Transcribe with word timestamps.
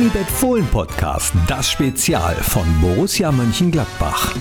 Unibet 0.00 0.30
Fohlen 0.30 0.66
Podcast, 0.68 1.34
das 1.46 1.68
Spezial 1.68 2.34
von 2.36 2.64
Borussia 2.80 3.30
Mönchengladbach. 3.30 4.34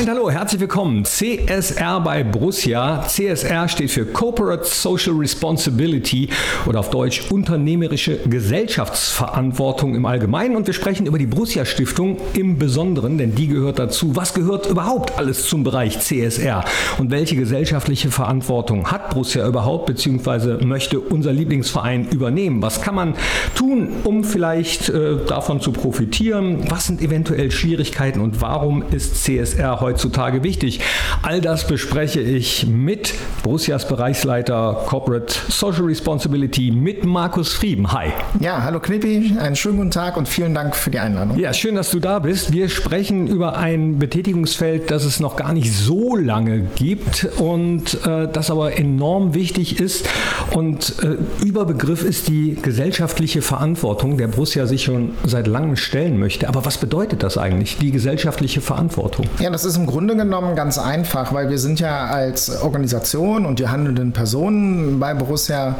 Und 0.00 0.08
hallo, 0.08 0.30
herzlich 0.30 0.62
willkommen. 0.62 1.04
CSR 1.04 2.00
bei 2.00 2.24
Borussia. 2.24 3.04
CSR 3.06 3.68
steht 3.68 3.90
für 3.90 4.06
Corporate 4.06 4.64
Social 4.64 5.12
Responsibility 5.12 6.30
oder 6.64 6.80
auf 6.80 6.88
Deutsch 6.88 7.30
unternehmerische 7.30 8.16
Gesellschaftsverantwortung 8.20 9.94
im 9.94 10.06
Allgemeinen. 10.06 10.56
Und 10.56 10.66
wir 10.66 10.72
sprechen 10.72 11.04
über 11.04 11.18
die 11.18 11.26
Borussia 11.26 11.66
Stiftung 11.66 12.16
im 12.32 12.56
Besonderen, 12.56 13.18
denn 13.18 13.34
die 13.34 13.48
gehört 13.48 13.78
dazu. 13.78 14.16
Was 14.16 14.32
gehört 14.32 14.64
überhaupt 14.70 15.18
alles 15.18 15.46
zum 15.46 15.64
Bereich 15.64 15.98
CSR? 16.00 16.64
Und 16.96 17.10
welche 17.10 17.36
gesellschaftliche 17.36 18.10
Verantwortung 18.10 18.90
hat 18.90 19.10
Borussia 19.10 19.46
überhaupt, 19.46 19.84
beziehungsweise 19.84 20.60
möchte 20.64 20.98
unser 20.98 21.34
Lieblingsverein 21.34 22.08
übernehmen? 22.08 22.62
Was 22.62 22.80
kann 22.80 22.94
man 22.94 23.14
tun, 23.54 23.90
um 24.04 24.24
vielleicht 24.24 24.88
äh, 24.88 25.16
davon 25.26 25.60
zu 25.60 25.72
profitieren? 25.72 26.70
Was 26.70 26.86
sind 26.86 27.02
eventuell 27.02 27.50
Schwierigkeiten 27.50 28.20
und 28.22 28.40
warum 28.40 28.82
ist 28.92 29.22
CSR 29.24 29.82
heute 29.82 29.89
heutzutage 29.90 30.44
wichtig? 30.44 30.80
All 31.22 31.40
das 31.40 31.66
bespreche 31.66 32.20
ich 32.20 32.66
mit 32.66 33.12
Borussias 33.42 33.88
Bereichsleiter 33.88 34.84
Corporate 34.86 35.34
Social 35.48 35.82
Responsibility 35.82 36.70
mit 36.70 37.04
Markus 37.04 37.52
Frieben. 37.52 37.92
Hi. 37.92 38.08
Ja, 38.38 38.62
hallo 38.62 38.78
Knippi, 38.78 39.36
einen 39.40 39.56
schönen 39.56 39.78
guten 39.78 39.90
Tag 39.90 40.16
und 40.16 40.28
vielen 40.28 40.54
Dank 40.54 40.76
für 40.76 40.90
die 40.90 41.00
Einladung. 41.00 41.38
Ja, 41.38 41.52
schön, 41.52 41.74
dass 41.74 41.90
du 41.90 41.98
da 41.98 42.20
bist. 42.20 42.52
Wir 42.52 42.68
sprechen 42.68 43.26
über 43.26 43.56
ein 43.56 43.98
Betätigungsfeld, 43.98 44.90
das 44.92 45.04
es 45.04 45.18
noch 45.18 45.34
gar 45.34 45.52
nicht 45.52 45.72
so 45.72 46.14
lange 46.14 46.60
gibt 46.76 47.26
und 47.38 48.06
äh, 48.06 48.28
das 48.32 48.50
aber 48.50 48.78
enorm 48.78 49.34
wichtig 49.34 49.80
ist. 49.80 50.08
Und 50.52 50.94
äh, 51.02 51.44
Überbegriff 51.44 52.04
ist 52.04 52.28
die 52.28 52.56
gesellschaftliche 52.60 53.42
Verantwortung, 53.42 54.18
der 54.18 54.28
Borussia 54.28 54.66
sich 54.66 54.84
schon 54.84 55.14
seit 55.24 55.48
langem 55.48 55.74
stellen 55.74 56.18
möchte. 56.18 56.48
Aber 56.48 56.64
was 56.64 56.78
bedeutet 56.78 57.24
das 57.24 57.38
eigentlich, 57.38 57.78
die 57.78 57.90
gesellschaftliche 57.90 58.60
Verantwortung? 58.60 59.26
Ja, 59.40 59.50
das 59.50 59.64
ist 59.64 59.79
im 59.80 59.86
Grunde 59.86 60.14
genommen 60.14 60.54
ganz 60.56 60.78
einfach, 60.78 61.32
weil 61.32 61.48
wir 61.48 61.58
sind 61.58 61.80
ja 61.80 62.06
als 62.06 62.62
Organisation 62.62 63.46
und 63.46 63.58
die 63.58 63.68
handelnden 63.68 64.12
Personen 64.12 65.00
bei 65.00 65.14
Borussia 65.14 65.76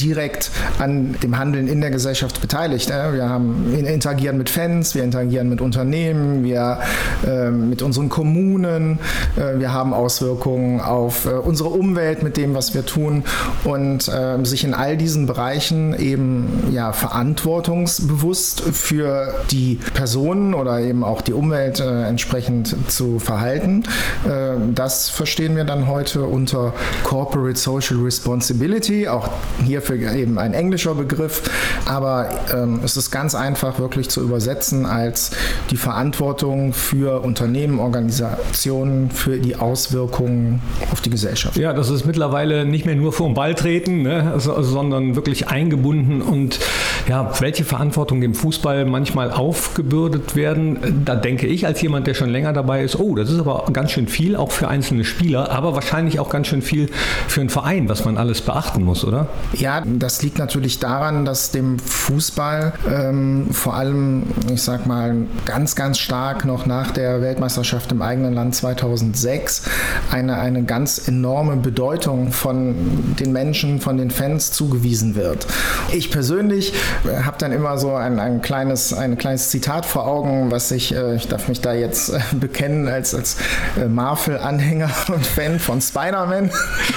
direkt 0.00 0.50
an 0.78 1.16
dem 1.22 1.36
Handeln 1.36 1.68
in 1.68 1.82
der 1.82 1.90
Gesellschaft 1.90 2.40
beteiligt. 2.40 2.88
Wir 2.88 3.28
haben, 3.28 3.74
interagieren 3.76 4.38
mit 4.38 4.48
Fans, 4.48 4.94
wir 4.94 5.04
interagieren 5.04 5.50
mit 5.50 5.60
Unternehmen, 5.60 6.44
wir 6.44 6.78
äh, 7.26 7.50
mit 7.50 7.82
unseren 7.82 8.08
Kommunen, 8.08 8.98
äh, 9.36 9.58
wir 9.58 9.72
haben 9.72 9.92
Auswirkungen 9.92 10.80
auf 10.80 11.26
äh, 11.26 11.30
unsere 11.30 11.68
Umwelt 11.68 12.22
mit 12.22 12.38
dem, 12.38 12.54
was 12.54 12.72
wir 12.72 12.86
tun 12.86 13.22
und 13.64 14.08
äh, 14.08 14.42
sich 14.44 14.64
in 14.64 14.72
all 14.72 14.96
diesen 14.96 15.26
Bereichen 15.26 15.98
eben 15.98 16.70
ja 16.72 16.92
verantwortungsbewusst 16.92 18.62
für 18.62 19.34
die 19.50 19.78
Personen 19.92 20.54
oder 20.54 20.80
eben 20.80 21.04
auch 21.04 21.20
die 21.20 21.34
Umwelt 21.34 21.80
äh, 21.80 22.04
entsprechend 22.04 22.74
zu 22.90 23.18
verhalten. 23.26 23.82
Äh, 24.24 24.56
das 24.74 25.10
verstehen 25.10 25.56
wir 25.56 25.64
dann 25.64 25.86
heute 25.86 26.24
unter 26.24 26.72
Corporate 27.04 27.58
Social 27.58 27.98
Responsibility, 27.98 29.08
auch 29.08 29.28
hierfür 29.62 29.96
eben 30.12 30.38
ein 30.38 30.54
englischer 30.54 30.94
Begriff, 30.94 31.42
aber 31.84 32.28
ähm, 32.54 32.80
es 32.84 32.96
ist 32.96 33.10
ganz 33.10 33.34
einfach 33.34 33.78
wirklich 33.78 34.08
zu 34.08 34.22
übersetzen 34.22 34.86
als 34.86 35.32
die 35.70 35.76
Verantwortung 35.76 36.72
für 36.72 37.22
Unternehmen, 37.22 37.80
Organisationen, 37.80 39.10
für 39.10 39.38
die 39.38 39.56
Auswirkungen 39.56 40.62
auf 40.92 41.00
die 41.00 41.10
Gesellschaft. 41.10 41.56
Ja, 41.56 41.72
das 41.72 41.90
ist 41.90 42.06
mittlerweile 42.06 42.64
nicht 42.64 42.86
mehr 42.86 42.94
nur 42.94 43.12
vor 43.12 43.26
Ball 43.34 43.54
treten, 43.54 44.02
ne, 44.02 44.34
sondern 44.38 45.16
wirklich 45.16 45.48
eingebunden 45.48 46.22
und 46.22 46.60
ja, 47.08 47.32
welche 47.40 47.64
Verantwortung 47.64 48.20
dem 48.20 48.34
Fußball 48.34 48.84
manchmal 48.84 49.32
aufgebürdet 49.32 50.36
werden, 50.36 51.02
da 51.04 51.16
denke 51.16 51.46
ich 51.46 51.66
als 51.66 51.82
jemand, 51.82 52.06
der 52.06 52.14
schon 52.14 52.30
länger 52.30 52.52
dabei 52.52 52.84
ist, 52.84 52.98
oh, 52.98 53.15
das 53.16 53.30
ist 53.30 53.40
aber 53.40 53.64
ganz 53.72 53.90
schön 53.90 54.08
viel, 54.08 54.36
auch 54.36 54.52
für 54.52 54.68
einzelne 54.68 55.04
Spieler, 55.04 55.50
aber 55.50 55.74
wahrscheinlich 55.74 56.20
auch 56.20 56.28
ganz 56.28 56.46
schön 56.46 56.62
viel 56.62 56.88
für 57.28 57.40
einen 57.40 57.50
Verein, 57.50 57.88
was 57.88 58.04
man 58.04 58.16
alles 58.18 58.42
beachten 58.42 58.82
muss, 58.82 59.04
oder? 59.04 59.28
Ja, 59.54 59.82
das 59.84 60.22
liegt 60.22 60.38
natürlich 60.38 60.78
daran, 60.78 61.24
dass 61.24 61.50
dem 61.50 61.78
Fußball 61.78 62.72
ähm, 62.88 63.48
vor 63.50 63.74
allem, 63.74 64.24
ich 64.52 64.62
sag 64.62 64.86
mal, 64.86 65.14
ganz, 65.44 65.74
ganz 65.74 65.98
stark 65.98 66.44
noch 66.44 66.66
nach 66.66 66.90
der 66.90 67.20
Weltmeisterschaft 67.20 67.92
im 67.92 68.02
eigenen 68.02 68.34
Land 68.34 68.54
2006 68.54 69.62
eine, 70.10 70.38
eine 70.38 70.64
ganz 70.64 71.08
enorme 71.08 71.56
Bedeutung 71.56 72.32
von 72.32 72.74
den 73.18 73.32
Menschen, 73.32 73.80
von 73.80 73.96
den 73.96 74.10
Fans 74.10 74.52
zugewiesen 74.52 75.14
wird. 75.14 75.46
Ich 75.92 76.10
persönlich 76.10 76.72
äh, 77.04 77.22
habe 77.22 77.36
dann 77.38 77.52
immer 77.52 77.78
so 77.78 77.94
ein, 77.94 78.18
ein, 78.18 78.42
kleines, 78.42 78.92
ein 78.92 79.16
kleines 79.18 79.50
Zitat 79.50 79.86
vor 79.86 80.06
Augen, 80.06 80.50
was 80.50 80.70
ich, 80.70 80.94
äh, 80.94 81.16
ich 81.16 81.28
darf 81.28 81.48
mich 81.48 81.60
da 81.60 81.72
jetzt 81.72 82.10
äh, 82.10 82.20
bekennen, 82.32 82.88
als, 82.88 83.05
als 83.14 83.36
äh, 83.78 83.86
Marvel-Anhänger 83.86 84.90
und 85.08 85.26
Fan 85.26 85.58
von 85.58 85.80
Spider-Man 85.80 86.50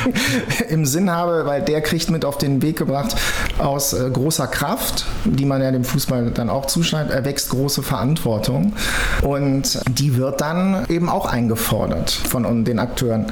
im 0.70 0.86
Sinn 0.86 1.12
habe, 1.12 1.46
weil 1.46 1.62
der 1.62 1.82
kriegt 1.82 2.10
mit 2.10 2.26
auf 2.26 2.38
den 2.38 2.62
Weg 2.62 2.78
gebracht, 2.78 3.16
aus 3.58 3.94
äh, 3.94 4.10
großer 4.10 4.48
Kraft, 4.48 5.06
die 5.26 5.46
man 5.46 5.62
ja 5.62 5.72
dem 5.72 5.84
Fußball 5.84 6.32
dann 6.32 6.50
auch 6.50 6.66
zuschreibt, 6.66 7.12
erwächst 7.12 7.50
große 7.50 7.84
Verantwortung. 7.84 8.74
Und 9.22 9.80
die 9.90 10.18
wird 10.18 10.42
dann 10.42 10.86
eben 10.90 11.10
auch 11.10 11.26
eingefordert 11.26 12.12
von 12.12 12.66
den 12.66 12.80
Akteuren 12.80 13.28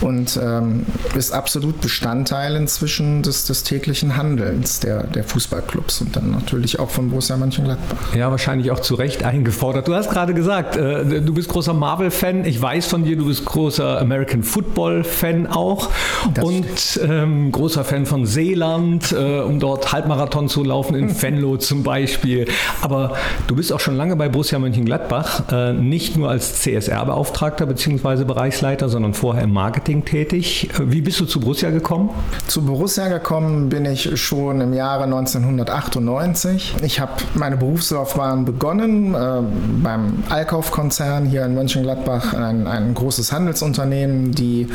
und 0.00 0.38
ähm, 0.42 0.86
ist 1.14 1.32
absolut 1.32 1.80
Bestandteil 1.80 2.56
inzwischen 2.56 3.22
des, 3.22 3.44
des 3.44 3.62
täglichen 3.62 4.16
Handelns 4.16 4.80
der, 4.80 5.04
der 5.04 5.24
Fußballclubs 5.24 6.00
und 6.00 6.16
dann 6.16 6.30
natürlich 6.30 6.78
auch 6.78 6.90
von 6.90 7.10
Borussia 7.10 7.36
Mönchengladbach. 7.36 8.14
Ja, 8.14 8.30
wahrscheinlich 8.30 8.70
auch 8.70 8.80
zu 8.80 8.94
Recht 8.94 9.24
eingefordert. 9.24 9.88
Du 9.88 9.94
hast 9.94 10.10
gerade 10.10 10.34
gesagt, 10.34 10.76
äh, 10.76 11.20
du 11.20 11.34
bist 11.34 11.48
großer 11.48 11.74
Marvel 11.74 12.01
Fan. 12.10 12.44
Ich 12.44 12.60
weiß 12.60 12.86
von 12.86 13.04
dir, 13.04 13.16
du 13.16 13.26
bist 13.26 13.44
großer 13.44 14.00
American 14.00 14.42
Football-Fan 14.42 15.46
auch 15.46 15.90
das 16.34 16.44
und 16.44 17.00
ähm, 17.08 17.52
großer 17.52 17.84
Fan 17.84 18.06
von 18.06 18.26
Seeland, 18.26 19.12
äh, 19.12 19.40
um 19.40 19.60
dort 19.60 19.92
Halbmarathon 19.92 20.48
zu 20.48 20.64
laufen, 20.64 20.94
in 20.94 21.22
Venlo 21.22 21.56
zum 21.56 21.82
Beispiel. 21.82 22.46
Aber 22.80 23.14
du 23.46 23.56
bist 23.56 23.72
auch 23.72 23.80
schon 23.80 23.96
lange 23.96 24.16
bei 24.16 24.28
Borussia 24.28 24.58
Mönchengladbach, 24.58 25.52
äh, 25.52 25.72
nicht 25.72 26.16
nur 26.16 26.30
als 26.30 26.60
CSR-Beauftragter 26.62 27.66
bzw. 27.66 28.24
Bereichsleiter, 28.24 28.88
sondern 28.88 29.14
vorher 29.14 29.44
im 29.44 29.52
Marketing 29.52 30.04
tätig. 30.04 30.68
Wie 30.80 31.00
bist 31.00 31.20
du 31.20 31.24
zu 31.24 31.40
Borussia 31.40 31.70
gekommen? 31.70 32.10
Zu 32.46 32.62
Borussia 32.62 33.08
gekommen 33.08 33.68
bin 33.68 33.84
ich 33.84 34.20
schon 34.20 34.60
im 34.60 34.72
Jahre 34.72 35.04
1998. 35.04 36.76
Ich 36.82 37.00
habe 37.00 37.12
meine 37.34 37.56
Berufslaufbahn 37.56 38.44
begonnen 38.44 39.14
äh, 39.14 39.42
beim 39.82 40.22
Alkauf-Konzern 40.28 41.26
hier 41.26 41.44
in 41.44 41.54
Mönchengladbach 41.54 41.91
ein, 42.34 42.66
ein 42.66 42.94
großes 42.94 43.32
Handelsunternehmen, 43.32 44.32
die 44.32 44.68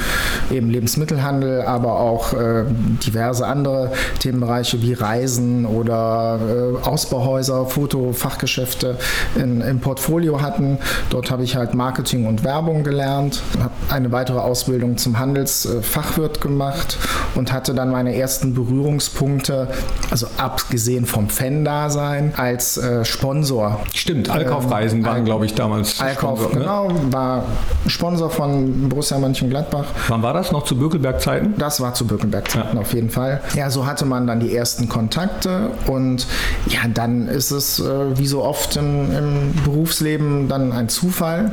eben 0.52 0.70
Lebensmittelhandel, 0.70 1.62
aber 1.64 2.00
auch 2.00 2.34
äh, 2.34 2.66
diverse 3.06 3.46
andere 3.46 3.92
Themenbereiche 4.20 4.82
wie 4.82 4.94
Reisen 4.94 5.66
oder 5.66 6.40
äh, 6.40 6.88
Ausbauhäuser, 6.88 7.66
Fotofachgeschäfte 7.66 8.98
in, 9.36 9.62
im 9.62 9.80
Portfolio 9.80 10.42
hatten. 10.42 10.78
Dort 11.10 11.32
habe 11.32 11.44
ich 11.44 11.56
halt 11.56 11.74
Marketing 11.74 12.26
und 12.28 12.44
Werbung 12.44 12.84
gelernt, 12.84 13.42
habe 13.60 13.74
eine 13.90 14.12
weitere 14.12 14.40
Ausbildung 14.40 14.98
zum 14.98 15.20
Handelsfachwirt 15.20 16.42
gemacht 16.42 16.98
und 17.36 17.52
hatte 17.52 17.74
dann 17.74 17.92
meine 17.92 18.16
ersten 18.16 18.54
Berührungspunkte, 18.54 19.68
also 20.10 20.28
abgesehen 20.38 21.06
vom 21.06 21.30
Fan-Dasein, 21.30 22.34
als 22.36 22.78
äh, 22.78 23.06
Sponsor. 23.06 23.80
Stimmt, 23.94 24.30
Allkaufreisen 24.30 25.00
ähm, 25.00 25.06
waren, 25.06 25.26
glaube 25.26 25.46
ich, 25.46 25.54
damals. 25.54 26.00
Allkauf, 26.00 26.40
Sponsor, 26.52 26.90
ne? 26.92 27.07
War 27.14 27.44
Sponsor 27.88 28.30
von 28.30 28.90
Borussia 28.90 29.18
Mönchengladbach. 29.18 29.86
Wann 30.08 30.22
war 30.22 30.34
das? 30.34 30.52
Noch 30.52 30.64
zu 30.64 30.78
Bökelberg-Zeiten? 30.78 31.56
Das 31.58 31.82
war 31.82 31.94
zu 31.94 32.06
Bökelberg-Zeiten 32.08 32.76
ja. 32.76 32.82
auf 32.82 32.94
jeden 32.94 33.10
Fall. 33.10 33.42
Ja, 33.56 33.70
so 33.70 33.86
hatte 33.86 34.06
man 34.06 34.28
dann 34.28 34.40
die 34.40 34.56
ersten 34.56 34.90
Kontakte 34.90 35.72
und 35.88 36.28
ja, 36.68 36.82
dann 36.94 37.28
ist 37.28 37.52
es 37.52 37.80
äh, 37.80 38.18
wie 38.18 38.28
so 38.28 38.44
oft 38.44 38.76
im, 38.76 39.12
im, 39.16 39.54
Berufsleben 39.64 40.48
dann 40.48 40.72
ein 40.72 40.90
Zufall. 40.90 41.52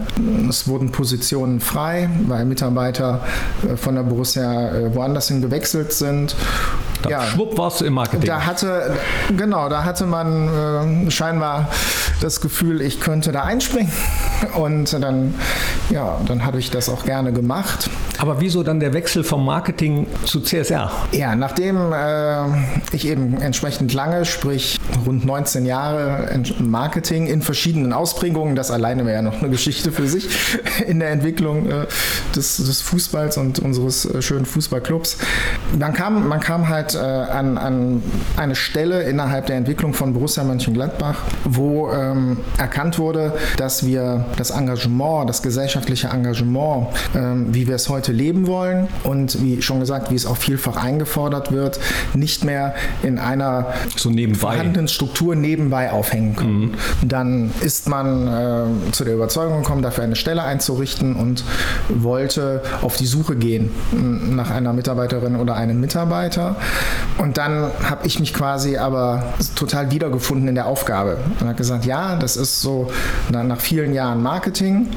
Es 0.48 0.68
wurden 0.68 0.92
Positionen 0.92 1.60
frei, 1.60 2.08
weil 2.26 2.44
Mitarbeiter 2.44 3.20
äh, 3.62 3.76
von 3.76 3.94
der 3.94 4.02
Borussia 4.02 4.70
äh, 4.70 4.94
woanders 4.94 5.28
hin 5.28 5.42
gewechselt 5.42 5.92
sind 5.92 6.34
da 7.04 7.10
ja, 7.10 7.22
schwupp 7.22 7.58
warst 7.58 7.80
du 7.80 7.84
im 7.84 7.92
Marketing. 7.92 8.26
Da 8.26 8.46
hatte, 8.46 8.96
genau, 9.36 9.68
da 9.68 9.84
hatte 9.84 10.06
man 10.06 11.06
äh, 11.06 11.10
scheinbar 11.10 11.68
das 12.20 12.40
Gefühl, 12.40 12.80
ich 12.80 13.00
könnte 13.00 13.30
da 13.30 13.42
einspringen. 13.42 13.92
Und 14.54 14.92
dann, 14.92 15.34
ja, 15.90 16.20
dann 16.26 16.44
habe 16.44 16.58
ich 16.58 16.70
das 16.70 16.88
auch 16.88 17.04
gerne 17.04 17.32
gemacht. 17.32 17.90
Aber 18.18 18.40
wieso 18.40 18.62
dann 18.62 18.80
der 18.80 18.92
Wechsel 18.92 19.24
vom 19.24 19.44
Marketing 19.44 20.06
zu 20.24 20.40
CSR? 20.40 20.90
Ja, 21.12 21.34
nachdem 21.34 21.92
äh, 21.92 22.44
ich 22.92 23.06
eben 23.06 23.40
entsprechend 23.40 23.92
lange, 23.92 24.24
sprich 24.24 24.78
rund 25.06 25.24
19 25.24 25.66
Jahre 25.66 26.28
Marketing 26.60 27.26
in 27.26 27.42
verschiedenen 27.42 27.92
Ausprägungen, 27.92 28.54
das 28.56 28.70
alleine 28.70 29.04
wäre 29.04 29.16
ja 29.16 29.22
noch 29.22 29.40
eine 29.40 29.50
Geschichte 29.50 29.92
für 29.92 30.06
sich 30.06 30.28
in 30.86 31.00
der 31.00 31.10
Entwicklung 31.10 31.70
äh, 31.70 31.86
des, 32.34 32.56
des, 32.58 32.80
Fußballs 32.82 33.36
und 33.38 33.58
unseres 33.58 34.04
äh, 34.04 34.22
schönen 34.22 34.46
Fußballclubs. 34.46 35.18
Man 35.78 35.92
kam, 35.92 36.28
man 36.28 36.40
kam 36.40 36.68
halt 36.68 36.94
äh, 36.94 36.98
an, 36.98 37.58
an 37.58 38.02
eine 38.36 38.54
Stelle 38.54 39.02
innerhalb 39.02 39.46
der 39.46 39.56
Entwicklung 39.56 39.94
von 39.94 40.12
Borussia 40.12 40.44
Mönchengladbach, 40.44 41.16
wo 41.44 41.90
ähm, 41.90 42.38
erkannt 42.58 42.98
wurde, 42.98 43.32
dass 43.56 43.86
wir 43.86 44.26
das 44.36 44.50
Engagement, 44.50 45.28
das 45.28 45.42
gesellschaftliche 45.42 46.08
Engagement, 46.08 46.88
ähm, 47.14 47.52
wie 47.54 47.66
wir 47.66 47.74
es 47.74 47.88
heute 47.88 48.03
leben 48.12 48.46
wollen 48.46 48.88
und 49.04 49.42
wie 49.42 49.62
schon 49.62 49.80
gesagt, 49.80 50.10
wie 50.10 50.14
es 50.14 50.26
auch 50.26 50.36
vielfach 50.36 50.76
eingefordert 50.76 51.52
wird, 51.52 51.80
nicht 52.14 52.44
mehr 52.44 52.74
in 53.02 53.18
einer 53.18 53.74
so 53.96 54.10
nebenbei. 54.10 54.40
vorhandenen 54.40 54.88
Struktur 54.88 55.34
nebenbei 55.34 55.92
aufhängen 55.92 56.36
können. 56.36 56.60
Mhm. 56.60 56.74
Dann 57.02 57.50
ist 57.60 57.88
man 57.88 58.28
äh, 58.28 58.92
zu 58.92 59.04
der 59.04 59.14
Überzeugung 59.14 59.62
gekommen, 59.62 59.82
dafür 59.82 60.04
eine 60.04 60.16
Stelle 60.16 60.42
einzurichten 60.42 61.16
und 61.16 61.44
wollte 61.88 62.62
auf 62.82 62.96
die 62.96 63.06
Suche 63.06 63.36
gehen 63.36 63.70
nach 63.92 64.50
einer 64.50 64.72
Mitarbeiterin 64.72 65.36
oder 65.36 65.56
einem 65.56 65.80
Mitarbeiter. 65.80 66.56
Und 67.18 67.38
dann 67.38 67.70
habe 67.82 68.06
ich 68.06 68.20
mich 68.20 68.34
quasi 68.34 68.76
aber 68.76 69.34
total 69.54 69.90
wiedergefunden 69.90 70.48
in 70.48 70.54
der 70.54 70.66
Aufgabe 70.66 71.18
und 71.40 71.46
habe 71.46 71.56
gesagt, 71.56 71.84
ja, 71.84 72.16
das 72.16 72.36
ist 72.36 72.60
so 72.60 72.90
nach 73.30 73.60
vielen 73.60 73.92
Jahren 73.92 74.22
Marketing, 74.22 74.88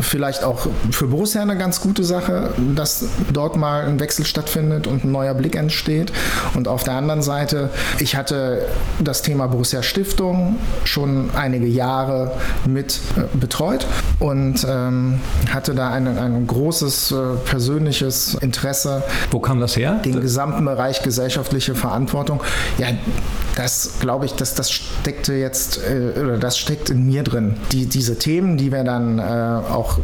vielleicht 0.00 0.44
auch 0.44 0.66
für 0.90 1.08
Borussia 1.08 1.42
eine 1.42 1.56
ganz 1.56 1.80
gute 1.80 2.04
Sache, 2.04 2.43
dass 2.74 3.04
dort 3.32 3.56
mal 3.56 3.84
ein 3.84 4.00
Wechsel 4.00 4.24
stattfindet 4.24 4.86
und 4.86 5.04
ein 5.04 5.12
neuer 5.12 5.34
Blick 5.34 5.56
entsteht. 5.56 6.12
Und 6.54 6.68
auf 6.68 6.84
der 6.84 6.94
anderen 6.94 7.22
Seite, 7.22 7.70
ich 7.98 8.16
hatte 8.16 8.66
das 9.00 9.22
Thema 9.22 9.46
Borussia 9.46 9.82
Stiftung 9.82 10.56
schon 10.84 11.30
einige 11.34 11.66
Jahre 11.66 12.32
mit 12.66 13.00
äh, 13.16 13.36
betreut 13.36 13.86
und 14.18 14.66
ähm, 14.68 15.20
hatte 15.50 15.74
da 15.74 15.90
ein, 15.90 16.06
ein 16.06 16.46
großes 16.46 17.12
äh, 17.12 17.14
persönliches 17.44 18.34
Interesse. 18.34 19.02
Wo 19.30 19.40
kam 19.40 19.60
das 19.60 19.76
her? 19.76 20.00
Den 20.04 20.20
gesamten 20.20 20.64
Bereich 20.64 21.02
gesellschaftliche 21.02 21.74
Verantwortung. 21.74 22.40
Ja, 22.78 22.88
das 23.56 23.98
glaube 24.00 24.26
ich, 24.26 24.32
dass 24.34 24.54
das 24.54 24.70
steckte 24.70 25.34
jetzt 25.34 25.78
äh, 25.78 26.18
oder 26.18 26.38
das 26.38 26.58
steckt 26.58 26.90
in 26.90 27.06
mir 27.06 27.22
drin. 27.22 27.56
Die, 27.72 27.86
diese 27.86 28.18
Themen, 28.18 28.56
die 28.56 28.72
wir 28.72 28.84
dann 28.84 29.18
äh, 29.18 29.22
auch 29.22 29.98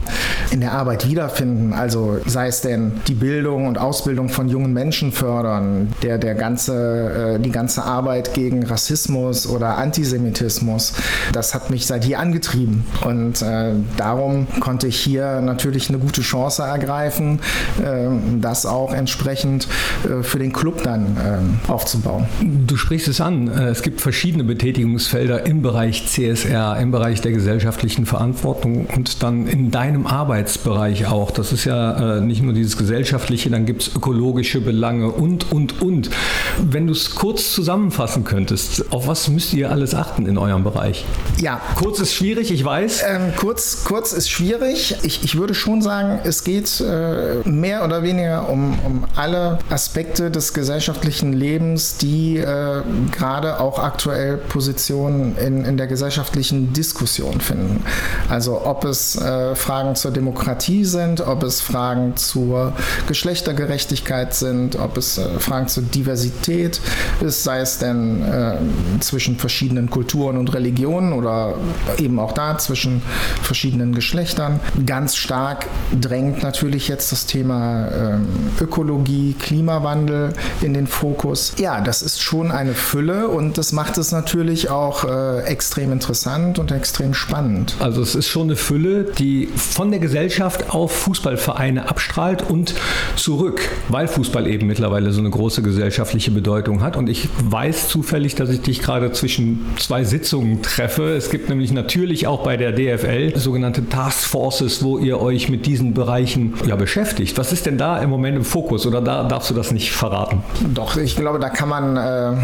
in 0.50 0.60
der 0.60 0.72
Arbeit 0.72 1.08
wiederfinden, 1.08 1.72
also 1.72 2.19
sei 2.31 2.47
es 2.47 2.62
denn 2.62 2.93
die 3.09 3.15
Bildung 3.15 3.67
und 3.67 3.79
Ausbildung 3.79 4.29
von 4.29 4.49
jungen 4.49 4.73
Menschen 4.73 5.12
fördern, 5.12 5.88
der, 6.03 6.19
der 6.19 6.35
ganze, 6.35 7.37
äh, 7.37 7.41
die 7.41 7.50
ganze 7.50 7.85
Arbeit 7.85 8.35
gegen 8.35 8.65
Rassismus 8.65 9.47
oder 9.47 9.77
Antisemitismus, 9.77 10.94
das 11.32 11.55
hat 11.55 11.71
mich 11.71 11.87
seit 11.87 12.05
hier 12.05 12.19
angetrieben. 12.19 12.85
Und 13.05 13.43
äh, 13.43 13.73
darum 13.97 14.47
konnte 14.61 14.87
ich 14.87 14.99
hier 14.99 15.41
natürlich 15.41 15.88
eine 15.88 15.99
gute 15.99 16.23
Chance 16.23 16.62
ergreifen, 16.62 17.41
äh, 17.82 18.09
das 18.41 18.67
auch 18.67 18.93
entsprechend 18.93 19.69
äh, 20.05 20.23
für 20.23 20.38
den 20.38 20.53
Club 20.53 20.82
dann 20.82 21.17
äh, 21.17 21.71
aufzubauen. 21.71 22.27
Du 22.67 22.77
sprichst 22.77 23.09
es 23.09 23.21
an, 23.21 23.49
äh, 23.49 23.69
es 23.69 23.82
gibt 23.82 24.00
verschiedene 24.00 24.44
Betätigungsfelder 24.44 25.47
im 25.47 25.62
Bereich 25.62 26.06
CSR, 26.06 26.79
im 26.81 26.91
Bereich 26.91 27.21
der 27.21 27.32
gesellschaftlichen 27.32 28.06
Verantwortung 28.06 28.87
und 28.87 29.23
dann 29.23 29.47
in 29.47 29.71
deinem 29.71 30.06
Arbeitsbereich 30.06 31.06
auch. 31.06 31.31
Das 31.31 31.53
ist 31.53 31.65
ja 31.65 32.19
äh, 32.19 32.19
nicht 32.26 32.43
nur 32.43 32.52
dieses 32.52 32.76
gesellschaftliche, 32.76 33.50
dann 33.50 33.67
gibt 33.67 33.82
es 33.82 33.94
ökologische 33.94 34.61
Belange 34.61 35.11
und, 35.11 35.50
und, 35.52 35.82
und. 35.82 36.11
Wenn 36.58 36.87
du 36.87 36.93
es 36.93 37.14
kurz 37.14 37.52
zusammenfassen 37.52 38.25
könntest, 38.25 38.93
auf 38.93 39.06
was 39.06 39.28
müsst 39.28 39.52
ihr 39.52 39.70
alles 39.70 39.94
achten 39.94 40.26
in 40.26 40.38
eurem 40.38 40.64
Bereich? 40.64 41.05
Ja. 41.38 41.61
Kurz 41.76 42.00
ist 42.00 42.14
schwierig, 42.14 42.50
ich 42.50 42.64
weiß. 42.64 43.05
Ähm, 43.08 43.32
kurz, 43.37 43.84
kurz 43.84 44.12
ist 44.12 44.31
schwierig. 44.31 44.96
Ich, 45.02 45.25
ich 45.25 45.38
würde 45.38 45.55
schon 45.55 45.82
sagen, 45.82 46.20
es 46.25 46.44
geht 46.44 46.81
äh, 46.81 47.49
mehr 47.49 47.84
oder 47.84 48.02
weniger 48.02 48.49
um, 48.49 48.78
um 48.84 49.05
alle 49.17 49.58
Aspekte 49.70 50.31
des 50.31 50.52
gesellschaftlichen 50.52 51.32
Lebens, 51.32 51.96
die 51.96 52.38
äh, 52.38 52.82
gerade 53.12 53.61
auch 53.61 53.78
aktuell 53.78 54.37
Positionen 54.37 55.37
in, 55.37 55.64
in 55.64 55.76
der 55.76 55.87
gesellschaftlichen 55.87 56.72
Diskussion 56.72 57.40
finden. 57.40 57.84
Also 58.28 58.64
ob 58.64 58.84
es 58.84 59.17
äh, 59.17 59.55
Fragen 59.55 59.94
zur 59.94 60.11
Demokratie 60.11 60.84
sind, 60.84 61.20
ob 61.20 61.43
es 61.43 61.61
Fragen 61.61 62.09
zur 62.18 62.72
Geschlechtergerechtigkeit 63.06 64.34
sind, 64.34 64.76
ob 64.76 64.96
es 64.96 65.18
äh, 65.18 65.38
Fragen 65.38 65.68
zur 65.68 65.82
Diversität 65.82 66.80
ist, 67.20 67.44
sei 67.44 67.60
es 67.60 67.78
denn 67.78 68.22
äh, 68.22 68.56
zwischen 69.00 69.36
verschiedenen 69.36 69.90
Kulturen 69.90 70.36
und 70.36 70.52
Religionen 70.52 71.12
oder 71.12 71.54
eben 71.98 72.18
auch 72.18 72.32
da 72.32 72.58
zwischen 72.58 73.02
verschiedenen 73.42 73.94
Geschlechtern. 73.94 74.60
Ganz 74.86 75.16
stark 75.16 75.66
drängt 75.98 76.42
natürlich 76.42 76.88
jetzt 76.88 77.12
das 77.12 77.26
Thema 77.26 77.88
ähm, 77.88 78.26
Ökologie, 78.60 79.34
Klimawandel 79.38 80.32
in 80.60 80.74
den 80.74 80.86
Fokus. 80.86 81.54
Ja, 81.58 81.80
das 81.80 82.02
ist 82.02 82.20
schon 82.22 82.50
eine 82.50 82.74
Fülle 82.74 83.28
und 83.28 83.58
das 83.58 83.72
macht 83.72 83.98
es 83.98 84.12
natürlich 84.12 84.70
auch 84.70 85.04
äh, 85.04 85.42
extrem 85.44 85.92
interessant 85.92 86.58
und 86.58 86.72
extrem 86.72 87.14
spannend. 87.14 87.74
Also 87.80 88.02
es 88.02 88.14
ist 88.14 88.28
schon 88.28 88.44
eine 88.44 88.56
Fülle, 88.56 89.04
die 89.04 89.48
von 89.54 89.90
der 89.90 90.00
Gesellschaft 90.00 90.70
auf 90.70 90.92
Fußballvereine 90.92 91.88
abstrahlt 92.00 92.49
und 92.49 92.75
zurück, 93.17 93.61
weil 93.91 94.08
Fußball 94.08 94.47
eben 94.47 94.67
mittlerweile 94.67 95.12
so 95.12 95.20
eine 95.20 95.29
große 95.29 95.61
gesellschaftliche 95.61 96.31
Bedeutung 96.31 96.82
hat. 96.82 96.97
Und 96.97 97.11
ich 97.11 97.29
weiß 97.44 97.88
zufällig, 97.88 98.35
dass 98.35 98.49
ich 98.49 98.62
dich 98.62 98.81
gerade 98.81 99.12
zwischen 99.12 99.67
zwei 99.79 100.05
Sitzungen 100.05 100.62
treffe. 100.62 101.14
Es 101.14 101.29
gibt 101.29 101.50
nämlich 101.50 101.73
natürlich 101.73 102.26
auch 102.26 102.43
bei 102.43 102.56
der 102.56 102.73
DFL 102.73 103.38
sogenannte 103.38 103.87
Task 103.87 104.25
Forces, 104.25 104.82
wo 104.82 104.99
ihr 104.99 105.20
euch 105.20 105.50
mit 105.50 105.67
diesen 105.67 105.93
Bereichen 105.93 106.55
ja, 106.67 106.76
beschäftigt. 106.76 107.37
Was 107.37 107.52
ist 107.52 107.67
denn 107.67 107.76
da 107.76 107.99
im 107.99 108.08
Moment 108.08 108.37
im 108.37 108.44
Fokus 108.44 108.87
oder 108.87 109.03
da 109.03 109.25
darfst 109.25 109.50
du 109.50 109.55
das 109.55 109.70
nicht 109.70 109.93
verraten? 109.93 110.43
Doch, 110.73 110.96
ich 110.96 111.17
glaube, 111.17 111.38
da 111.38 111.50
kann 111.50 111.69
man, 111.69 111.96
äh, 111.99 112.31
äh 112.31 112.35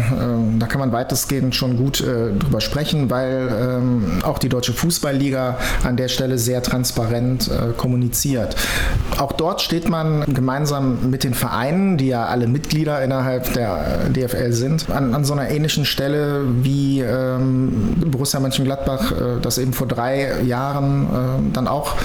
da 0.59 0.67
kann 0.67 0.79
man 0.79 0.91
weitestgehend 0.91 1.55
schon 1.55 1.77
gut 1.77 2.01
äh, 2.01 2.33
drüber 2.37 2.61
sprechen, 2.61 3.09
weil 3.09 3.49
ähm, 3.59 4.21
auch 4.23 4.37
die 4.37 4.49
Deutsche 4.49 4.73
Fußballliga 4.73 5.57
an 5.83 5.97
der 5.97 6.09
Stelle 6.09 6.37
sehr 6.37 6.61
transparent 6.61 7.49
äh, 7.49 7.73
kommuniziert. 7.75 8.55
Auch 9.17 9.31
dort 9.31 9.46
steht 9.55 9.89
man 9.89 10.23
gemeinsam 10.33 11.09
mit 11.09 11.23
den 11.23 11.33
Vereinen, 11.33 11.97
die 11.97 12.07
ja 12.07 12.25
alle 12.25 12.47
Mitglieder 12.47 13.01
innerhalb 13.01 13.53
der 13.53 14.07
äh, 14.07 14.09
DFL 14.11 14.51
sind, 14.51 14.89
an, 14.89 15.13
an 15.13 15.25
so 15.25 15.33
einer 15.33 15.49
ähnlichen 15.49 15.85
Stelle 15.85 16.43
wie 16.61 17.01
ähm, 17.01 17.95
Borussia 18.05 18.39
Mönchengladbach 18.39 19.11
äh, 19.11 19.15
das 19.41 19.57
eben 19.57 19.73
vor 19.73 19.87
drei 19.87 20.41
Jahren 20.43 21.03
äh, 21.03 21.53
dann 21.53 21.67
auch 21.67 21.95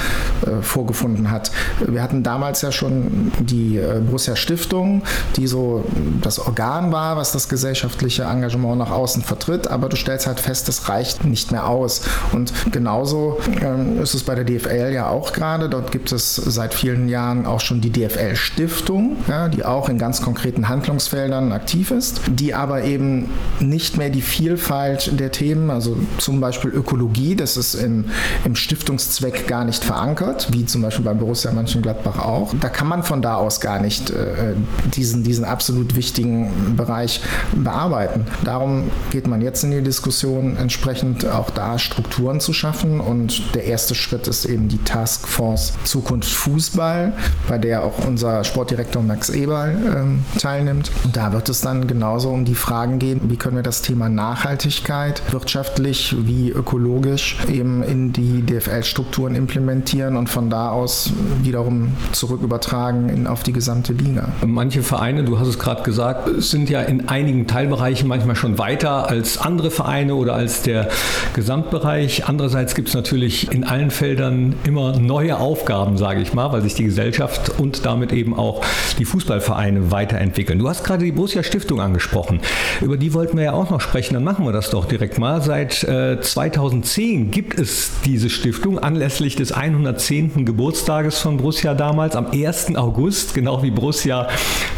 äh, 0.47 0.63
vorgefunden 0.63 1.31
hat. 1.31 1.51
Wir 1.87 2.03
hatten 2.03 2.23
damals 2.23 2.63
ja 2.63 2.73
schon 2.73 3.33
die 3.41 3.79
äh, 3.79 4.01
Borussia 4.01 4.37
Stiftung, 4.37 5.03
die 5.37 5.47
so 5.47 5.85
das 6.21 6.39
Organ 6.39 6.93
war, 6.93 7.17
was 7.17 7.33
das 7.33 7.49
gesellschaftliche 7.49 8.25
Engagement 8.25 8.79
nach 8.79 8.91
außen 8.91 9.23
vertritt, 9.23 9.69
aber 9.69 9.89
du 9.89 9.97
stellst 9.97 10.27
halt 10.27 10.41
fest, 10.41 10.69
das 10.69 10.89
reicht 10.89 11.25
nicht 11.25 11.53
mehr 11.53 11.67
aus. 11.67 12.03
Und 12.33 12.53
genauso 12.71 13.39
ähm, 13.61 14.01
ist 14.03 14.15
es 14.15 14.23
bei 14.23 14.35
der 14.35 14.45
DFL 14.45 14.93
ja 14.93 15.09
auch 15.09 15.33
gerade. 15.33 15.69
Dort 15.69 15.93
gibt 15.93 16.13
es 16.13 16.37
seit 16.37 16.75
vielen 16.75 17.09
Jahren 17.09 17.32
auch 17.47 17.61
schon 17.61 17.81
die 17.81 17.91
DFL 17.91 18.37
Stiftung, 18.37 19.17
ja, 19.29 19.49
die 19.49 19.65
auch 19.65 19.89
in 19.89 19.99
ganz 19.99 20.23
konkreten 20.23 20.69
Handlungsfeldern 20.69 21.53
aktiv 21.53 21.91
ist, 21.91 22.21
die 22.29 22.55
aber 22.55 22.85
eben 22.85 23.29
nicht 23.61 23.97
mehr 23.97 24.11
die 24.11 24.23
Vielfalt 24.23 25.19
der 25.19 25.33
Themen, 25.33 25.71
also 25.71 25.97
zum 26.19 26.41
Beispiel 26.41 26.71
Ökologie, 26.71 27.35
das 27.35 27.57
ist 27.57 27.75
in, 27.75 28.07
im 28.45 28.55
Stiftungszweck 28.55 29.47
gar 29.47 29.65
nicht 29.65 29.85
verankert, 29.85 30.49
wie 30.53 30.67
zum 30.67 30.83
Beispiel 30.83 31.05
bei 31.05 31.15
Borussia 31.15 31.53
Mönchengladbach 31.53 32.19
auch. 32.19 32.53
Da 32.61 32.69
kann 32.69 32.89
man 32.89 33.03
von 33.03 33.23
da 33.23 33.37
aus 33.37 33.61
gar 33.61 33.81
nicht 33.81 34.11
äh, 34.11 34.55
diesen, 34.95 35.25
diesen 35.25 35.45
absolut 35.45 35.97
wichtigen 35.97 36.77
Bereich 36.77 37.21
bearbeiten. 37.55 38.27
Darum 38.45 38.91
geht 39.11 39.27
man 39.27 39.41
jetzt 39.41 39.65
in 39.65 39.71
die 39.71 39.83
Diskussion, 39.83 40.57
entsprechend 40.57 41.27
auch 41.27 41.51
da 41.51 41.79
Strukturen 41.79 42.41
zu 42.41 42.53
schaffen. 42.53 43.01
Und 43.01 43.55
der 43.55 43.65
erste 43.65 43.95
Schritt 43.95 44.29
ist 44.29 44.45
eben 44.45 44.69
die 44.69 44.79
Taskforce 44.79 45.73
Zukunft 45.85 46.31
Fußball, 46.31 47.12
bei 47.49 47.59
der 47.59 47.85
auch 47.85 48.07
unser 48.07 48.45
Sportdirektor 48.45 49.03
Max 49.03 49.29
Eberl 49.31 49.77
ähm, 49.95 50.25
teilnimmt. 50.39 50.91
Und 51.05 51.17
da 51.17 51.33
wird 51.33 51.49
es 51.49 51.61
dann 51.61 51.87
genauso 51.87 52.31
um 52.31 52.45
die 52.45 52.55
Fragen 52.55 52.99
gehen, 52.99 53.21
wie 53.25 53.37
können 53.37 53.57
wir 53.57 53.63
das 53.63 53.83
Thema 53.83 54.09
Nachhaltigkeit 54.09 55.23
wirtschaftlich 55.31 56.15
wie 56.19 56.51
ökologisch 56.51 57.37
eben 57.51 57.83
in 57.83 58.13
die 58.13 58.43
DFL-Strukturen 58.45 59.35
implementieren 59.35 60.17
und 60.17 60.29
von 60.29 60.51
da 60.51 60.71
aus 60.71 61.13
wiederum 61.43 61.93
zurück 62.13 62.43
übertragen 62.43 63.09
in, 63.09 63.27
auf 63.27 63.43
die 63.43 63.53
gesamte 63.53 63.93
Liga. 63.93 64.29
Manche 64.45 64.83
Vereine, 64.83 65.25
du 65.25 65.39
hast 65.39 65.49
es 65.49 65.59
gerade 65.59 65.83
gesagt, 65.83 66.29
sind 66.43 66.71
ja 66.71 66.81
in 66.81 67.09
einigen 67.09 67.47
Teilbereichen 67.47 68.09
manchmal 68.09 68.37
schon 68.37 68.59
weiter 68.59 69.09
als 69.09 69.39
andere 69.39 69.71
Vereine 69.71 70.15
oder 70.15 70.35
als 70.35 70.63
der 70.63 70.89
Gesamtbereich. 71.35 72.27
Andererseits 72.27 72.75
gibt 72.75 72.89
es 72.89 72.95
natürlich 72.95 73.51
in 73.53 73.65
allen 73.65 73.91
Feldern 73.91 74.55
immer 74.65 74.99
neue 74.99 75.39
Aufgaben, 75.39 75.97
sage 75.99 76.21
ich 76.21 76.35
mal, 76.35 76.53
weil 76.53 76.63
sich 76.63 76.75
die 76.75 76.85
Gesellschaft 76.85 77.02
Gesellschaft 77.03 77.59
und 77.59 77.85
damit 77.85 78.13
eben 78.13 78.35
auch 78.39 78.65
die 78.99 79.05
Fußballvereine 79.05 79.91
weiterentwickeln. 79.91 80.61
Du 80.61 80.69
hast 80.69 80.85
gerade 80.85 81.05
die 81.05 81.11
Borussia 81.11 81.43
Stiftung 81.43 81.81
angesprochen. 81.81 82.41
Über 82.81 82.97
die 82.97 83.13
wollten 83.13 83.37
wir 83.37 83.45
ja 83.45 83.53
auch 83.55 83.71
noch 83.71 83.81
sprechen. 83.81 84.15
Dann 84.15 84.23
machen 84.23 84.45
wir 84.45 84.53
das 84.53 84.71
doch 84.71 84.85
direkt 84.85 85.19
mal. 85.19 85.43
Seit 85.43 85.83
äh, 85.83 86.21
2010 86.21 87.33
gibt 87.33 87.59
es 87.59 87.91
diese 88.05 88.31
Stiftung 88.31 88.79
anlässlich 88.79 89.35
des 89.35 89.51
110. 89.51 90.45
Geburtstages 90.45 91.19
von 91.19 91.39
Borussia 91.39 91.75
damals 91.75 92.15
am 92.15 92.27
1. 92.31 92.77
August, 92.77 93.35
genau 93.35 93.63
wie 93.65 93.73
Borussia 93.73 94.29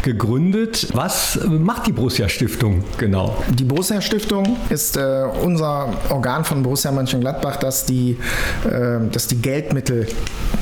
gegründet. 0.01 0.87
Was 0.93 1.39
macht 1.47 1.85
die 1.85 1.91
Borussia 1.91 2.27
Stiftung 2.27 2.83
genau? 2.97 3.37
Die 3.53 3.65
Borussia 3.65 4.01
Stiftung 4.01 4.57
ist 4.69 4.97
äh, 4.97 5.25
unser 5.43 5.93
Organ 6.09 6.43
von 6.43 6.63
Borussia 6.63 6.91
Mönchengladbach, 6.91 7.57
das 7.57 7.85
die, 7.85 8.17
äh, 8.65 8.99
das 9.11 9.27
die 9.27 9.37
Geldmittel 9.37 10.07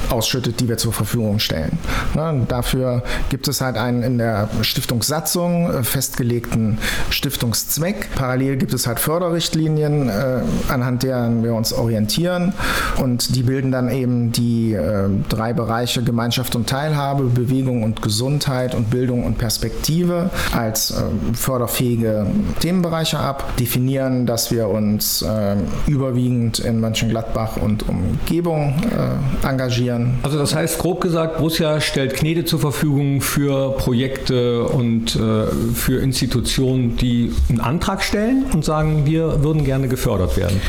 ausschüttet, 0.09 0.59
die 0.59 0.67
wir 0.67 0.77
zur 0.77 0.93
Verfügung 0.93 1.39
stellen. 1.39 1.52
Na, 2.15 2.33
dafür 2.47 3.03
gibt 3.29 3.47
es 3.47 3.61
halt 3.61 3.77
einen 3.77 4.03
in 4.03 4.17
der 4.17 4.49
Stiftungssatzung 4.61 5.71
äh, 5.71 5.83
festgelegten 5.83 6.77
Stiftungszweck. 7.09 8.09
Parallel 8.15 8.57
gibt 8.57 8.73
es 8.73 8.87
halt 8.87 8.99
Förderrichtlinien, 8.99 10.09
äh, 10.09 10.41
anhand 10.69 11.03
deren 11.03 11.43
wir 11.43 11.53
uns 11.53 11.73
orientieren 11.73 12.53
und 13.01 13.35
die 13.35 13.43
bilden 13.43 13.71
dann 13.71 13.89
eben 13.89 14.31
die 14.31 14.73
äh, 14.73 15.09
drei 15.29 15.53
Bereiche 15.53 16.03
Gemeinschaft 16.03 16.55
und 16.55 16.69
Teilhabe, 16.69 17.23
Bewegung 17.23 17.83
und 17.83 18.01
Gesundheit 18.01 18.75
und 18.75 18.89
Bildung 18.89 19.25
und 19.25 19.37
Perspektive 19.37 20.29
als 20.55 20.91
äh, 20.91 21.03
förderfähige 21.33 22.27
Themenbereiche 22.59 23.19
ab, 23.19 23.57
definieren, 23.57 24.25
dass 24.25 24.51
wir 24.51 24.69
uns 24.69 25.21
äh, 25.21 25.55
überwiegend 25.87 26.59
in 26.59 26.79
Mönchengladbach 26.79 27.57
und 27.57 27.87
Umgebung 27.87 28.75
äh, 28.91 29.47
engagieren. 29.47 30.19
Also 30.23 30.37
das 30.37 30.55
heißt 30.55 30.77
grob 30.79 31.01
gesagt, 31.01 31.39
Borussia 31.43 31.81
stellt 31.81 32.13
Knete 32.13 32.45
zur 32.45 32.61
Verfügung 32.61 33.19
für 33.19 33.75
Projekte 33.75 34.63
und 34.63 35.13
äh, 35.17 35.47
für 35.75 35.99
Institutionen, 36.01 36.95
die 36.95 37.33
einen 37.49 37.59
Antrag 37.59 38.01
stellen 38.01 38.45
und 38.53 38.63
sagen, 38.63 39.05
wir 39.05 39.43
würden 39.43 39.65
gerne 39.65 39.89
gefördert 39.89 40.37
werden. 40.37 40.61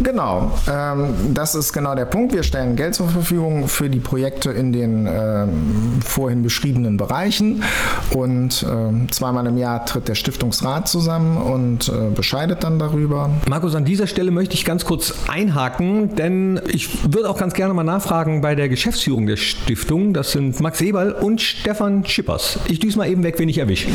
Genau, 0.00 0.52
ähm, 0.70 1.34
das 1.34 1.54
ist 1.56 1.72
genau 1.72 1.94
der 1.94 2.04
Punkt. 2.04 2.32
Wir 2.32 2.44
stellen 2.44 2.76
Geld 2.76 2.94
zur 2.94 3.08
Verfügung 3.08 3.66
für 3.66 3.90
die 3.90 3.98
Projekte 3.98 4.50
in 4.50 4.72
den 4.72 5.08
ähm, 5.10 6.00
vorhin 6.04 6.42
beschriebenen 6.42 6.96
Bereichen 6.96 7.64
und 8.10 8.64
ähm, 8.70 9.10
zweimal 9.10 9.46
im 9.46 9.58
Jahr 9.58 9.84
tritt 9.86 10.06
der 10.06 10.14
Stiftungsrat 10.14 10.88
zusammen 10.88 11.36
und 11.36 11.88
äh, 11.88 12.10
bescheidet 12.14 12.62
dann 12.62 12.78
darüber. 12.78 13.30
Markus, 13.48 13.74
an 13.74 13.84
dieser 13.84 14.06
Stelle 14.06 14.30
möchte 14.30 14.54
ich 14.54 14.64
ganz 14.64 14.84
kurz 14.84 15.14
einhaken, 15.26 16.14
denn 16.14 16.60
ich 16.68 17.12
würde 17.12 17.28
auch 17.28 17.38
ganz 17.38 17.54
gerne 17.54 17.74
mal 17.74 17.82
nachfragen 17.82 18.40
bei 18.40 18.54
der 18.54 18.68
Geschäftsführung 18.68 19.26
der 19.26 19.36
Stiftung. 19.36 20.14
Das 20.14 20.30
sind 20.30 20.60
Max 20.60 20.80
Eberl 20.80 21.10
und 21.10 21.40
Stefan 21.40 22.04
Schippers. 22.04 22.60
Ich 22.68 22.78
düse 22.78 22.98
mal 22.98 23.08
eben 23.08 23.24
weg, 23.24 23.34
wen 23.38 23.48
ich 23.48 23.58
erwische. 23.58 23.88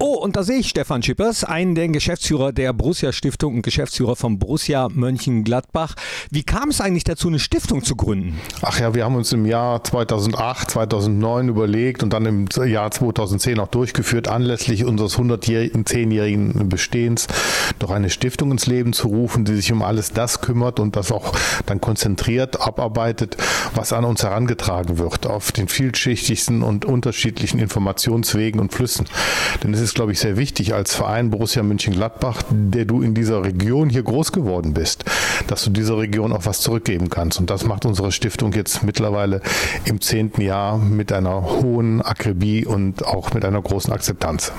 Oh, 0.00 0.14
und 0.14 0.36
da 0.36 0.44
sehe 0.44 0.58
ich 0.58 0.68
Stefan 0.68 1.02
Schippers, 1.02 1.42
einen 1.42 1.74
der 1.74 1.88
Geschäftsführer 1.88 2.52
der 2.52 2.72
Borussia 2.72 3.12
Stiftung 3.12 3.56
und 3.56 3.62
Geschäftsführer 3.62 4.14
von 4.14 4.38
Borussia 4.38 4.88
Mönchengladbach. 4.88 5.96
Wie 6.30 6.44
kam 6.44 6.68
es 6.68 6.80
eigentlich 6.80 7.02
dazu, 7.02 7.26
eine 7.26 7.40
Stiftung 7.40 7.82
zu 7.82 7.96
gründen? 7.96 8.38
Ach 8.62 8.78
ja, 8.78 8.94
wir 8.94 9.04
haben 9.04 9.16
uns 9.16 9.32
im 9.32 9.44
Jahr 9.44 9.82
2008, 9.82 10.70
2009 10.70 11.48
überlegt 11.48 12.04
und 12.04 12.12
dann 12.12 12.26
im 12.26 12.46
Jahr 12.64 12.92
2010 12.92 13.58
auch 13.58 13.66
durchgeführt, 13.66 14.28
anlässlich 14.28 14.84
unseres 14.84 15.18
110-jährigen 15.18 16.68
Bestehens 16.68 17.26
doch 17.80 17.90
eine 17.90 18.08
Stiftung 18.08 18.52
ins 18.52 18.66
Leben 18.66 18.92
zu 18.92 19.08
rufen, 19.08 19.44
die 19.44 19.56
sich 19.56 19.72
um 19.72 19.82
alles 19.82 20.12
das 20.12 20.40
kümmert 20.40 20.78
und 20.78 20.94
das 20.94 21.10
auch 21.10 21.34
dann 21.66 21.80
konzentriert 21.80 22.60
abarbeitet, 22.60 23.36
was 23.74 23.92
an 23.92 24.04
uns 24.04 24.22
herangetragen 24.22 24.98
wird, 24.98 25.26
auf 25.26 25.50
den 25.50 25.66
vielschichtigsten 25.66 26.62
und 26.62 26.84
unterschiedlichen 26.84 27.58
Informationswegen 27.58 28.60
und 28.60 28.72
Flüssen. 28.72 29.06
Denn 29.64 29.74
es 29.74 29.80
ist 29.80 29.87
ist, 29.88 29.94
glaube 29.94 30.12
ich, 30.12 30.20
sehr 30.20 30.36
wichtig 30.36 30.74
als 30.74 30.94
Verein 30.94 31.30
Borussia 31.30 31.62
Mönchengladbach, 31.62 32.42
der 32.50 32.84
du 32.84 33.00
in 33.00 33.14
dieser 33.14 33.42
Region 33.42 33.88
hier 33.88 34.02
groß 34.02 34.32
geworden 34.32 34.74
bist, 34.74 35.06
dass 35.46 35.64
du 35.64 35.70
dieser 35.70 35.96
Region 35.96 36.32
auch 36.32 36.44
was 36.44 36.60
zurückgeben 36.60 37.08
kannst. 37.08 37.40
Und 37.40 37.48
das 37.48 37.64
macht 37.64 37.86
unsere 37.86 38.12
Stiftung 38.12 38.52
jetzt 38.52 38.82
mittlerweile 38.82 39.40
im 39.86 40.02
zehnten 40.02 40.42
Jahr 40.42 40.76
mit 40.76 41.10
einer 41.10 41.42
hohen 41.42 42.02
Akribie 42.02 42.66
und 42.66 43.06
auch 43.06 43.32
mit 43.32 43.46
einer 43.46 43.62
großen 43.62 43.90
Akzeptanz. 43.90 44.52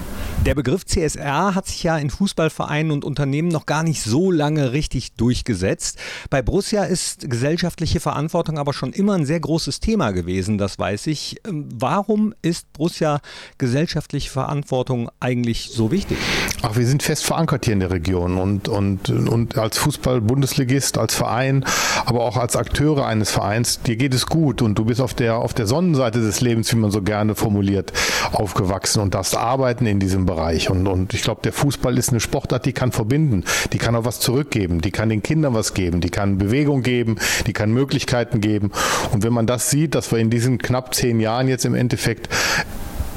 Der 0.46 0.56
Begriff 0.56 0.86
CSR 0.86 1.54
hat 1.54 1.68
sich 1.68 1.84
ja 1.84 1.98
in 1.98 2.10
Fußballvereinen 2.10 2.92
und 2.92 3.06
Unternehmen 3.06 3.50
noch 3.50 3.68
gar 3.68 3.84
nicht 3.84 4.02
so 4.02 4.32
lange 4.32 4.72
richtig 4.72 5.14
durchgesetzt. 5.14 6.00
Bei 6.30 6.42
Borussia 6.42 6.86
ist 6.86 7.30
gesellschaftliche 7.30 8.00
Verantwortung 8.00 8.58
aber 8.58 8.74
schon 8.74 8.94
immer 8.94 9.14
ein 9.14 9.26
sehr 9.26 9.42
großes 9.42 9.80
Thema 9.80 10.12
gewesen, 10.12 10.58
das 10.58 10.80
weiß 10.80 11.08
ich. 11.08 11.42
Ähm, 11.46 11.68
warum 11.74 12.34
ist 12.42 12.72
Borussia 12.74 13.20
gesellschaftliche 13.58 14.32
Verantwortung 14.32 15.12
eigentlich 15.22 15.72
so 15.74 15.92
wichtig? 15.92 16.18
Ach, 16.62 16.78
wir 16.78 16.86
sind 16.86 17.04
fest 17.04 17.26
verankert 17.26 17.66
hier 17.66 17.74
in 17.74 17.82
der 17.82 17.92
Region 17.92 18.38
und, 18.38 18.70
und, 18.70 19.10
und 19.10 19.58
als 19.58 19.78
Fußball-Bundesligist, 19.78 20.98
als 20.98 21.14
Verein, 21.14 21.66
aber 22.06 22.22
auch 22.22 22.38
als 22.38 22.56
Akteure 22.56 23.06
eines 23.06 23.30
Vereins, 23.30 23.82
dir 23.82 23.98
geht 23.98 24.14
es 24.14 24.28
gut 24.28 24.62
und 24.62 24.80
du 24.80 24.86
bist 24.86 25.02
auf 25.02 25.14
der, 25.14 25.38
auf 25.38 25.54
der 25.54 25.68
Sonnenseite 25.68 26.22
des 26.22 26.40
Lebens, 26.40 26.72
wie 26.72 26.78
man 26.78 26.92
so 26.92 27.02
gerne 27.02 27.36
formuliert, 27.36 27.92
aufgewachsen 28.32 29.02
und 29.02 29.14
darfst 29.14 29.36
arbeiten 29.36 29.86
in 29.86 30.00
diesem 30.00 30.26
Bereich. 30.26 30.70
Und, 30.70 30.88
und 30.88 31.14
ich 31.14 31.22
glaube, 31.22 31.42
der 31.44 31.52
Fußball 31.52 31.98
ist 31.98 32.12
eine 32.12 32.22
Sportart, 32.22 32.66
die 32.66 32.74
kann 32.74 32.94
verbinden, 32.94 33.44
die 33.74 33.78
kann 33.78 33.98
auch 33.98 34.06
was 34.06 34.22
zurückgeben, 34.22 34.80
die 34.80 34.92
kann 34.92 35.10
den 35.10 35.22
Kindern 35.22 35.54
was 35.54 35.74
geben, 35.74 36.00
die 36.00 36.12
kann 36.12 36.38
Bewegung 36.38 36.82
geben, 36.82 37.18
die 37.46 37.54
kann 37.54 37.74
Möglichkeiten 37.74 38.40
geben. 38.40 38.72
Und 39.12 39.24
wenn 39.24 39.34
man 39.34 39.48
das 39.48 39.70
sieht, 39.70 39.96
dass 39.96 40.14
wir 40.14 40.20
in 40.20 40.30
diesen 40.30 40.60
knapp 40.60 40.96
zehn 40.96 41.20
Jahren 41.20 41.50
jetzt 41.50 41.66
im 41.66 41.76
Endeffekt 41.76 42.30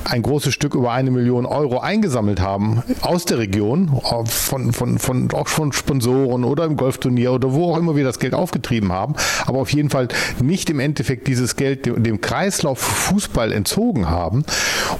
ein 0.04 0.22
großes 0.22 0.52
Stück 0.52 0.74
über 0.74 0.92
eine 0.92 1.10
Million 1.10 1.46
Euro 1.46 1.80
eingesammelt 1.80 2.40
haben 2.40 2.82
aus 3.02 3.24
der 3.24 3.38
Region, 3.38 4.00
von, 4.26 4.72
von, 4.72 4.98
von, 4.98 5.30
auch 5.32 5.48
von 5.48 5.72
Sponsoren 5.72 6.44
oder 6.44 6.64
im 6.64 6.76
Golfturnier 6.76 7.32
oder 7.32 7.52
wo 7.52 7.72
auch 7.72 7.78
immer 7.78 7.96
wir 7.96 8.04
das 8.04 8.18
Geld 8.18 8.34
aufgetrieben 8.34 8.92
haben, 8.92 9.14
aber 9.46 9.58
auf 9.58 9.72
jeden 9.72 9.90
Fall 9.90 10.08
nicht 10.40 10.70
im 10.70 10.80
Endeffekt 10.80 11.26
dieses 11.26 11.56
Geld 11.56 11.86
dem, 11.86 12.02
dem 12.02 12.20
Kreislauf 12.20 12.78
Fußball 12.78 13.52
entzogen 13.52 14.08
haben 14.08 14.44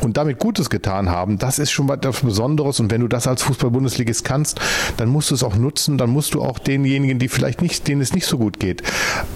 und 0.01 0.17
damit 0.17 0.39
Gutes 0.39 0.71
getan 0.71 1.11
haben, 1.11 1.39
das 1.39 1.59
ist 1.59 1.71
schon 1.71 1.89
etwas 1.89 2.21
Besonderes 2.21 2.81
und 2.81 2.91
wenn 2.91 3.01
du 3.01 3.09
das 3.09 3.27
als 3.27 3.43
Fußball-Bundesligist 3.43 4.25
kannst, 4.25 4.61
dann 4.97 5.09
musst 5.09 5.31
du 5.31 5.35
es 5.35 5.43
auch 5.43 5.57
nutzen, 5.57 5.99
dann 5.99 6.11
musst 6.11 6.35
du 6.35 6.43
auch 6.43 6.59
denjenigen, 6.59 7.19
die 7.19 7.29
vielleicht 7.29 7.63
nicht, 7.63 7.89
denen 7.89 8.01
es 8.01 8.15
nicht 8.15 8.27
so 8.27 8.39
gut 8.39 8.61
geht, 8.61 8.83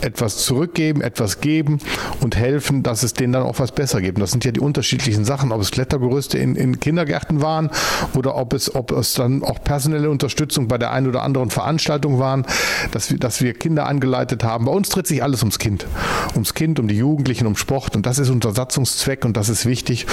etwas 0.01 0.39
zurückgeben, 0.39 1.01
etwas 1.01 1.41
geben 1.41 1.79
und 2.21 2.37
helfen, 2.37 2.83
dass 2.83 3.03
es 3.03 3.15
denen 3.15 3.33
dann 3.33 3.43
auch 3.43 3.59
was 3.59 3.73
besser 3.73 4.01
gibt. 4.01 4.19
Und 4.19 4.21
das 4.21 4.31
sind 4.31 4.45
ja 4.45 4.53
die 4.53 4.61
unterschiedlichen 4.61 5.25
Sachen, 5.25 5.53
ob 5.57 5.63
es 5.63 5.71
Klettergerüste 5.71 6.39
in, 6.39 6.55
in 6.55 6.79
Kindergärten 6.81 7.41
waren 7.41 7.71
oder 8.15 8.37
ob 8.37 8.53
es, 8.53 8.75
ob 8.75 8.93
es 8.93 9.15
dann 9.15 9.43
auch 9.43 9.63
personelle 9.65 10.11
Unterstützung 10.11 10.69
bei 10.69 10.77
der 10.79 10.93
einen 10.93 11.09
oder 11.09 11.23
anderen 11.23 11.51
Veranstaltung 11.51 12.19
waren, 12.19 12.45
dass 12.93 13.11
wir, 13.11 13.19
dass 13.19 13.41
wir 13.41 13.55
Kinder 13.55 13.87
angeleitet 13.87 14.45
haben. 14.45 14.67
Bei 14.67 14.73
uns 14.73 14.91
dreht 14.91 15.07
sich 15.07 15.23
alles 15.23 15.41
ums 15.41 15.59
Kind. 15.59 15.87
Ums 16.35 16.53
Kind, 16.53 16.79
um 16.79 16.89
die 16.89 16.97
Jugendlichen, 16.97 17.47
um 17.47 17.57
Sport. 17.57 17.97
Und 17.97 18.05
das 18.05 18.19
ist 18.19 18.29
unser 18.29 18.53
Satzungszweck 18.53 19.25
und 19.25 19.37
das 19.37 19.49
ist 19.49 19.65
wichtig. 19.65 20.07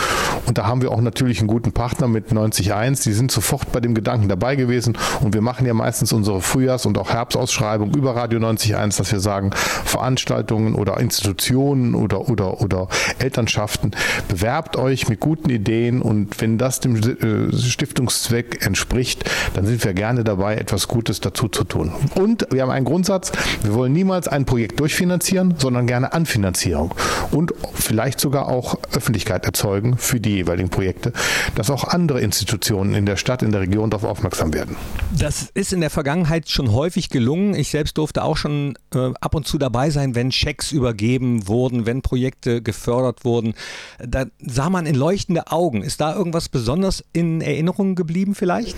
Und 0.46 0.58
da 0.58 0.66
haben 0.66 0.82
wir 0.82 0.92
auch 0.92 1.02
natürlich 1.02 1.40
einen 1.40 1.48
guten 1.48 1.74
Partner 1.74 2.08
mit 2.08 2.32
90.1. 2.32 3.04
Die 3.04 3.14
sind 3.14 3.32
sofort 3.32 3.72
bei 3.72 3.82
dem 3.82 3.94
Gedanken 3.94 4.30
dabei 4.30 4.56
gewesen. 4.56 4.98
Und 5.22 5.34
wir 5.34 5.42
machen 5.42 5.66
ja 5.66 5.74
meistens 5.74 6.14
unsere 6.14 6.42
Frühjahrs- 6.42 6.86
und 6.86 6.98
auch 6.98 7.10
Herbstausschreibung 7.10 7.94
über 7.94 8.16
Radio 8.16 8.40
90.1, 8.40 8.98
dass 8.98 9.12
wir 9.12 9.20
sagen, 9.20 9.52
Veranstaltungen 9.54 10.76
oder 10.76 11.00
Institutionen 11.00 11.96
oder, 11.96 12.30
oder, 12.30 12.62
oder 12.62 12.88
Elternschaften, 13.20 13.92
bewerbt 14.28 14.78
euch 14.78 15.10
mit 15.10 15.20
guten 15.20 15.33
guten 15.34 15.50
Ideen 15.50 16.04
und 16.04 16.40
wenn 16.42 16.60
das 16.60 16.80
dem 16.80 16.96
äh, 16.96 17.52
Stiftungszweck 17.58 18.63
entspricht, 18.63 19.28
dann 19.56 19.66
sind 19.66 19.84
wir 19.84 19.94
gerne 19.96 20.24
dabei, 20.24 20.58
etwas 20.58 20.88
Gutes 20.88 21.22
dazu 21.22 21.48
zu 21.48 21.63
tun. 21.63 21.92
Und 22.13 22.46
wir 22.52 22.62
haben 22.62 22.70
einen 22.70 22.86
Grundsatz, 22.86 23.32
wir 23.63 23.74
wollen 23.74 23.94
niemals 23.94 24.28
ein 24.28 24.46
Projekt 24.46 24.80
durchfinanzieren, 24.80 25.56
sondern 25.58 25.88
gerne 25.88 26.13
Anfinanzierung 26.13 26.94
und 27.32 27.52
vielleicht 27.74 28.20
sogar 28.20 28.48
auch 28.48 28.78
Öffentlichkeit 28.96 29.46
erzeugen 29.46 29.98
für 29.98 30.20
die 30.20 30.36
jeweiligen 30.36 30.70
Projekte, 30.70 31.13
dass 31.56 31.72
auch 31.72 31.86
andere 31.86 32.22
Institutionen 32.22 32.94
in 32.94 33.08
der 33.08 33.18
Stadt, 33.18 33.42
in 33.42 33.52
der 33.52 33.62
Region 33.62 33.90
darauf 33.90 34.08
aufmerksam 34.08 34.54
werden. 34.54 34.75
Das 35.18 35.50
ist 35.56 35.74
in 35.74 35.82
der 35.82 35.90
Vergangenheit 35.90 36.48
schon 36.48 36.72
häufig 36.72 37.10
gelungen. 37.10 37.56
Ich 37.56 37.72
selbst 37.72 37.98
durfte 37.98 38.24
auch 38.24 38.38
schon 38.38 38.75
äh, 38.94 39.10
ab 39.20 39.34
und 39.34 39.48
zu 39.48 39.58
dabei 39.58 39.90
sein, 39.90 40.13
wenn 40.13 40.32
Schecks 40.32 40.72
übergeben 40.72 41.48
wurden, 41.48 41.88
wenn 41.88 42.04
Projekte 42.04 42.62
gefördert 42.62 43.25
wurden. 43.25 43.56
Da 43.98 44.25
sah 44.40 44.70
man 44.70 44.86
in 44.86 44.94
leuchtende 45.24 45.51
Augen. 45.51 45.84
Ist 45.84 46.01
da 46.01 46.13
irgendwas 46.13 46.50
besonders 46.50 47.03
in 47.13 47.39
Erinnerung 47.42 47.96
geblieben 47.96 48.36
vielleicht? 48.36 48.75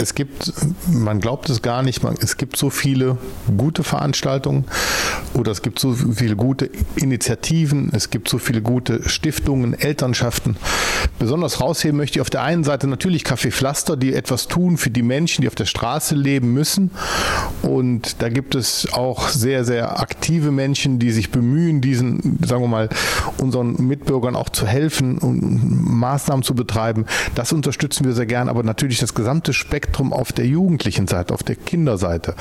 Es 0.00 0.14
gibt, 0.14 0.52
man 0.90 1.20
glaubt 1.20 1.50
es 1.50 1.62
gar 1.62 1.82
nicht, 1.82 2.02
man, 2.02 2.16
es 2.20 2.36
gibt 2.36 2.56
so 2.56 2.70
viele 2.70 3.18
gute 3.56 3.84
Veranstaltungen 3.84 4.64
oder 5.34 5.52
es 5.52 5.62
gibt 5.62 5.78
so 5.78 5.92
viele 5.92 6.36
gute 6.36 6.70
Initiativen, 6.96 7.90
es 7.94 8.10
gibt 8.10 8.28
so 8.28 8.38
viele 8.38 8.62
gute 8.62 9.08
Stiftungen, 9.08 9.74
Elternschaften. 9.74 10.56
Besonders 11.18 11.60
rausheben 11.60 11.98
möchte 11.98 12.18
ich 12.18 12.20
auf 12.22 12.30
der 12.30 12.42
einen 12.42 12.64
Seite 12.64 12.86
natürlich 12.86 13.24
Café 13.24 13.50
Pflaster, 13.50 13.96
die 13.96 14.14
etwas 14.14 14.48
tun 14.48 14.78
für 14.78 14.90
die 14.90 15.02
Menschen, 15.02 15.42
die 15.42 15.48
auf 15.48 15.54
der 15.54 15.66
Straße 15.66 16.14
leben 16.14 16.52
müssen. 16.52 16.90
Und 17.62 18.22
da 18.22 18.30
gibt 18.30 18.54
es 18.54 18.88
auch 18.92 19.28
sehr, 19.28 19.64
sehr 19.64 20.00
aktive 20.00 20.50
Menschen, 20.50 20.98
die 20.98 21.10
sich 21.10 21.30
bemühen, 21.30 21.80
diesen, 21.80 22.38
sagen 22.44 22.62
wir 22.62 22.68
mal, 22.68 22.88
unseren 23.36 23.86
Mitbürgern 23.86 24.34
auch 24.34 24.48
zu 24.48 24.66
helfen 24.66 25.18
und 25.18 25.90
Maßnahmen 25.90 26.42
zu 26.42 26.54
betreiben. 26.54 27.04
Das 27.34 27.52
unterstützen 27.52 28.04
wir 28.06 28.12
sehr 28.12 28.26
gern, 28.26 28.48
aber 28.48 28.62
natürlich 28.62 28.98
das 28.98 29.14
gesamte 29.14 29.52
Spektrum 29.52 29.89
auf 29.98 30.32
der 30.32 30.46
jugendlichen 30.46 31.06
Seite, 31.06 31.34
auf 31.34 31.42
der 31.42 31.56
Kinderseite. 31.56 32.34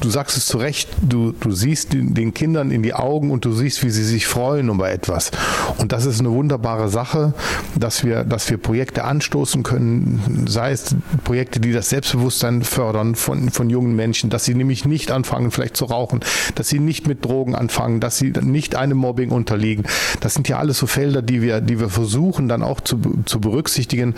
Du 0.00 0.10
sagst 0.10 0.36
es 0.36 0.46
zu 0.46 0.58
Recht, 0.58 0.88
du, 1.00 1.32
du 1.32 1.52
siehst 1.52 1.92
den 1.92 2.34
Kindern 2.34 2.70
in 2.70 2.82
die 2.82 2.94
Augen 2.94 3.30
und 3.30 3.44
du 3.44 3.52
siehst, 3.52 3.84
wie 3.84 3.90
sie 3.90 4.04
sich 4.04 4.26
freuen 4.26 4.68
über 4.68 4.90
etwas. 4.90 5.30
Und 5.78 5.92
das 5.92 6.06
ist 6.06 6.20
eine 6.20 6.30
wunderbare 6.30 6.88
Sache, 6.88 7.34
dass 7.76 8.04
wir, 8.04 8.24
dass 8.24 8.50
wir 8.50 8.58
Projekte 8.58 9.04
anstoßen 9.04 9.62
können, 9.62 10.46
sei 10.48 10.72
es 10.72 10.96
Projekte, 11.24 11.60
die 11.60 11.72
das 11.72 11.88
Selbstbewusstsein 11.90 12.62
fördern 12.62 13.14
von, 13.14 13.50
von 13.50 13.70
jungen 13.70 13.94
Menschen, 13.94 14.30
dass 14.30 14.44
sie 14.44 14.54
nämlich 14.54 14.84
nicht 14.84 15.10
anfangen, 15.10 15.50
vielleicht 15.50 15.76
zu 15.76 15.84
rauchen, 15.84 16.20
dass 16.54 16.68
sie 16.68 16.78
nicht 16.78 17.06
mit 17.06 17.24
Drogen 17.24 17.54
anfangen, 17.54 18.00
dass 18.00 18.18
sie 18.18 18.32
nicht 18.40 18.74
einem 18.74 18.98
Mobbing 18.98 19.30
unterliegen. 19.30 19.84
Das 20.20 20.34
sind 20.34 20.48
ja 20.48 20.58
alles 20.58 20.78
so 20.78 20.86
Felder, 20.86 21.22
die 21.22 21.42
wir, 21.42 21.60
die 21.60 21.78
wir 21.78 21.88
versuchen 21.88 22.48
dann 22.48 22.62
auch 22.62 22.80
zu, 22.80 22.98
zu 23.24 23.40
berücksichtigen. 23.40 24.14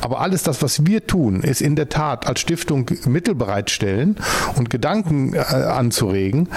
Aber 0.00 0.20
alles 0.20 0.42
das, 0.42 0.62
was 0.62 0.86
wir 0.86 1.06
tun, 1.06 1.42
ist 1.42 1.60
in 1.60 1.76
der 1.78 1.88
Tat 1.88 2.26
als 2.26 2.40
Stiftung 2.40 2.90
Mittel 3.06 3.34
bereitstellen 3.34 4.16
und 4.56 4.68
Gedanken 4.68 5.34
äh, 5.34 5.38
anzuregen. 5.38 6.48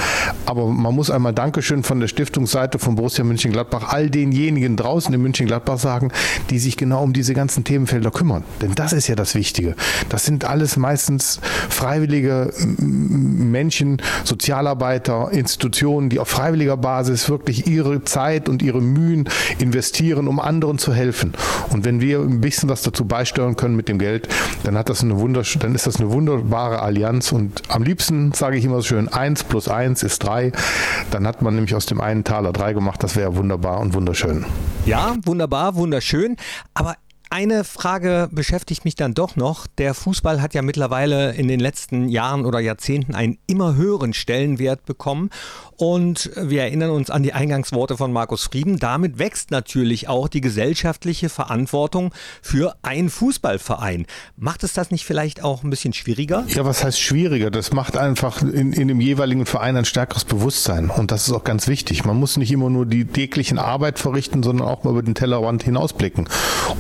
Aber 0.45 0.67
man 0.67 0.93
muss 0.93 1.09
einmal 1.09 1.33
Dankeschön 1.33 1.83
von 1.83 1.99
der 1.99 2.07
Stiftungsseite 2.07 2.79
von 2.79 2.95
Borussia 2.95 3.23
München-Gladbach 3.23 3.93
all 3.93 4.09
denjenigen 4.09 4.75
draußen 4.75 5.13
in 5.13 5.21
München-Gladbach 5.21 5.77
sagen, 5.77 6.11
die 6.49 6.59
sich 6.59 6.75
genau 6.75 7.03
um 7.03 7.13
diese 7.13 7.33
ganzen 7.33 7.63
Themenfelder 7.63 8.11
kümmern. 8.11 8.43
Denn 8.61 8.75
das 8.75 8.93
ist 8.93 9.07
ja 9.07 9.15
das 9.15 9.35
Wichtige. 9.35 9.75
Das 10.09 10.25
sind 10.25 10.43
alles 10.45 10.75
meistens 10.75 11.39
freiwillige 11.69 12.51
Menschen, 12.79 14.01
Sozialarbeiter, 14.23 15.29
Institutionen, 15.31 16.09
die 16.09 16.19
auf 16.19 16.27
freiwilliger 16.27 16.77
Basis 16.77 17.29
wirklich 17.29 17.67
ihre 17.67 18.03
Zeit 18.03 18.49
und 18.49 18.61
ihre 18.61 18.81
Mühen 18.81 19.29
investieren, 19.59 20.27
um 20.27 20.39
anderen 20.39 20.79
zu 20.79 20.93
helfen. 20.93 21.33
Und 21.69 21.85
wenn 21.85 22.01
wir 22.01 22.19
ein 22.19 22.41
bisschen 22.41 22.69
was 22.69 22.81
dazu 22.81 23.05
beisteuern 23.05 23.55
können 23.55 23.75
mit 23.75 23.87
dem 23.87 23.99
Geld, 23.99 24.27
dann 24.63 24.77
hat 24.77 24.89
das 24.89 25.00
eine 25.03 25.15
dann 25.59 25.75
ist 25.75 25.87
das 25.87 25.97
eine 25.97 26.11
wunderbare 26.11 26.81
Allianz. 26.81 27.31
Und 27.31 27.63
am 27.69 27.83
liebsten 27.83 28.33
sage 28.33 28.57
ich 28.57 28.65
immer 28.65 28.77
so 28.77 28.83
schön, 28.83 29.07
eins 29.07 29.43
plus 29.43 29.67
eins 29.67 30.03
ist 30.03 30.23
drei. 30.23 30.51
Dann 31.11 31.27
hat 31.27 31.41
man 31.41 31.55
nämlich 31.55 31.75
aus 31.75 31.85
dem 31.85 32.01
einen 32.01 32.23
Taler 32.23 32.53
drei 32.53 32.73
gemacht. 32.73 33.03
Das 33.03 33.15
wäre 33.15 33.35
wunderbar 33.35 33.79
und 33.79 33.93
wunderschön. 33.93 34.45
Ja, 34.85 35.15
wunderbar, 35.23 35.75
wunderschön. 35.75 36.37
Aber 36.73 36.95
eine 37.33 37.63
Frage 37.63 38.27
beschäftigt 38.29 38.83
mich 38.83 38.95
dann 38.95 39.13
doch 39.13 39.37
noch. 39.37 39.65
Der 39.65 39.93
Fußball 39.93 40.41
hat 40.41 40.53
ja 40.53 40.61
mittlerweile 40.61 41.31
in 41.31 41.47
den 41.47 41.61
letzten 41.61 42.09
Jahren 42.09 42.45
oder 42.45 42.59
Jahrzehnten 42.59 43.15
einen 43.15 43.37
immer 43.47 43.75
höheren 43.75 44.11
Stellenwert 44.13 44.85
bekommen. 44.85 45.29
Und 45.81 46.29
wir 46.35 46.61
erinnern 46.61 46.91
uns 46.91 47.09
an 47.09 47.23
die 47.23 47.33
Eingangsworte 47.33 47.97
von 47.97 48.13
Markus 48.13 48.43
Frieden. 48.43 48.77
Damit 48.77 49.17
wächst 49.17 49.49
natürlich 49.49 50.07
auch 50.07 50.27
die 50.27 50.39
gesellschaftliche 50.39 51.27
Verantwortung 51.27 52.13
für 52.43 52.75
einen 52.83 53.09
Fußballverein. 53.09 54.05
Macht 54.37 54.63
es 54.63 54.73
das 54.73 54.91
nicht 54.91 55.05
vielleicht 55.05 55.43
auch 55.43 55.63
ein 55.63 55.71
bisschen 55.71 55.93
schwieriger? 55.93 56.43
Ja, 56.49 56.65
was 56.65 56.83
heißt 56.83 56.99
schwieriger? 56.99 57.49
Das 57.49 57.73
macht 57.73 57.97
einfach 57.97 58.43
in, 58.43 58.73
in 58.73 58.89
dem 58.89 59.01
jeweiligen 59.01 59.47
Verein 59.47 59.75
ein 59.75 59.85
stärkeres 59.85 60.23
Bewusstsein. 60.23 60.91
Und 60.91 61.09
das 61.09 61.27
ist 61.27 61.33
auch 61.33 61.43
ganz 61.43 61.67
wichtig. 61.67 62.05
Man 62.05 62.15
muss 62.15 62.37
nicht 62.37 62.51
immer 62.51 62.69
nur 62.69 62.85
die 62.85 63.05
täglichen 63.05 63.57
Arbeit 63.57 63.97
verrichten, 63.97 64.43
sondern 64.43 64.67
auch 64.67 64.83
mal 64.83 64.91
über 64.91 65.01
den 65.01 65.15
Tellerrand 65.15 65.63
hinausblicken 65.63 66.29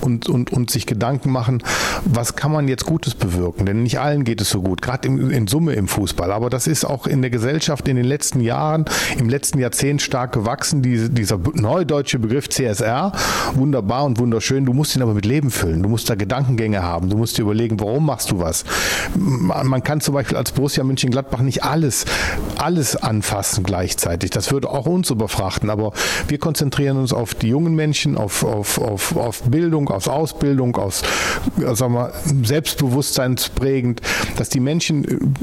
und, 0.01 0.29
und, 0.29 0.53
und 0.53 0.69
sich 0.69 0.85
Gedanken 0.85 1.31
machen, 1.31 1.63
was 2.05 2.35
kann 2.35 2.51
man 2.51 2.67
jetzt 2.67 2.85
Gutes 2.85 3.15
bewirken? 3.15 3.65
Denn 3.65 3.81
nicht 3.81 3.99
allen 3.99 4.25
geht 4.25 4.41
es 4.41 4.51
so 4.51 4.61
gut, 4.61 4.83
gerade 4.83 5.07
in, 5.07 5.31
in 5.31 5.47
Summe 5.47 5.73
im 5.73 5.87
Fußball. 5.87 6.31
Aber 6.31 6.51
das 6.51 6.67
ist 6.67 6.85
auch 6.85 7.07
in 7.07 7.23
der 7.23 7.31
Gesellschaft 7.31 7.87
in 7.87 7.95
den 7.95 8.05
letzten 8.05 8.41
Jahren 8.41 8.85
im 9.17 9.29
letzten 9.29 9.59
Jahrzehnt 9.59 10.01
stark 10.01 10.33
gewachsen. 10.33 10.81
Diese, 10.81 11.09
dieser 11.09 11.39
neudeutsche 11.53 12.19
Begriff 12.19 12.49
CSR, 12.49 13.11
wunderbar 13.53 14.05
und 14.05 14.19
wunderschön. 14.19 14.65
Du 14.65 14.73
musst 14.73 14.95
ihn 14.95 15.01
aber 15.01 15.13
mit 15.13 15.25
Leben 15.25 15.51
füllen. 15.51 15.83
Du 15.83 15.89
musst 15.89 16.09
da 16.09 16.15
Gedankengänge 16.15 16.83
haben. 16.83 17.09
Du 17.09 17.17
musst 17.17 17.37
dir 17.37 17.43
überlegen, 17.43 17.79
warum 17.79 18.05
machst 18.05 18.31
du 18.31 18.39
was. 18.39 18.63
Man 19.15 19.83
kann 19.83 20.01
zum 20.01 20.13
Beispiel 20.13 20.37
als 20.37 20.51
Borussia 20.51 20.83
München-Gladbach 20.83 21.41
nicht 21.41 21.63
alles, 21.63 22.05
alles 22.57 22.95
anfassen 22.95 23.63
gleichzeitig. 23.63 24.29
Das 24.29 24.51
würde 24.51 24.69
auch 24.69 24.85
uns 24.85 25.09
überfrachten. 25.09 25.69
Aber 25.69 25.93
wir 26.27 26.37
konzentrieren 26.37 26.97
uns 26.97 27.13
auf 27.13 27.35
die 27.35 27.47
jungen 27.47 27.75
Menschen, 27.75 28.17
auf, 28.17 28.43
auf, 28.43 28.77
auf, 28.79 29.15
auf 29.15 29.43
Bildung, 29.43 29.89
auf 29.89 30.07
Ausbildung, 30.07 30.75
auf 30.75 31.01
sagen 31.73 31.93
wir, 31.93 32.13
selbstbewusstseinsprägend, 32.43 34.01
dass 34.37 34.49
die 34.49 34.59
Menschen 34.59 35.35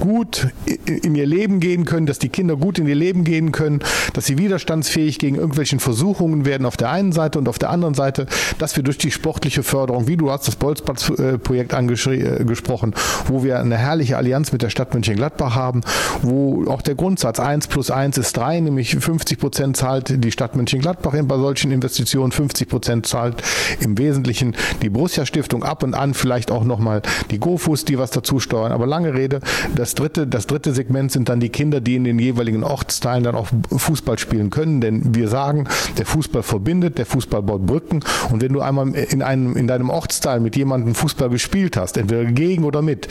gut 0.00 0.48
in 0.84 1.14
ihr 1.14 1.26
Leben 1.26 1.60
gehen 1.60 1.84
können, 1.84 2.06
dass 2.06 2.18
die 2.18 2.28
Kinder 2.28 2.56
gut 2.56 2.63
in 2.78 2.86
ihr 2.86 2.94
Leben 2.94 3.24
gehen 3.24 3.52
können, 3.52 3.80
dass 4.14 4.26
sie 4.26 4.38
widerstandsfähig 4.38 5.18
gegen 5.18 5.36
irgendwelchen 5.36 5.80
Versuchungen 5.80 6.46
werden 6.46 6.66
auf 6.66 6.76
der 6.76 6.90
einen 6.90 7.12
Seite 7.12 7.38
und 7.38 7.48
auf 7.48 7.58
der 7.58 7.70
anderen 7.70 7.94
Seite, 7.94 8.26
dass 8.58 8.76
wir 8.76 8.82
durch 8.82 8.98
die 8.98 9.10
sportliche 9.10 9.62
Förderung, 9.62 10.08
wie 10.08 10.16
du 10.16 10.30
hast 10.30 10.48
das 10.48 10.56
Bolzplatz-Projekt 10.56 11.74
angesprochen, 11.74 12.92
äh, 12.92 13.28
wo 13.28 13.44
wir 13.44 13.60
eine 13.60 13.76
herrliche 13.76 14.16
Allianz 14.16 14.52
mit 14.52 14.62
der 14.62 14.70
Stadt 14.70 14.94
Mönchengladbach 14.94 15.54
haben, 15.54 15.82
wo 16.22 16.64
auch 16.66 16.82
der 16.82 16.94
Grundsatz 16.94 17.38
1 17.38 17.68
plus 17.68 17.90
1 17.90 18.18
ist 18.18 18.36
3, 18.36 18.60
nämlich 18.60 18.96
50 18.96 19.38
Prozent 19.38 19.76
zahlt 19.76 20.24
die 20.24 20.32
Stadt 20.32 20.56
Mönchengladbach 20.56 21.14
bei 21.22 21.36
solchen 21.36 21.70
Investitionen, 21.70 22.32
50 22.32 22.68
Prozent 22.68 23.06
zahlt 23.06 23.42
im 23.80 23.98
Wesentlichen 23.98 24.56
die 24.82 24.88
Borussia 24.88 25.26
Stiftung 25.26 25.62
ab 25.64 25.82
und 25.82 25.94
an 25.94 26.14
vielleicht 26.14 26.50
auch 26.50 26.64
nochmal 26.64 27.02
die 27.30 27.38
GoFus, 27.38 27.84
die 27.84 27.98
was 27.98 28.10
dazu 28.10 28.40
steuern. 28.40 28.72
Aber 28.72 28.86
lange 28.86 29.14
Rede, 29.14 29.40
das 29.74 29.94
dritte, 29.94 30.26
das 30.26 30.46
dritte 30.46 30.72
Segment 30.72 31.12
sind 31.12 31.28
dann 31.28 31.40
die 31.40 31.48
Kinder, 31.48 31.80
die 31.80 31.96
in 31.96 32.04
den 32.04 32.18
jeweiligen 32.18 32.43
Ortsteilen 32.64 33.24
dann 33.24 33.34
auch 33.34 33.48
Fußball 33.70 34.18
spielen 34.18 34.50
können. 34.50 34.80
Denn 34.80 35.14
wir 35.14 35.28
sagen, 35.28 35.66
der 35.98 36.06
Fußball 36.06 36.42
verbindet, 36.42 36.98
der 36.98 37.06
Fußball 37.06 37.42
baut 37.42 37.66
Brücken. 37.66 38.00
Und 38.30 38.42
wenn 38.42 38.52
du 38.52 38.60
einmal 38.60 38.94
in, 38.94 39.22
einem, 39.22 39.56
in 39.56 39.66
deinem 39.66 39.90
Ortsteil 39.90 40.40
mit 40.40 40.56
jemandem 40.56 40.94
Fußball 40.94 41.30
gespielt 41.30 41.76
hast, 41.76 41.96
entweder 41.96 42.24
gegen 42.24 42.64
oder 42.64 42.82
mit, 42.82 43.08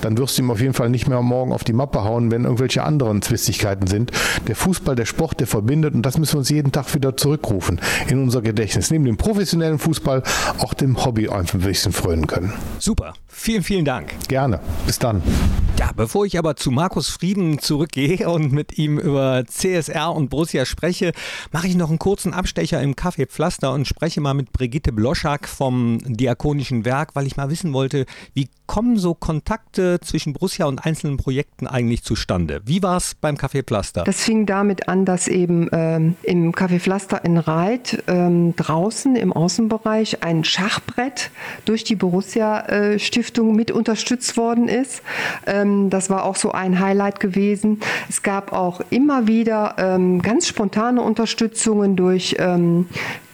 dann 0.00 0.16
wirst 0.18 0.38
du 0.38 0.42
ihm 0.42 0.50
auf 0.50 0.60
jeden 0.60 0.74
Fall 0.74 0.90
nicht 0.90 1.08
mehr 1.08 1.20
morgen 1.22 1.52
auf 1.52 1.64
die 1.64 1.72
Mappe 1.72 2.04
hauen, 2.04 2.30
wenn 2.30 2.44
irgendwelche 2.44 2.84
anderen 2.84 3.22
Zwistigkeiten 3.22 3.86
sind. 3.86 4.12
Der 4.46 4.56
Fußball, 4.56 4.94
der 4.94 5.06
Sport, 5.06 5.40
der 5.40 5.46
verbindet 5.46 5.94
und 5.94 6.02
das 6.02 6.18
müssen 6.18 6.34
wir 6.34 6.38
uns 6.38 6.48
jeden 6.48 6.72
Tag 6.72 6.94
wieder 6.94 7.16
zurückrufen 7.16 7.80
in 8.08 8.22
unser 8.22 8.42
Gedächtnis. 8.42 8.90
Neben 8.90 9.04
dem 9.04 9.16
professionellen 9.16 9.78
Fußball 9.78 10.22
auch 10.58 10.74
dem 10.74 11.04
Hobby 11.04 11.28
einfach 11.28 11.54
ein 11.54 11.60
bisschen 11.60 11.92
frönen 11.92 12.26
können. 12.26 12.52
Super. 12.78 13.14
Vielen, 13.28 13.62
vielen 13.62 13.84
Dank. 13.84 14.14
Gerne. 14.28 14.60
Bis 14.86 14.98
dann. 14.98 15.22
Ja, 15.78 15.90
bevor 15.94 16.24
ich 16.24 16.38
aber 16.38 16.56
zu 16.56 16.70
Markus 16.70 17.08
Frieden 17.08 17.58
zurückgehe 17.58 18.28
und 18.28 18.50
mit 18.50 18.75
ihm 18.78 18.98
über 18.98 19.44
CSR 19.46 20.14
und 20.14 20.30
Borussia 20.30 20.64
spreche, 20.64 21.12
mache 21.52 21.66
ich 21.68 21.76
noch 21.76 21.88
einen 21.88 21.98
kurzen 21.98 22.34
Abstecher 22.34 22.82
im 22.82 22.94
Café 22.94 23.26
Pflaster 23.26 23.72
und 23.72 23.86
spreche 23.86 24.20
mal 24.20 24.34
mit 24.34 24.52
Brigitte 24.52 24.92
Bloschak 24.92 25.48
vom 25.48 25.98
Diakonischen 26.04 26.84
Werk, 26.84 27.14
weil 27.14 27.26
ich 27.26 27.36
mal 27.36 27.50
wissen 27.50 27.72
wollte, 27.72 28.06
wie 28.34 28.48
kommen 28.66 28.98
so 28.98 29.14
Kontakte 29.14 30.00
zwischen 30.00 30.32
Borussia 30.32 30.66
und 30.66 30.84
einzelnen 30.84 31.16
Projekten 31.16 31.66
eigentlich 31.66 32.02
zustande? 32.02 32.60
Wie 32.64 32.82
war 32.82 32.96
es 32.96 33.14
beim 33.14 33.36
Café 33.36 33.62
Pflaster? 33.62 34.04
Das 34.04 34.22
fing 34.22 34.46
damit 34.46 34.88
an, 34.88 35.04
dass 35.04 35.28
eben 35.28 35.68
ähm, 35.72 36.16
im 36.22 36.52
Café 36.52 36.80
Pflaster 36.80 37.24
in 37.24 37.38
Reit 37.38 38.02
ähm, 38.08 38.54
draußen 38.56 39.16
im 39.16 39.32
Außenbereich 39.32 40.22
ein 40.22 40.44
Schachbrett 40.44 41.30
durch 41.64 41.84
die 41.84 41.96
Borussia 41.96 42.60
äh, 42.66 42.98
mit 43.42 43.70
unterstützt 43.70 44.36
worden 44.36 44.68
ist. 44.68 45.02
Ähm, 45.46 45.90
das 45.90 46.10
war 46.10 46.24
auch 46.24 46.36
so 46.36 46.52
ein 46.52 46.80
Highlight 46.80 47.20
gewesen. 47.20 47.80
Es 48.08 48.22
gab 48.22 48.52
auch 48.52 48.65
immer 48.90 49.26
wieder 49.26 49.74
ähm, 49.78 50.22
ganz 50.22 50.46
spontane 50.46 51.02
Unterstützungen 51.02 51.96
durch 51.96 52.36
ähm, 52.38 52.86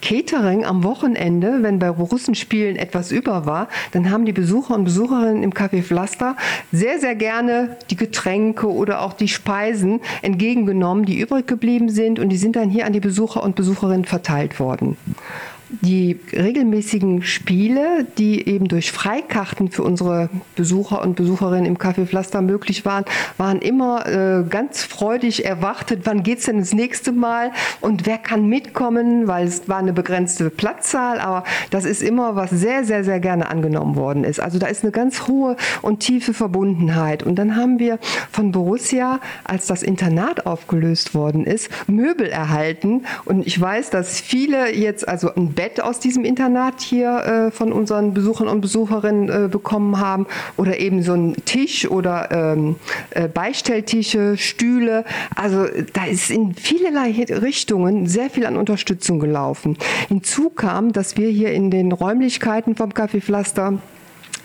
Catering 0.02 0.64
am 0.64 0.82
Wochenende, 0.82 1.62
wenn 1.62 1.78
bei 1.78 1.88
Russenspielen 1.88 2.76
etwas 2.76 3.12
über 3.12 3.46
war, 3.46 3.68
dann 3.92 4.10
haben 4.10 4.24
die 4.26 4.32
Besucher 4.32 4.74
und 4.74 4.84
Besucherinnen 4.84 5.42
im 5.42 5.52
Café 5.52 5.82
Pflaster 5.82 6.36
sehr, 6.72 6.98
sehr 6.98 7.14
gerne 7.14 7.76
die 7.88 7.96
Getränke 7.96 8.70
oder 8.70 9.00
auch 9.02 9.12
die 9.12 9.28
Speisen 9.28 10.00
entgegengenommen, 10.20 11.04
die 11.04 11.18
übrig 11.18 11.46
geblieben 11.46 11.88
sind 11.88 12.18
und 12.18 12.30
die 12.30 12.36
sind 12.36 12.56
dann 12.56 12.68
hier 12.68 12.84
an 12.84 12.92
die 12.92 13.00
Besucher 13.00 13.42
und 13.42 13.54
Besucherinnen 13.54 14.04
verteilt 14.04 14.58
worden. 14.58 14.96
Die 15.80 16.20
regelmäßigen 16.32 17.22
Spiele, 17.22 18.06
die 18.18 18.46
eben 18.46 18.68
durch 18.68 18.92
Freikarten 18.92 19.70
für 19.70 19.82
unsere 19.82 20.28
Besucher 20.54 21.02
und 21.02 21.16
Besucherinnen 21.16 21.64
im 21.64 21.78
Café 21.78 22.06
Pflaster 22.06 22.42
möglich 22.42 22.84
waren, 22.84 23.04
waren 23.38 23.60
immer 23.60 24.06
äh, 24.06 24.44
ganz 24.48 24.84
freudig 24.84 25.44
erwartet, 25.44 26.02
wann 26.04 26.22
geht 26.22 26.40
es 26.40 26.44
denn 26.44 26.58
das 26.58 26.74
nächste 26.74 27.12
Mal 27.12 27.52
und 27.80 28.06
wer 28.06 28.18
kann 28.18 28.46
mitkommen, 28.46 29.26
weil 29.26 29.46
es 29.46 29.68
war 29.68 29.78
eine 29.78 29.92
begrenzte 29.92 30.50
Platzzahl, 30.50 31.20
aber 31.20 31.44
das 31.70 31.84
ist 31.84 32.02
immer 32.02 32.36
was 32.36 32.50
sehr, 32.50 32.84
sehr, 32.84 33.04
sehr 33.04 33.20
gerne 33.20 33.48
angenommen 33.48 33.96
worden 33.96 34.24
ist. 34.24 34.40
Also 34.40 34.58
da 34.58 34.66
ist 34.66 34.82
eine 34.82 34.92
ganz 34.92 35.26
hohe 35.26 35.56
und 35.80 36.00
tiefe 36.00 36.34
Verbundenheit. 36.34 37.22
Und 37.22 37.36
dann 37.36 37.56
haben 37.56 37.78
wir 37.78 37.98
von 38.30 38.52
Borussia, 38.52 39.20
als 39.44 39.66
das 39.66 39.82
Internat 39.82 40.46
aufgelöst 40.46 41.14
worden 41.14 41.46
ist, 41.46 41.70
Möbel 41.86 42.26
erhalten. 42.26 43.04
Und 43.24 43.46
ich 43.46 43.58
weiß, 43.58 43.90
dass 43.90 44.20
viele 44.20 44.74
jetzt 44.74 45.08
also 45.08 45.34
ein 45.34 45.52
Bett 45.52 45.61
aus 45.80 46.00
diesem 46.00 46.24
Internat 46.24 46.80
hier 46.80 47.16
äh, 47.18 47.50
von 47.50 47.72
unseren 47.72 48.14
Besuchern 48.14 48.48
und 48.48 48.60
Besucherinnen 48.60 49.28
äh, 49.28 49.48
bekommen 49.48 49.98
haben 49.98 50.26
oder 50.56 50.80
eben 50.80 51.02
so 51.02 51.12
einen 51.12 51.36
Tisch 51.44 51.88
oder 51.90 52.30
ähm, 52.30 52.76
äh, 53.10 53.28
Beistelltische, 53.28 54.36
Stühle. 54.36 55.04
Also 55.34 55.66
da 55.92 56.04
ist 56.06 56.30
in 56.30 56.54
vielerlei 56.54 57.12
Richtungen 57.30 58.06
sehr 58.06 58.30
viel 58.30 58.46
an 58.46 58.56
Unterstützung 58.56 59.20
gelaufen. 59.20 59.76
Hinzu 60.08 60.50
kam, 60.50 60.92
dass 60.92 61.16
wir 61.16 61.28
hier 61.28 61.52
in 61.52 61.70
den 61.70 61.92
Räumlichkeiten 61.92 62.76
vom 62.76 62.90
Café 62.90 63.20
Pflaster 63.20 63.78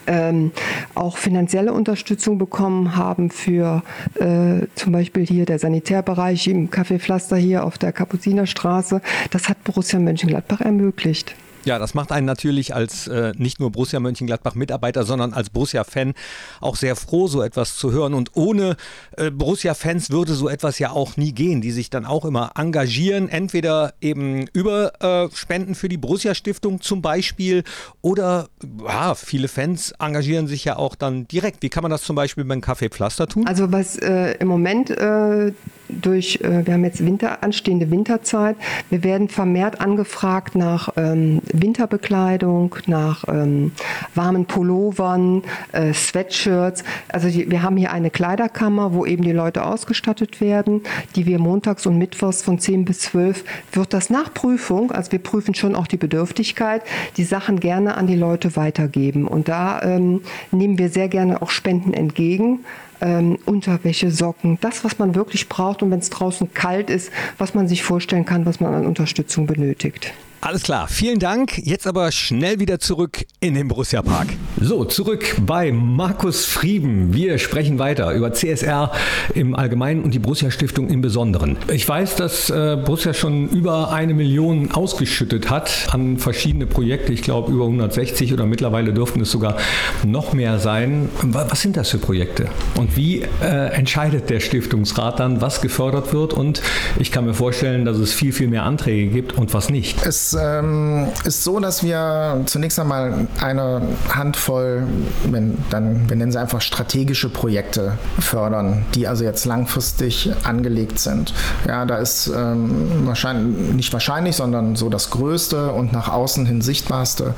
ähm, 0.07 0.51
auch 0.95 1.17
finanzielle 1.17 1.73
Unterstützung 1.73 2.37
bekommen 2.37 2.95
haben 2.95 3.29
für 3.29 3.83
äh, 4.15 4.67
zum 4.75 4.93
Beispiel 4.93 5.25
hier 5.25 5.45
der 5.45 5.59
Sanitärbereich 5.59 6.47
im 6.47 6.69
Café 6.69 6.99
Pflaster 6.99 7.37
hier 7.37 7.63
auf 7.63 7.77
der 7.77 7.91
Kapuzinerstraße. 7.91 9.01
Das 9.31 9.49
hat 9.49 9.63
Borussia 9.63 9.99
Mönchengladbach 9.99 10.61
ermöglicht. 10.61 11.35
Ja, 11.67 11.79
das 11.79 11.93
macht 11.93 12.13
einen 12.13 12.25
natürlich 12.25 12.73
als 12.73 13.09
äh, 13.09 13.33
nicht 13.35 13.59
nur 13.59 13.73
Borussia 13.73 13.99
Mönchengladbach-Mitarbeiter, 13.99 15.03
sondern 15.03 15.33
als 15.33 15.49
Borussia-Fan 15.49 16.13
auch 16.61 16.77
sehr 16.77 16.95
froh, 16.95 17.27
so 17.27 17.41
etwas 17.41 17.75
zu 17.75 17.91
hören. 17.91 18.13
Und 18.13 18.31
ohne 18.35 18.77
äh, 19.17 19.31
Borussia-Fans 19.31 20.09
würde 20.09 20.33
so 20.33 20.47
etwas 20.47 20.79
ja 20.79 20.91
auch 20.91 21.17
nie 21.17 21.33
gehen, 21.33 21.59
die 21.59 21.71
sich 21.71 21.89
dann 21.89 22.05
auch 22.05 22.23
immer 22.23 22.51
engagieren, 22.55 23.27
entweder 23.27 23.93
eben 23.99 24.47
über 24.53 24.93
äh, 25.01 25.35
Spenden 25.35 25.75
für 25.75 25.89
die 25.89 25.97
Borussia-Stiftung 25.97 26.79
zum 26.79 27.01
Beispiel 27.01 27.65
oder 28.01 28.47
ja, 28.87 29.13
viele 29.13 29.49
Fans 29.49 29.93
engagieren 29.99 30.47
sich 30.47 30.63
ja 30.63 30.77
auch 30.77 30.95
dann 30.95 31.27
direkt. 31.27 31.63
Wie 31.63 31.69
kann 31.69 31.81
man 31.81 31.91
das 31.91 32.03
zum 32.03 32.15
Beispiel 32.15 32.45
beim 32.45 32.61
Café 32.61 32.89
Pflaster 32.89 33.27
tun? 33.27 33.45
Also 33.45 33.73
was 33.73 33.97
äh, 33.97 34.35
im 34.39 34.47
Moment 34.47 34.89
äh, 34.89 35.51
durch, 35.89 36.39
äh, 36.41 36.65
wir 36.65 36.73
haben 36.73 36.83
jetzt 36.83 37.05
Winter, 37.05 37.43
anstehende 37.43 37.91
Winterzeit, 37.91 38.55
wir 38.89 39.03
werden 39.03 39.29
vermehrt 39.29 39.81
angefragt 39.81 40.55
nach 40.55 40.89
ähm, 40.97 41.41
Winterbekleidung, 41.51 42.75
nach 42.87 43.23
ähm, 43.27 43.71
warmen 44.15 44.45
Pullovern, 44.45 45.43
äh, 45.71 45.93
Sweatshirts. 45.93 46.83
Also 47.09 47.29
die, 47.29 47.49
wir 47.49 47.61
haben 47.63 47.77
hier 47.77 47.91
eine 47.91 48.09
Kleiderkammer, 48.09 48.93
wo 48.93 49.05
eben 49.05 49.23
die 49.23 49.31
Leute 49.31 49.65
ausgestattet 49.65 50.41
werden, 50.41 50.81
die 51.15 51.25
wir 51.25 51.39
montags 51.39 51.85
und 51.85 51.97
mittwochs 51.97 52.41
von 52.41 52.59
10 52.59 52.85
bis 52.85 52.99
12 52.99 53.43
wird 53.71 53.93
das 53.93 54.09
nach 54.09 54.33
Prüfung, 54.33 54.91
also 54.91 55.11
wir 55.11 55.19
prüfen 55.19 55.53
schon 55.53 55.75
auch 55.75 55.87
die 55.87 55.97
Bedürftigkeit, 55.97 56.81
die 57.17 57.23
Sachen 57.23 57.59
gerne 57.59 57.95
an 57.95 58.07
die 58.07 58.15
Leute 58.15 58.55
weitergeben. 58.55 59.27
Und 59.27 59.47
da 59.47 59.81
ähm, 59.81 60.21
nehmen 60.51 60.77
wir 60.77 60.89
sehr 60.89 61.07
gerne 61.07 61.41
auch 61.41 61.49
Spenden 61.49 61.93
entgegen 61.93 62.59
ähm, 63.01 63.37
Unterwäsche, 63.45 64.11
Socken, 64.11 64.57
das, 64.61 64.83
was 64.83 64.99
man 64.99 65.15
wirklich 65.15 65.49
braucht 65.49 65.83
und 65.83 65.91
wenn 65.91 65.99
es 65.99 66.09
draußen 66.09 66.53
kalt 66.53 66.89
ist, 66.89 67.11
was 67.37 67.53
man 67.53 67.67
sich 67.67 67.83
vorstellen 67.83 68.25
kann, 68.25 68.45
was 68.45 68.59
man 68.59 68.73
an 68.73 68.85
Unterstützung 68.85 69.47
benötigt. 69.47 70.13
Alles 70.39 70.61
klar, 70.61 70.87
vielen 70.87 71.17
Dank. 71.17 71.57
Jetzt 71.57 71.87
aber 71.87 72.11
schnell 72.11 72.59
wieder 72.59 72.79
zurück 72.79 73.25
in 73.39 73.55
den 73.55 73.67
Borussia 73.67 74.03
Park. 74.03 74.27
So, 74.61 74.85
zurück 74.85 75.35
bei 75.45 75.71
Markus 75.71 76.45
Frieben. 76.45 77.11
Wir 77.13 77.39
sprechen 77.39 77.79
weiter 77.79 78.13
über 78.13 78.33
CSR 78.33 78.91
im 79.33 79.55
Allgemeinen 79.55 80.03
und 80.03 80.13
die 80.13 80.19
Borussia 80.19 80.51
Stiftung 80.51 80.89
im 80.89 81.01
Besonderen. 81.01 81.57
Ich 81.71 81.89
weiß, 81.89 82.15
dass 82.17 82.51
äh, 82.51 82.77
Borussia 82.77 83.15
schon 83.15 83.49
über 83.49 83.91
eine 83.91 84.13
Million 84.13 84.71
ausgeschüttet 84.71 85.49
hat 85.49 85.87
an 85.91 86.17
verschiedene 86.17 86.67
Projekte. 86.67 87.13
Ich 87.13 87.23
glaube, 87.23 87.51
über 87.51 87.65
160 87.65 88.31
oder 88.31 88.45
mittlerweile 88.45 88.93
dürften 88.93 89.21
es 89.21 89.31
sogar 89.31 89.57
noch 90.05 90.33
mehr 90.33 90.59
sein. 90.59 91.09
Was 91.23 91.61
sind 91.61 91.77
das 91.77 91.89
für 91.89 91.97
Projekte? 91.97 92.47
Und 92.75 92.95
wie 92.95 93.23
äh, 93.41 93.71
entscheidet 93.71 94.29
der 94.29 94.39
Stiftungsrat 94.39 95.19
dann, 95.19 95.41
was 95.41 95.61
gefördert 95.61 96.13
wird? 96.13 96.33
Und 96.33 96.61
ich 96.99 97.11
kann 97.11 97.25
mir 97.25 97.33
vorstellen, 97.33 97.85
dass 97.85 97.97
es 97.97 98.13
viel, 98.13 98.33
viel 98.33 98.47
mehr 98.47 98.63
Anträge 98.63 99.07
gibt 99.07 99.33
und 99.33 99.55
was 99.55 99.69
nicht. 99.69 100.05
Es 100.05 100.26
ähm, 100.33 101.07
ist 101.23 101.43
so, 101.43 101.59
dass 101.59 101.83
wir 101.83 102.41
zunächst 102.45 102.79
einmal 102.79 103.27
eine 103.39 103.81
Handvoll, 104.09 104.83
wenn, 105.29 105.57
dann, 105.69 106.09
wir 106.09 106.15
nennen 106.15 106.31
sie 106.31 106.39
einfach 106.39 106.61
strategische 106.61 107.29
Projekte 107.29 107.93
fördern, 108.19 108.85
die 108.95 109.07
also 109.07 109.23
jetzt 109.23 109.45
langfristig 109.45 110.31
angelegt 110.43 110.99
sind. 110.99 111.33
Ja, 111.67 111.85
da 111.85 111.97
ist 111.97 112.27
ähm, 112.27 113.05
wahrscheinlich, 113.05 113.73
nicht 113.73 113.93
wahrscheinlich, 113.93 114.35
sondern 114.35 114.75
so 114.75 114.89
das 114.89 115.09
größte 115.09 115.71
und 115.71 115.93
nach 115.93 116.09
außen 116.09 116.45
hin 116.45 116.61
sichtbarste 116.61 117.33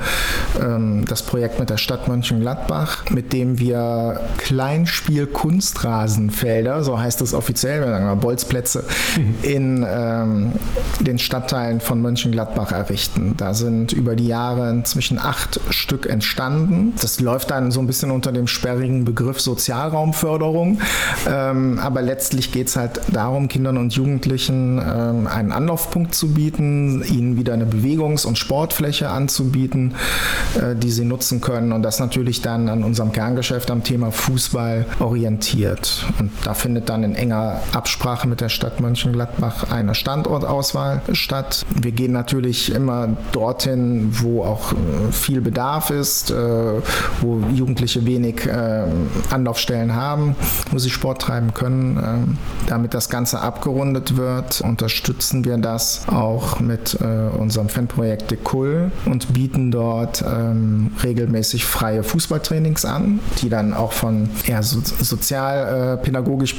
ähm, 0.60 1.04
das 1.06 1.22
Projekt 1.22 1.58
mit 1.58 1.70
der 1.70 1.76
Stadt 1.76 2.08
Mönchengladbach, 2.08 3.04
mit 3.10 3.32
dem 3.32 3.58
wir 3.58 4.20
Kleinspiel-Kunstrasenfelder, 4.38 6.82
so 6.82 6.98
heißt 6.98 7.20
es 7.22 7.34
offiziell, 7.34 7.80
wir 7.80 7.88
sagen 7.88 8.06
mal 8.06 8.16
Bolzplätze, 8.16 8.84
mhm. 9.16 9.34
in 9.42 9.86
ähm, 9.88 10.52
den 11.00 11.18
Stadtteilen 11.18 11.80
von 11.80 12.00
Mönchengladbach 12.00 12.72
errichten. 12.80 13.34
Da 13.36 13.54
sind 13.54 13.92
über 13.92 14.16
die 14.16 14.26
Jahre 14.26 14.70
inzwischen 14.70 15.18
acht 15.18 15.60
Stück 15.70 16.06
entstanden. 16.06 16.94
Das 17.00 17.20
läuft 17.20 17.50
dann 17.50 17.70
so 17.70 17.80
ein 17.80 17.86
bisschen 17.86 18.10
unter 18.10 18.32
dem 18.32 18.46
sperrigen 18.46 19.04
Begriff 19.04 19.40
Sozialraumförderung. 19.40 20.80
Ähm, 21.28 21.78
aber 21.78 22.02
letztlich 22.02 22.52
geht 22.52 22.68
es 22.68 22.76
halt 22.76 23.00
darum, 23.12 23.48
Kindern 23.48 23.76
und 23.76 23.92
Jugendlichen 23.94 24.78
ähm, 24.78 25.26
einen 25.26 25.52
Anlaufpunkt 25.52 26.14
zu 26.14 26.32
bieten, 26.34 27.02
ihnen 27.04 27.36
wieder 27.36 27.52
eine 27.52 27.66
Bewegungs- 27.66 28.26
und 28.26 28.38
Sportfläche 28.38 29.10
anzubieten, 29.10 29.94
äh, 30.58 30.74
die 30.74 30.90
sie 30.90 31.04
nutzen 31.04 31.40
können. 31.40 31.72
Und 31.72 31.82
das 31.82 32.00
natürlich 32.00 32.40
dann 32.40 32.68
an 32.68 32.82
unserem 32.82 33.12
Kerngeschäft 33.12 33.70
am 33.70 33.84
Thema 33.84 34.10
Fußball 34.10 34.86
orientiert. 35.00 36.06
Und 36.18 36.32
da 36.44 36.54
findet 36.54 36.88
dann 36.88 37.04
in 37.04 37.14
enger 37.14 37.60
Absprache 37.72 38.26
mit 38.26 38.40
der 38.40 38.48
Stadt 38.48 38.80
Mönchengladbach 38.80 39.70
eine 39.70 39.94
Standortauswahl 39.94 41.02
statt. 41.12 41.64
Wir 41.80 41.92
gehen 41.92 42.12
natürlich 42.12 42.69
immer 42.70 43.16
dorthin, 43.32 44.10
wo 44.20 44.44
auch 44.44 44.72
äh, 44.72 45.12
viel 45.12 45.40
Bedarf 45.40 45.90
ist, 45.90 46.30
äh, 46.30 46.34
wo 47.20 47.40
Jugendliche 47.54 48.04
wenig 48.06 48.46
äh, 48.46 48.84
Anlaufstellen 49.30 49.94
haben, 49.94 50.36
wo 50.70 50.78
sie 50.78 50.90
Sport 50.90 51.22
treiben 51.22 51.54
können. 51.54 51.96
Ähm, 51.96 52.38
damit 52.66 52.94
das 52.94 53.08
Ganze 53.08 53.40
abgerundet 53.40 54.16
wird, 54.16 54.60
unterstützen 54.60 55.44
wir 55.44 55.58
das 55.58 56.02
auch 56.08 56.60
mit 56.60 56.96
unserem 57.36 57.68
Fanprojekt 57.68 58.30
Decul 58.30 58.92
und 59.06 59.32
bieten 59.32 59.70
dort 59.70 60.22
ähm, 60.22 60.92
regelmäßig 61.02 61.64
freie 61.64 62.02
Fußballtrainings 62.02 62.84
an, 62.84 63.20
die 63.40 63.48
dann 63.48 63.74
auch 63.74 63.92
von 63.92 64.30
eher 64.46 64.62
sozialpädagogisch 64.62 66.56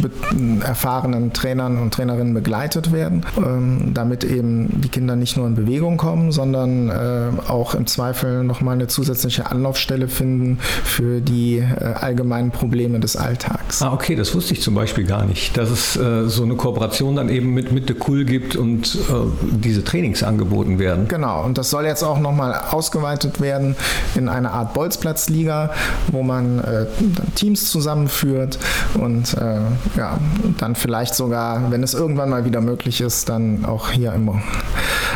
erfahrenen 0.65 1.33
Trainern 1.33 1.77
und 1.77 1.93
Trainerinnen 1.93 2.33
begleitet 2.33 2.91
werden, 2.91 3.25
ähm, 3.37 3.93
damit 3.93 4.23
eben 4.23 4.81
die 4.81 4.89
Kinder 4.89 5.15
nicht 5.15 5.37
nur 5.37 5.47
in 5.47 5.55
Bewegung 5.55 6.00
kommen, 6.01 6.31
sondern 6.31 6.89
äh, 6.89 7.29
auch 7.47 7.75
im 7.75 7.85
Zweifel 7.85 8.43
nochmal 8.43 8.73
eine 8.73 8.87
zusätzliche 8.87 9.51
Anlaufstelle 9.51 10.07
finden 10.07 10.57
für 10.83 11.21
die 11.21 11.59
äh, 11.59 11.93
allgemeinen 11.93 12.49
Probleme 12.49 12.99
des 12.99 13.15
Alltags. 13.15 13.83
Ah, 13.83 13.93
okay, 13.93 14.15
das 14.15 14.33
wusste 14.33 14.53
ich 14.53 14.63
zum 14.63 14.73
Beispiel 14.73 15.03
gar 15.03 15.25
nicht, 15.25 15.55
dass 15.57 15.69
es 15.69 15.95
äh, 15.97 16.27
so 16.27 16.41
eine 16.41 16.55
Kooperation 16.55 17.15
dann 17.15 17.29
eben 17.29 17.53
mit, 17.53 17.71
mit 17.71 17.93
Cool 18.07 18.25
gibt 18.25 18.55
und 18.55 18.95
äh, 18.95 19.13
diese 19.51 19.83
Trainings 19.83 20.23
angeboten 20.23 20.79
werden. 20.79 21.07
Genau, 21.07 21.43
und 21.43 21.59
das 21.59 21.69
soll 21.69 21.85
jetzt 21.85 22.01
auch 22.01 22.19
nochmal 22.19 22.59
ausgeweitet 22.71 23.39
werden 23.39 23.75
in 24.15 24.27
eine 24.27 24.49
Art 24.49 24.73
Bolzplatzliga, 24.73 25.69
wo 26.11 26.23
man 26.23 26.59
äh, 26.61 26.87
Teams 27.35 27.69
zusammenführt 27.69 28.57
und 28.95 29.35
äh, 29.35 29.59
ja, 29.97 30.17
dann 30.57 30.73
vielleicht 30.73 31.13
sogar, 31.13 31.69
wenn 31.69 31.83
es 31.83 31.93
irgendwann 31.93 32.31
mal 32.31 32.43
wieder 32.43 32.61
möglich 32.61 33.01
ist, 33.01 33.29
dann 33.29 33.65
auch 33.65 33.91
hier 33.91 34.13
im, 34.13 34.41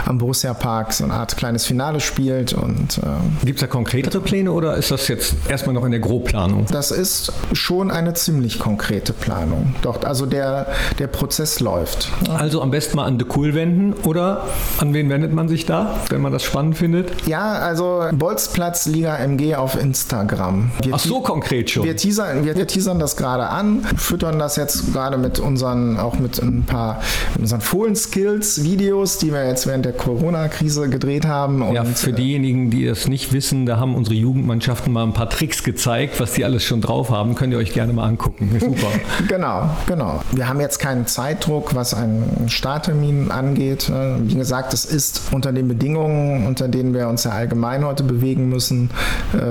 am 0.05 0.17
Borussia 0.19 0.53
Park 0.53 0.74
so 0.89 1.03
eine 1.03 1.13
Art 1.13 1.37
kleines 1.37 1.65
Finale 1.65 1.99
spielt. 1.99 2.53
Und, 2.53 2.99
äh, 2.99 3.45
Gibt 3.45 3.57
es 3.57 3.61
da 3.61 3.67
konkretere 3.67 4.19
Pläne 4.19 4.51
oder 4.51 4.75
ist 4.75 4.91
das 4.91 5.07
jetzt 5.07 5.35
erstmal 5.47 5.73
noch 5.73 5.85
in 5.85 5.91
der 5.91 5.99
Grobplanung? 5.99 6.65
Das 6.71 6.91
ist 6.91 7.31
schon 7.53 7.91
eine 7.91 8.13
ziemlich 8.13 8.59
konkrete 8.59 9.13
Planung. 9.13 9.75
Doch, 9.81 10.03
also 10.03 10.25
der, 10.25 10.67
der 10.99 11.07
Prozess 11.07 11.59
läuft. 11.59 12.09
Also 12.37 12.61
am 12.61 12.71
besten 12.71 12.97
mal 12.97 13.05
an 13.05 13.19
The 13.19 13.25
Cool 13.35 13.53
wenden 13.53 13.93
oder 14.03 14.45
an 14.79 14.93
wen 14.93 15.09
wendet 15.09 15.33
man 15.33 15.47
sich 15.47 15.65
da, 15.65 15.99
wenn 16.09 16.21
man 16.21 16.31
das 16.31 16.43
spannend 16.43 16.77
findet? 16.77 17.27
Ja, 17.27 17.53
also 17.53 18.03
Bolzplatz 18.11 18.85
Liga 18.85 19.17
MG 19.17 19.55
auf 19.55 19.79
Instagram. 19.79 20.71
Wir 20.81 20.93
Ach 20.95 20.99
so 20.99 21.21
konkret 21.21 21.69
schon. 21.69 21.83
Wir 21.83 21.95
teasern, 21.95 22.45
wir, 22.45 22.55
wir 22.55 22.67
teasern 22.67 22.99
das 22.99 23.15
gerade 23.15 23.47
an, 23.47 23.83
füttern 23.97 24.39
das 24.39 24.55
jetzt 24.55 24.93
gerade 24.93 25.17
mit 25.17 25.39
unseren, 25.39 25.97
auch 25.97 26.19
mit 26.19 26.41
ein 26.41 26.63
paar 26.63 27.01
unseren 27.39 27.61
Fohlen-Skills-Videos, 27.61 29.17
die 29.19 29.31
wir 29.31 29.47
jetzt 29.47 29.67
während 29.67 29.85
der 29.85 29.93
Corona-Krise 29.93 30.64
Corona-Krise 30.65 30.89
gedreht 30.89 31.25
haben. 31.25 31.73
ja, 31.73 31.83
für 31.83 32.13
diejenigen, 32.13 32.69
die 32.69 32.85
das 32.85 33.07
nicht 33.07 33.33
wissen, 33.33 33.65
da 33.65 33.77
haben 33.77 33.95
unsere 33.95 34.15
Jugendmannschaften 34.15 34.91
mal 34.91 35.03
ein 35.03 35.13
paar 35.13 35.29
Tricks 35.29 35.63
gezeigt, 35.63 36.19
was 36.19 36.33
die 36.33 36.45
alles 36.45 36.63
schon 36.63 36.81
drauf 36.81 37.09
haben. 37.09 37.35
Könnt 37.35 37.53
ihr 37.53 37.59
euch 37.59 37.73
gerne 37.73 37.93
mal 37.93 38.05
angucken. 38.05 38.49
Super. 38.59 38.87
genau, 39.27 39.69
genau. 39.85 40.21
Wir 40.31 40.47
haben 40.47 40.59
jetzt 40.59 40.79
keinen 40.79 41.07
Zeitdruck, 41.07 41.75
was 41.75 41.93
einen 41.93 42.47
Starttermin 42.47 43.31
angeht. 43.31 43.91
Wie 44.23 44.35
gesagt, 44.35 44.73
es 44.73 44.85
ist 44.85 45.21
unter 45.31 45.51
den 45.51 45.67
Bedingungen, 45.67 46.47
unter 46.47 46.67
denen 46.67 46.93
wir 46.93 47.07
uns 47.07 47.23
ja 47.23 47.31
allgemein 47.31 47.85
heute 47.85 48.03
bewegen 48.03 48.49
müssen, 48.49 48.89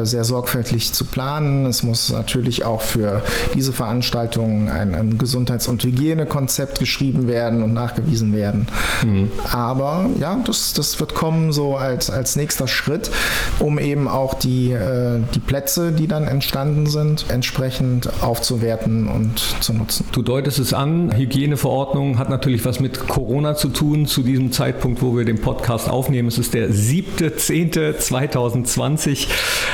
sehr 0.02 0.24
sorgfältig 0.24 0.92
zu 0.92 1.04
planen. 1.04 1.66
Es 1.66 1.82
muss 1.82 2.10
natürlich 2.10 2.64
auch 2.64 2.80
für 2.80 3.22
diese 3.54 3.72
Veranstaltungen 3.72 4.68
ein, 4.68 4.94
ein 4.94 5.18
Gesundheits- 5.18 5.68
und 5.68 5.82
Hygienekonzept 5.82 6.78
geschrieben 6.78 7.28
werden 7.28 7.62
und 7.62 7.72
nachgewiesen 7.72 8.32
werden. 8.32 8.66
Mhm. 9.04 9.30
Aber 9.50 10.06
ja, 10.18 10.38
das, 10.44 10.72
das 10.72 10.98
wird 11.00 11.03
kommen 11.12 11.52
so 11.52 11.76
als, 11.76 12.08
als 12.08 12.36
nächster 12.36 12.68
Schritt, 12.68 13.10
um 13.58 13.78
eben 13.78 14.08
auch 14.08 14.32
die, 14.34 14.72
äh, 14.72 15.20
die 15.34 15.40
Plätze, 15.40 15.92
die 15.92 16.06
dann 16.06 16.28
entstanden 16.28 16.86
sind, 16.86 17.26
entsprechend 17.28 18.08
aufzuwerten 18.22 19.08
und 19.08 19.38
zu 19.60 19.74
nutzen. 19.74 20.06
Du 20.12 20.22
deutest 20.22 20.58
es 20.58 20.72
an, 20.72 21.14
Hygieneverordnung 21.16 22.18
hat 22.18 22.30
natürlich 22.30 22.64
was 22.64 22.80
mit 22.80 23.06
Corona 23.08 23.56
zu 23.56 23.68
tun. 23.68 24.06
Zu 24.06 24.22
diesem 24.22 24.52
Zeitpunkt, 24.52 25.02
wo 25.02 25.14
wir 25.16 25.24
den 25.24 25.40
Podcast 25.40 25.90
aufnehmen, 25.90 26.28
es 26.28 26.38
ist 26.38 26.54
der 26.54 26.70
7.10.2020, 26.70 29.26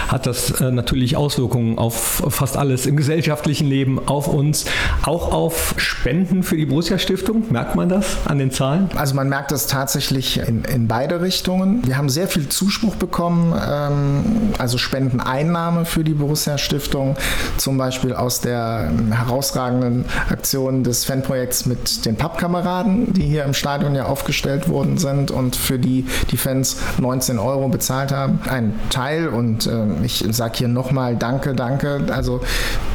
hat 0.09 0.27
das 0.27 0.61
äh, 0.61 0.71
natürlich 0.71 1.16
Auswirkungen 1.16 1.79
auf 1.79 2.23
fast 2.29 2.57
alles 2.57 2.87
im 2.87 2.97
gesellschaftlichen 2.97 3.69
Leben, 3.69 4.01
auf 4.07 4.29
uns, 4.29 4.64
auch 5.03 5.33
auf 5.33 5.75
Spenden 5.77 6.43
für 6.43 6.57
die 6.57 6.66
Borussia 6.66 6.99
Stiftung. 6.99 7.45
Merkt 7.51 7.77
man 7.77 7.88
das 7.88 8.16
an 8.25 8.38
den 8.38 8.51
Zahlen? 8.51 8.90
Also 8.97 9.14
man 9.14 9.29
merkt 9.29 9.53
das 9.53 9.66
tatsächlich 9.66 10.38
in, 10.38 10.64
in 10.64 10.88
beide 11.11 11.23
Richtungen. 11.23 11.87
Wir 11.87 11.96
haben 11.96 12.09
sehr 12.09 12.29
viel 12.29 12.49
Zuspruch 12.49 12.94
bekommen, 12.94 13.55
ähm, 13.68 14.53
also 14.59 14.79
Spendeneinnahme 14.79 15.85
für 15.85 16.05
die 16.05 16.14
Borussia 16.14 16.57
Stiftung, 16.59 17.16
zum 17.57 17.79
Beispiel 17.79 18.14
aus 18.14 18.40
der 18.40 18.90
herausragenden 19.11 20.05
Aktion 20.29 20.85
des 20.85 21.05
Fanprojekts 21.05 21.66
mit 21.66 22.07
den 22.07 22.16
Pappkameraden, 22.16 23.12
die 23.12 23.23
hier 23.23 23.44
im 23.44 23.55
Stadion 23.55 23.94
ja 23.94 24.07
aufgestellt 24.07 24.68
worden 24.68 24.99
sind 24.99 25.31
und 25.31 25.57
für 25.57 25.79
die 25.79 26.07
die 26.31 26.37
Fans 26.37 26.77
19 26.99 27.38
Euro 27.38 27.68
bezahlt 27.68 28.12
haben. 28.12 28.40
Ein 28.49 28.75
Teil 28.90 29.29
und 29.29 29.66
äh, 29.66 29.87
ich 30.05 30.25
sage 30.31 30.59
hier 30.59 30.68
nochmal 30.68 31.16
Danke, 31.16 31.55
danke. 31.55 32.07
Also 32.12 32.40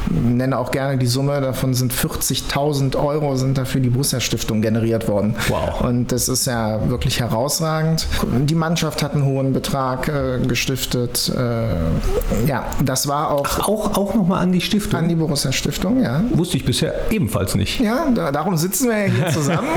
nenne 0.09 0.57
auch 0.57 0.71
gerne 0.71 0.97
die 0.97 1.07
Summe, 1.07 1.41
davon 1.41 1.73
sind 1.73 1.93
40.000 1.93 2.95
Euro 2.95 3.35
sind 3.35 3.57
dafür 3.57 3.81
die 3.81 3.89
Borussia 3.89 4.19
Stiftung 4.19 4.61
generiert 4.61 5.07
worden. 5.07 5.35
Wow. 5.49 5.81
Und 5.81 6.11
das 6.11 6.29
ist 6.29 6.45
ja 6.45 6.89
wirklich 6.89 7.19
herausragend. 7.19 8.04
Die 8.33 8.55
Mannschaft 8.55 9.03
hat 9.03 9.13
einen 9.13 9.25
hohen 9.25 9.53
Betrag 9.53 10.07
äh, 10.07 10.39
gestiftet. 10.45 11.31
Äh, 11.35 12.47
ja, 12.47 12.65
das 12.83 13.07
war 13.07 13.31
auch. 13.31 13.45
Ach, 13.45 13.67
auch, 13.67 13.97
auch 13.97 14.13
nochmal 14.15 14.41
an 14.41 14.51
die 14.51 14.61
Stiftung? 14.61 14.99
An 14.99 15.09
die 15.09 15.15
Borussia 15.15 15.51
Stiftung, 15.51 16.01
ja. 16.01 16.23
Wusste 16.31 16.57
ich 16.57 16.65
bisher 16.65 17.11
ebenfalls 17.11 17.55
nicht. 17.55 17.79
Ja, 17.79 18.07
da, 18.13 18.31
darum 18.31 18.57
sitzen 18.57 18.89
wir 18.89 19.07
ja 19.07 19.13
hier 19.13 19.27
zusammen. 19.29 19.67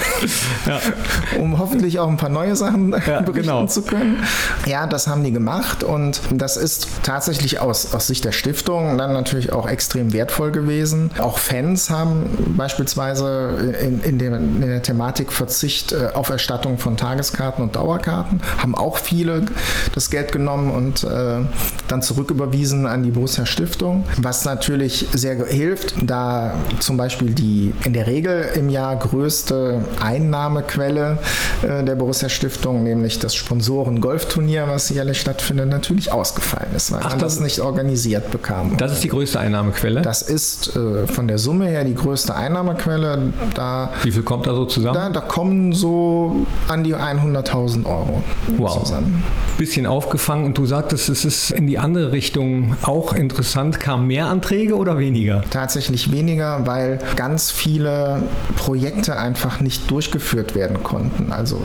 ja. 0.66 0.80
Um 1.38 1.58
hoffentlich 1.58 1.98
auch 1.98 2.08
ein 2.08 2.16
paar 2.16 2.28
neue 2.28 2.56
Sachen 2.56 2.92
ja, 2.92 2.98
berichten 3.20 3.32
genau. 3.32 3.66
zu 3.66 3.82
können. 3.82 4.22
Ja, 4.66 4.86
das 4.86 5.06
haben 5.06 5.24
die 5.24 5.32
gemacht 5.32 5.84
und 5.84 6.20
das 6.30 6.56
ist 6.56 6.88
tatsächlich 7.02 7.60
aus, 7.60 7.94
aus 7.94 8.06
Sicht 8.06 8.24
der 8.24 8.32
Stiftung 8.32 8.98
dann 8.98 9.12
natürlich 9.12 9.52
auch 9.52 9.68
extrem 9.68 10.12
wertvoll 10.12 10.52
gewesen. 10.52 11.10
Auch 11.18 11.38
Fans 11.38 11.90
haben 11.90 12.54
beispielsweise 12.56 13.76
in, 13.80 14.00
in, 14.02 14.18
dem, 14.18 14.62
in 14.62 14.68
der 14.68 14.82
Thematik 14.82 15.32
Verzicht 15.32 15.92
äh, 15.92 16.08
auf 16.14 16.30
Erstattung 16.30 16.78
von 16.78 16.96
Tageskarten 16.96 17.61
und 17.62 17.76
Dauerkarten, 17.76 18.40
haben 18.58 18.74
auch 18.74 18.98
viele 18.98 19.46
das 19.94 20.10
Geld 20.10 20.32
genommen 20.32 20.70
und 20.70 21.04
äh, 21.04 21.40
dann 21.88 22.02
zurücküberwiesen 22.02 22.86
an 22.86 23.02
die 23.02 23.10
Borussia 23.10 23.46
Stiftung, 23.46 24.04
was 24.18 24.44
natürlich 24.44 25.06
sehr 25.12 25.44
hilft, 25.46 25.94
da 26.02 26.54
zum 26.80 26.96
Beispiel 26.96 27.30
die 27.30 27.72
in 27.84 27.92
der 27.92 28.06
Regel 28.06 28.50
im 28.54 28.68
Jahr 28.68 28.96
größte 28.96 29.84
Einnahmequelle 30.00 31.18
äh, 31.62 31.84
der 31.84 31.94
Borussia 31.94 32.28
Stiftung, 32.28 32.82
nämlich 32.82 33.18
das 33.18 33.34
Sponsoren-Golfturnier, 33.34 34.66
was 34.68 34.88
jährlich 34.88 35.20
stattfindet, 35.20 35.68
natürlich 35.68 36.12
ausgefallen 36.12 36.74
ist, 36.74 36.92
weil 36.92 37.00
Ach, 37.02 37.10
man 37.10 37.18
das, 37.18 37.34
das 37.34 37.42
nicht 37.42 37.60
organisiert 37.60 38.30
bekam. 38.30 38.76
Das 38.76 38.92
ist 38.92 39.04
die 39.04 39.08
größte 39.08 39.38
Einnahmequelle? 39.38 40.02
Das 40.02 40.22
ist 40.22 40.76
äh, 40.76 41.06
von 41.06 41.28
der 41.28 41.38
Summe 41.38 41.66
her 41.66 41.84
die 41.84 41.94
größte 41.94 42.34
Einnahmequelle. 42.34 43.32
Da, 43.54 43.92
Wie 44.02 44.12
viel 44.12 44.22
kommt 44.22 44.46
da 44.46 44.54
so 44.54 44.64
zusammen? 44.64 44.94
Da, 44.94 45.08
da 45.10 45.20
kommen 45.20 45.72
so 45.72 46.46
an 46.68 46.84
die 46.84 46.94
100.000 46.94 47.51
Euro 47.54 48.22
wow. 48.56 48.82
zusammen. 48.82 49.22
Bisschen 49.58 49.86
aufgefangen 49.86 50.46
und 50.46 50.58
du 50.58 50.66
sagtest, 50.66 51.08
es 51.08 51.24
ist 51.24 51.50
in 51.50 51.66
die 51.66 51.78
andere 51.78 52.12
Richtung 52.12 52.76
auch 52.82 53.12
interessant. 53.12 53.80
Kamen 53.80 54.06
mehr 54.06 54.26
Anträge 54.26 54.76
oder 54.76 54.98
weniger? 54.98 55.44
Tatsächlich 55.50 56.10
weniger, 56.10 56.66
weil 56.66 56.98
ganz 57.16 57.50
viele 57.50 58.22
Projekte 58.56 59.18
einfach 59.18 59.60
nicht 59.60 59.90
durchgeführt 59.90 60.54
werden 60.54 60.82
konnten. 60.82 61.32
Also 61.32 61.60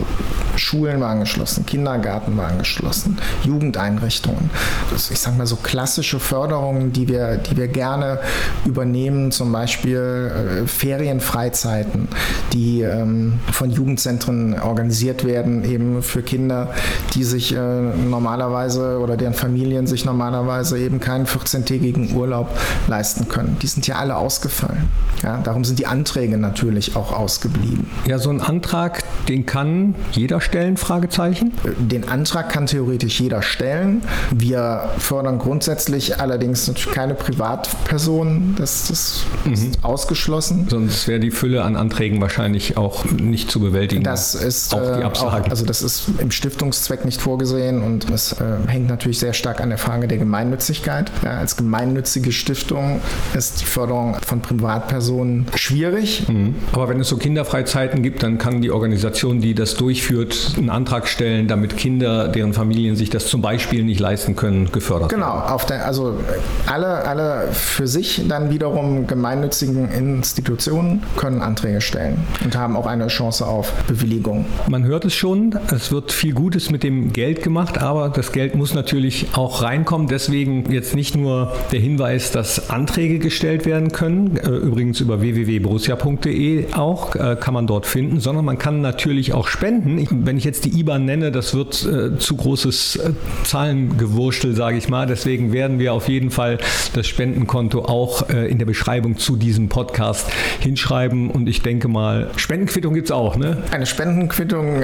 Schulen 0.56 1.00
waren 1.02 1.19
geschlossen, 1.19 1.65
Kindergarten 1.65 2.38
waren 2.38 2.58
geschlossen, 2.58 3.17
Jugendeinrichtungen. 3.43 4.50
Das, 4.91 5.12
ich 5.12 5.19
sage 5.19 5.38
mal 5.38 5.47
so 5.47 5.56
klassische 5.56 6.19
Förderungen, 6.19 6.91
die 6.91 7.08
wir, 7.08 7.38
die 7.38 7.58
wir 7.58 7.67
gerne 7.67 8.19
übernehmen, 8.65 9.32
zum 9.32 9.52
Beispiel 9.52 10.63
äh, 10.63 10.67
Ferienfreizeiten, 10.67 12.08
die 12.54 12.82
ähm, 12.82 13.39
von 13.52 13.69
Jugendzentren 13.69 14.60
organisiert 14.60 15.26
werden, 15.26 15.63
eben 15.77 16.01
für 16.01 16.23
Kinder, 16.23 16.73
die 17.13 17.23
sich 17.23 17.53
äh, 17.53 17.57
normalerweise 17.57 18.99
oder 18.99 19.15
deren 19.15 19.33
Familien 19.33 19.85
sich 19.85 20.05
normalerweise 20.05 20.79
eben 20.79 20.99
keinen 20.99 21.25
14-tägigen 21.25 22.15
Urlaub 22.15 22.49
leisten 22.87 23.27
können. 23.27 23.57
Die 23.61 23.67
sind 23.67 23.85
ja 23.85 23.95
alle 23.95 24.15
ausgefallen. 24.17 24.89
Ja, 25.23 25.37
darum 25.43 25.63
sind 25.63 25.79
die 25.79 25.85
Anträge 25.85 26.37
natürlich 26.37 26.95
auch 26.95 27.11
ausgeblieben. 27.11 27.89
Ja, 28.05 28.19
so 28.19 28.29
ein 28.29 28.41
Antrag, 28.41 29.03
den 29.27 29.45
kann 29.45 29.95
jeder 30.11 30.41
stellen, 30.41 30.77
Fragezeichen? 30.77 31.53
Den 31.77 32.07
Antrag 32.07 32.49
kann 32.49 32.65
theoretisch 32.65 33.19
jeder 33.19 33.41
stellen. 33.41 34.01
Wir 34.31 34.89
fördern 34.97 35.39
grundsätzlich 35.39 36.19
allerdings 36.19 36.67
natürlich 36.67 36.93
keine 36.93 37.13
Privatpersonen. 37.13 38.55
Das, 38.57 38.87
das 38.87 39.25
mhm. 39.45 39.53
ist 39.53 39.83
ausgeschlossen. 39.83 40.67
Sonst 40.69 41.07
wäre 41.07 41.19
die 41.19 41.31
Fülle 41.31 41.63
an 41.63 41.75
Anträgen 41.75 42.21
wahrscheinlich 42.21 42.77
auch 42.77 43.05
nicht 43.05 43.51
zu 43.51 43.59
bewältigen. 43.59 44.03
Das 44.03 44.35
ist 44.35 44.73
auch 44.73 44.97
die 44.97 45.01
äh, 45.01 45.03
Absage. 45.03 45.45
Auch, 45.45 45.49
also 45.49 45.65
das 45.67 45.82
ist 45.82 46.10
im 46.19 46.32
Stiftungszweck 46.32 47.06
nicht 47.06 47.21
vorgesehen 47.21 47.82
und 47.84 48.10
es 48.10 48.34
äh, 48.34 48.45
hängt 48.67 48.88
natürlich 48.89 49.19
sehr 49.19 49.34
stark 49.34 49.62
an 49.62 49.69
der 49.69 49.77
Frage 49.77 50.08
der 50.08 50.17
Gemeinnützigkeit. 50.17 51.12
Ja, 51.23 51.38
als 51.38 51.56
gemeinnützige 51.56 52.32
Stiftung 52.32 53.01
ist 53.36 53.62
die 53.62 53.65
Förderung 53.65 54.17
von 54.25 54.41
Privatpersonen 54.41 55.45
schwierig. 55.56 56.27
Mhm. 56.27 56.56
Aber 56.73 56.89
wenn 56.89 56.99
es 56.99 57.10
so 57.10 57.17
Kinderfreizeiten 57.17 58.01
gibt, 58.01 58.23
dann 58.23 58.38
kann 58.38 58.62
die 58.62 58.71
Organisation, 58.71 59.41
die 59.41 59.53
das 59.53 59.75
durchführt, 59.75 60.53
einen 60.58 60.69
Antrag 60.69 61.08
stellen, 61.08 61.47
damit 61.47 61.77
Kinder, 61.77 62.30
deren 62.30 62.53
Familien 62.53 62.95
sich 62.95 63.10
das 63.10 63.27
zum 63.27 63.41
Beispiel 63.41 63.84
nicht 63.84 63.99
leisten 63.99 64.36
können, 64.36 64.71
gefördert 64.71 65.10
genau, 65.10 65.27
werden. 65.27 65.43
Genau, 65.47 65.67
der, 65.67 65.86
also 65.86 66.17
alle, 66.65 67.06
alle 67.06 67.47
für 67.51 67.88
sich 67.88 68.23
dann 68.27 68.49
wiederum 68.49 69.08
gemeinnützigen 69.08 69.91
Institutionen 69.91 71.03
können 71.17 71.41
Anträge 71.41 71.82
stellen 71.82 72.17
und 72.43 72.56
haben 72.56 72.75
auch 72.75 72.88
eine 72.88 73.08
Chance 73.08 73.45
auf 73.45 73.71
Bewilligung. 73.88 74.45
Man 74.69 74.84
hört 74.84 75.06
es 75.06 75.13
schon, 75.13 75.57
es 75.72 75.91
wird 75.91 76.12
viel 76.12 76.34
Gutes 76.34 76.72
mit 76.72 76.84
dem 76.84 77.13
Geld 77.13 77.43
gemacht, 77.43 77.78
aber 77.78 78.10
das 78.10 78.32
Geld 78.32 78.56
muss 78.56 78.74
natürlich 78.74 79.28
auch 79.34 79.62
reinkommen. 79.62 80.08
Deswegen 80.08 80.72
jetzt 80.72 80.96
nicht 80.96 81.15
nur 81.15 81.54
der 81.72 81.80
Hinweis, 81.80 82.32
dass 82.32 82.70
Anträge 82.70 83.20
gestellt 83.20 83.65
werden 83.65 83.91
können, 83.91 84.38
äh, 84.38 84.50
übrigens 84.50 85.00
über 85.00 85.22
www.borussia.de 85.22 86.74
auch, 86.74 87.15
äh, 87.15 87.38
kann 87.39 87.54
man 87.54 87.67
dort 87.67 87.86
finden, 87.86 88.20
sondern 88.20 88.46
man 88.46 88.58
kann 88.58 88.82
natürlich 88.82 89.34
auch 89.34 89.48
spenden. 89.48 90.26
Wenn 90.26 90.38
ich 90.38 90.43
jetzt 90.43 90.65
die 90.65 90.80
IBAN 90.80 91.06
nenne, 91.06 91.32
das 91.32 91.54
wird 91.54 91.86
äh, 91.86 92.17
zu 92.17 92.36
großes 92.36 93.00
Zahlengewurstel, 93.43 94.56
sage 94.56 94.78
ich 94.78 94.89
mal. 94.89 95.08
Deswegen 95.08 95.54
werden 95.54 95.80
wir 95.80 95.93
auf 95.93 96.10
jeden 96.10 96.32
Fall 96.32 96.58
das 96.93 97.08
Spendenkonto 97.08 97.86
auch 97.86 98.30
in 98.30 98.58
der 98.58 98.65
Beschreibung 98.65 99.17
zu 99.17 99.36
diesem 99.36 99.70
Podcast 99.70 100.28
hinschreiben. 100.60 101.30
Und 101.30 101.48
ich 101.48 101.62
denke 101.62 101.88
mal, 101.88 102.32
Spendenquittung 102.36 102.93
gibt 102.93 103.08
es 103.08 103.12
auch, 103.12 103.38
ne? 103.38 103.63
Eine 103.72 103.86
Spendenquittung, 103.86 104.82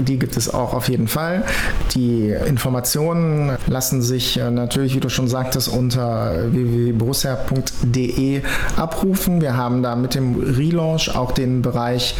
die 0.00 0.18
gibt 0.18 0.36
es 0.36 0.52
auch 0.52 0.74
auf 0.74 0.88
jeden 0.88 1.08
Fall. 1.08 1.44
Die 1.94 2.30
Informationen 2.46 3.56
lassen 3.66 4.02
sich 4.02 4.36
natürlich, 4.36 4.94
wie 4.94 5.00
du 5.00 5.08
schon 5.08 5.28
sagtest, 5.28 5.68
unter 5.68 6.52
www.borussia.de 6.52 8.42
abrufen. 8.76 9.40
Wir 9.40 9.56
haben 9.56 9.82
da 9.82 9.96
mit 9.96 10.14
dem 10.14 10.36
Relaunch 10.40 11.14
auch 11.14 11.32
den 11.32 11.62
Bereich 11.62 12.16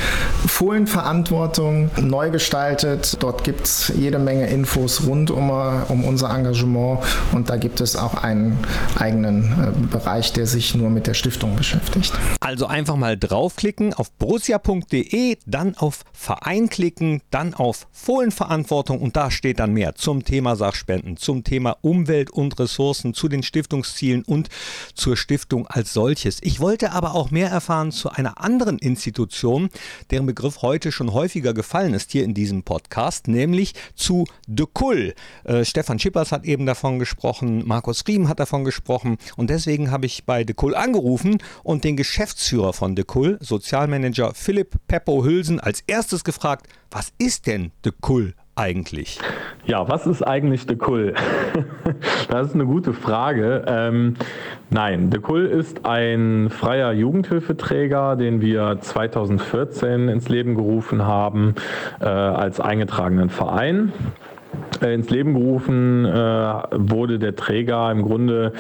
Fohlenverantwortung 0.47 1.91
neu 2.01 2.31
gestaltet. 2.31 3.17
Dort 3.21 3.45
gibt 3.45 3.67
es 3.67 3.93
jede 3.97 4.19
Menge 4.19 4.47
Infos 4.47 5.07
rund 5.07 5.31
um, 5.31 5.51
um 5.89 6.05
unser 6.05 6.31
Engagement 6.31 7.01
und 7.33 7.51
da 7.51 7.57
gibt 7.57 7.81
es 7.81 7.97
auch 7.97 8.23
einen 8.23 8.59
eigenen 8.99 9.45
äh, 9.45 9.87
Bereich, 9.91 10.33
der 10.33 10.47
sich 10.47 10.75
nur 10.75 10.91
mit 10.91 11.07
der 11.07 11.15
Stiftung 11.15 11.57
beschäftigt. 11.57 12.13
Also 12.41 12.67
einfach 12.67 12.97
mal 12.97 13.17
draufklicken 13.17 13.95
auf 13.95 14.11
borussia.de, 14.13 15.37
dann 15.47 15.77
auf 15.77 16.03
Verein 16.13 16.69
klicken, 16.69 17.23
dann 17.31 17.46
dann 17.47 17.55
auf 17.55 17.87
Fohlenverantwortung 17.93 19.01
und 19.01 19.17
da 19.17 19.31
steht 19.31 19.61
dann 19.61 19.73
mehr 19.73 19.95
zum 19.95 20.25
Thema 20.25 20.57
Sachspenden, 20.57 21.17
zum 21.17 21.45
Thema 21.45 21.77
Umwelt 21.81 22.31
und 22.31 22.59
Ressourcen, 22.59 23.15
zu 23.15 23.29
den 23.29 23.43
Stiftungszielen 23.43 24.23
und 24.25 24.49
zur 24.95 25.17
Stiftung 25.17 25.67
als 25.69 25.93
solches. 25.93 26.39
Ich 26.43 26.61
wollte 26.61 26.93
aber 26.93 27.15
auch 27.15 27.31
mehr 27.31 27.49
erfahren 27.49 27.93
zu 27.93 28.11
einer 28.11 28.41
anderen 28.43 28.79
Institution, 28.79 29.69
deren 30.11 30.27
Begriff 30.27 30.63
heute 30.63 30.91
schon 30.91 31.13
häufiger 31.13 31.55
gefallen 31.55 31.95
ist 31.95 32.11
hier 32.11 32.25
in 32.25 32.35
diesem 32.35 32.65
Podcast, 32.65 33.29
nämlich 33.29 33.75
zu 33.95 34.27
De 34.47 34.67
Kull. 34.73 35.15
Äh, 35.45 35.65
Stefan 35.65 35.99
Schippers 35.99 36.33
hat 36.33 36.45
eben 36.45 36.67
davon 36.67 36.99
gesprochen, 36.99 37.63
Markus 37.67 38.05
Riem 38.09 38.29
hat 38.29 38.41
davon 38.41 38.65
gesprochen 38.65 39.19
und 39.37 39.51
deswegen 39.51 39.91
habe 39.91 40.07
ich 40.07 40.25
bei 40.25 40.43
De 40.43 40.55
Kull 40.55 40.75
angerufen 40.75 41.39
und 41.63 41.85
den 41.85 41.97
Geschäftsführer 41.97 42.73
von 42.73 42.97
De 42.97 43.05
Kull, 43.05 43.39
Sozialmanager 43.41 44.33
Philipp 44.35 44.77
Peppo 44.89 45.25
Hülsen, 45.25 45.61
als 45.61 45.83
erstes 45.87 46.25
gefragt, 46.25 46.67
was 46.91 47.13
ist 47.19 47.47
denn 47.47 47.73
De 47.85 47.93
Kull 48.01 48.35
eigentlich? 48.55 49.21
Ja, 49.67 49.89
was 49.89 50.07
ist 50.07 50.23
eigentlich 50.23 50.67
De 50.67 50.77
Kull? 50.77 51.15
das 52.29 52.49
ist 52.49 52.55
eine 52.55 52.67
gute 52.67 52.93
Frage. 52.93 53.65
Ähm, 53.67 54.17
nein, 54.71 55.11
De 55.11 55.21
Kull 55.21 55.47
ist 55.47 55.85
ein 55.85 56.49
freier 56.51 56.93
Jugendhilfeträger, 56.93 58.17
den 58.17 58.41
wir 58.41 58.79
2014 58.81 60.09
ins 60.09 60.29
Leben 60.29 60.55
gerufen 60.55 61.05
haben 61.05 61.55
äh, 62.01 62.07
als 62.07 62.61
eingetragenen 62.61 63.29
Verein. 63.29 63.93
Äh, 64.83 64.95
ins 64.95 65.11
Leben 65.11 65.35
gerufen 65.35 66.05
äh, 66.05 66.11
wurde 66.11 67.19
der 67.19 67.37
Träger 67.37 67.91
im 67.91 68.03
Grunde 68.03 68.53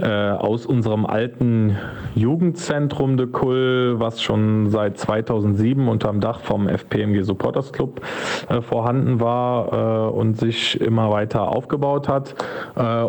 äh, 0.00 0.08
aus 0.08 0.66
unserem 0.66 1.06
alten 1.06 1.76
Jugendzentrum 2.14 3.16
de 3.16 3.26
Kull, 3.26 3.94
was 3.98 4.22
schon 4.22 4.70
seit 4.70 4.98
2007 4.98 5.88
unterm 5.88 6.20
Dach 6.20 6.40
vom 6.40 6.68
FPMG 6.68 7.22
Supporters 7.22 7.72
Club 7.72 8.00
vorhanden 8.60 9.20
war 9.20 10.12
und 10.14 10.38
sich 10.38 10.80
immer 10.80 11.10
weiter 11.10 11.48
aufgebaut 11.48 12.08
hat 12.08 12.34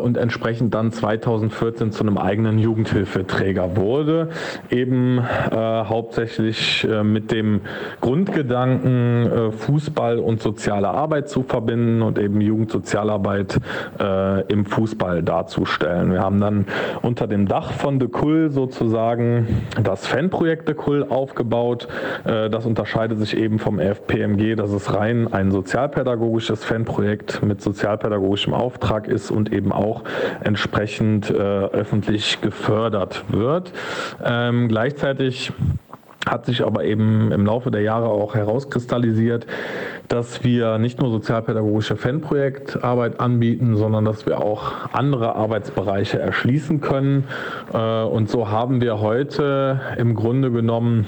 und 0.01 0.17
entsprechend 0.17 0.73
dann 0.73 0.91
2014 0.91 1.91
zu 1.91 2.03
einem 2.03 2.17
eigenen 2.17 2.59
Jugendhilfeträger 2.59 3.75
wurde, 3.75 4.29
eben 4.69 5.21
hauptsächlich 5.51 6.87
mit 7.03 7.31
dem 7.31 7.61
Grundgedanken 8.01 9.51
Fußball 9.51 10.19
und 10.19 10.41
soziale 10.41 10.89
Arbeit 10.89 11.29
zu 11.29 11.43
verbinden 11.43 12.01
und 12.01 12.19
eben 12.19 12.41
Jugendsozialarbeit 12.53 13.59
äh, 13.99 14.41
im 14.51 14.65
Fußball 14.65 15.23
darzustellen. 15.23 16.11
Wir 16.11 16.21
haben 16.21 16.39
dann 16.39 16.65
unter 17.01 17.25
dem 17.25 17.47
Dach 17.47 17.71
von 17.71 17.97
De 17.97 18.07
Kull 18.07 18.51
sozusagen 18.51 19.63
das 19.81 20.05
Fanprojekt 20.05 20.67
De 20.67 20.75
Kull 20.75 21.03
aufgebaut. 21.03 21.87
Äh, 22.25 22.49
das 22.49 22.65
unterscheidet 22.65 23.17
sich 23.19 23.35
eben 23.35 23.57
vom 23.57 23.79
FPMG, 23.79 24.55
dass 24.55 24.71
es 24.71 24.93
rein 24.93 25.31
ein 25.33 25.51
sozialpädagogisches 25.51 26.63
Fanprojekt 26.63 27.41
mit 27.43 27.61
sozialpädagogischem 27.61 28.53
Auftrag 28.53 29.07
ist 29.07 29.31
und 29.31 29.51
eben 29.51 29.71
auch 29.71 30.03
entsprechend 30.43 31.31
äh, 31.31 31.33
öffentlich 31.33 32.41
gefördert 32.41 33.23
wird. 33.29 33.71
Ähm, 34.23 34.67
gleichzeitig 34.67 35.51
hat 36.25 36.45
sich 36.45 36.65
aber 36.65 36.83
eben 36.83 37.31
im 37.31 37.45
Laufe 37.45 37.71
der 37.71 37.81
Jahre 37.81 38.07
auch 38.07 38.35
herauskristallisiert, 38.35 39.45
dass 40.07 40.43
wir 40.43 40.77
nicht 40.77 40.99
nur 40.99 41.11
sozialpädagogische 41.11 41.95
Fanprojektarbeit 41.95 43.19
anbieten, 43.19 43.75
sondern 43.75 44.05
dass 44.05 44.25
wir 44.25 44.39
auch 44.39 44.71
andere 44.93 45.35
Arbeitsbereiche 45.35 46.19
erschließen 46.19 46.81
können. 46.81 47.25
Äh, 47.73 48.03
und 48.03 48.29
so 48.29 48.49
haben 48.49 48.81
wir 48.81 48.99
heute 48.99 49.81
im 49.97 50.15
Grunde 50.15 50.51
genommen 50.51 51.05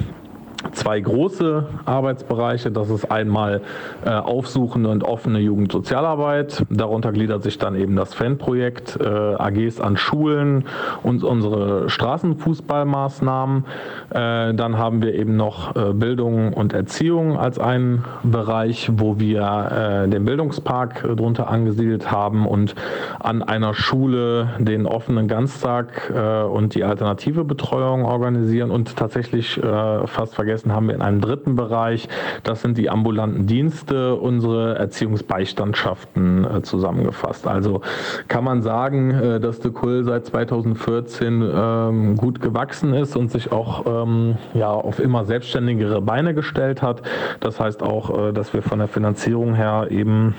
zwei 0.72 1.00
große 1.00 1.66
Arbeitsbereiche. 1.86 2.72
Das 2.72 2.90
ist 2.90 3.12
einmal 3.12 3.62
äh, 4.06 4.10
aufsuchende 4.10 4.90
und 4.90 5.04
offene 5.04 5.40
Jugendsozialarbeit. 5.40 6.66
Darunter 6.70 7.12
gliedert 7.12 7.44
sich 7.44 7.58
dann 7.58 7.76
eben 7.76 7.96
das 7.96 8.14
Fanprojekt, 8.14 8.98
äh, 9.00 9.06
AGs 9.06 9.80
an 9.80 9.98
Schulen 9.98 10.66
und 11.04 11.24
unsere 11.24 11.90
Straßenfußballmaßnahmen. 11.90 13.66
Äh, 14.10 14.54
dann 14.54 14.78
haben 14.78 15.02
wir 15.02 15.14
eben 15.14 15.36
noch 15.36 15.76
äh, 15.76 15.94
Bildung 15.94 16.54
und 16.54 16.74
Erziehung 16.74 17.38
als 17.38 17.60
einen 17.60 18.04
Bereich, 18.24 18.90
wo 18.94 19.20
wir 19.20 20.04
äh, 20.06 20.10
den 20.10 20.26
Bildungspark 20.26 21.04
äh, 21.04 21.16
drunter 21.16 21.50
angesiedelt 21.50 22.12
haben 22.12 22.48
und 22.48 22.76
an 23.20 23.44
einer 23.44 23.74
Schule 23.74 24.50
den 24.60 24.86
offenen 24.86 25.28
Ganztag 25.28 26.12
und 26.52 26.76
die 26.76 26.84
alternative 26.84 27.44
Betreuung 27.44 28.06
organisieren 28.06 28.72
und 28.72 28.96
tatsächlich 28.96 29.60
fast 30.06 30.36
vergessen 30.36 30.55
vergessen 30.56 30.74
haben 30.74 30.88
wir 30.88 30.96
in 30.96 31.02
einem 31.02 31.22
dritten 31.22 31.56
Bereich, 31.56 32.08
das 32.44 32.62
sind 32.62 32.78
die 32.78 32.90
ambulanten 32.90 33.46
Dienste, 33.46 34.16
unsere 34.16 34.76
Erziehungsbeistandschaften 34.76 36.46
äh, 36.46 36.62
zusammengefasst. 36.62 37.48
Also 37.48 37.82
kann 38.28 38.44
man 38.44 38.62
sagen, 38.62 39.12
äh, 39.12 39.40
dass 39.40 39.60
de 39.60 39.72
Kull 39.72 40.04
seit 40.06 40.26
2014 40.26 41.44
ähm, 41.54 42.16
gut 42.16 42.40
gewachsen 42.40 42.94
ist 42.94 43.18
und 43.18 43.32
sich 43.32 43.52
auch 43.52 43.86
ähm, 43.86 44.38
ja, 44.54 44.70
auf 44.70 45.00
immer 45.00 45.26
selbstständigere 45.26 46.02
Beine 46.02 46.34
gestellt 46.34 46.82
hat. 46.82 47.02
Das 47.42 47.60
heißt 47.60 47.84
auch, 47.84 48.30
äh, 48.30 48.32
dass 48.32 48.54
wir 48.54 48.62
von 48.62 48.80
der 48.80 48.88
Finanzierung 48.88 49.56
her 49.56 49.88
eben 49.90 50.36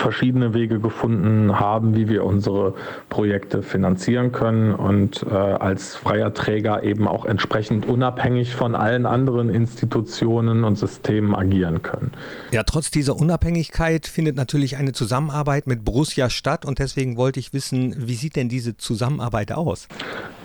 verschiedene 0.00 0.54
Wege 0.54 0.80
gefunden 0.80 1.58
haben, 1.58 1.94
wie 1.94 2.08
wir 2.08 2.24
unsere 2.24 2.74
Projekte 3.08 3.62
finanzieren 3.62 4.32
können 4.32 4.74
und 4.74 5.24
äh, 5.28 5.34
als 5.34 5.96
freier 5.96 6.34
Träger 6.34 6.82
eben 6.82 7.08
auch 7.08 7.24
entsprechend 7.24 7.86
unabhängig 7.86 8.54
von 8.54 8.74
allen 8.74 9.06
anderen 9.06 9.48
Institutionen 9.48 10.64
und 10.64 10.76
Systemen 10.76 11.34
agieren 11.34 11.82
können. 11.82 12.12
Ja, 12.52 12.62
trotz 12.62 12.90
dieser 12.90 13.16
Unabhängigkeit 13.16 14.06
findet 14.06 14.36
natürlich 14.36 14.76
eine 14.76 14.92
Zusammenarbeit 14.92 15.66
mit 15.66 15.84
Borussia 15.84 16.30
statt 16.30 16.64
und 16.64 16.78
deswegen 16.78 17.16
wollte 17.16 17.40
ich 17.40 17.52
wissen, 17.52 17.94
wie 17.98 18.14
sieht 18.14 18.36
denn 18.36 18.48
diese 18.48 18.76
Zusammenarbeit 18.76 19.52
aus? 19.52 19.88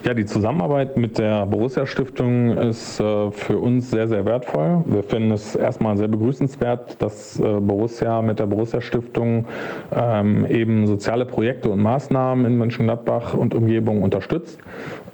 Ja, 0.05 0.13
die 0.13 0.25
Zusammenarbeit 0.25 0.95
mit 0.95 1.17
der 1.17 1.45
Borussia 1.45 1.85
Stiftung 1.85 2.57
ist 2.57 3.01
äh, 3.01 3.31
für 3.31 3.57
uns 3.57 3.91
sehr, 3.91 4.07
sehr 4.07 4.23
wertvoll. 4.23 4.81
Wir 4.85 5.03
finden 5.03 5.31
es 5.31 5.57
erstmal 5.57 5.97
sehr 5.97 6.07
begrüßenswert, 6.07 7.01
dass 7.01 7.37
äh, 7.37 7.59
Borussia 7.59 8.21
mit 8.21 8.39
der 8.39 8.45
Borussia 8.45 8.79
Stiftung 8.79 9.45
ähm, 9.93 10.45
eben 10.45 10.87
soziale 10.87 11.25
Projekte 11.25 11.69
und 11.69 11.81
Maßnahmen 11.81 12.45
in 12.45 12.57
Mönchengladbach 12.57 13.33
und 13.33 13.53
Umgebung 13.53 14.01
unterstützt. 14.01 14.57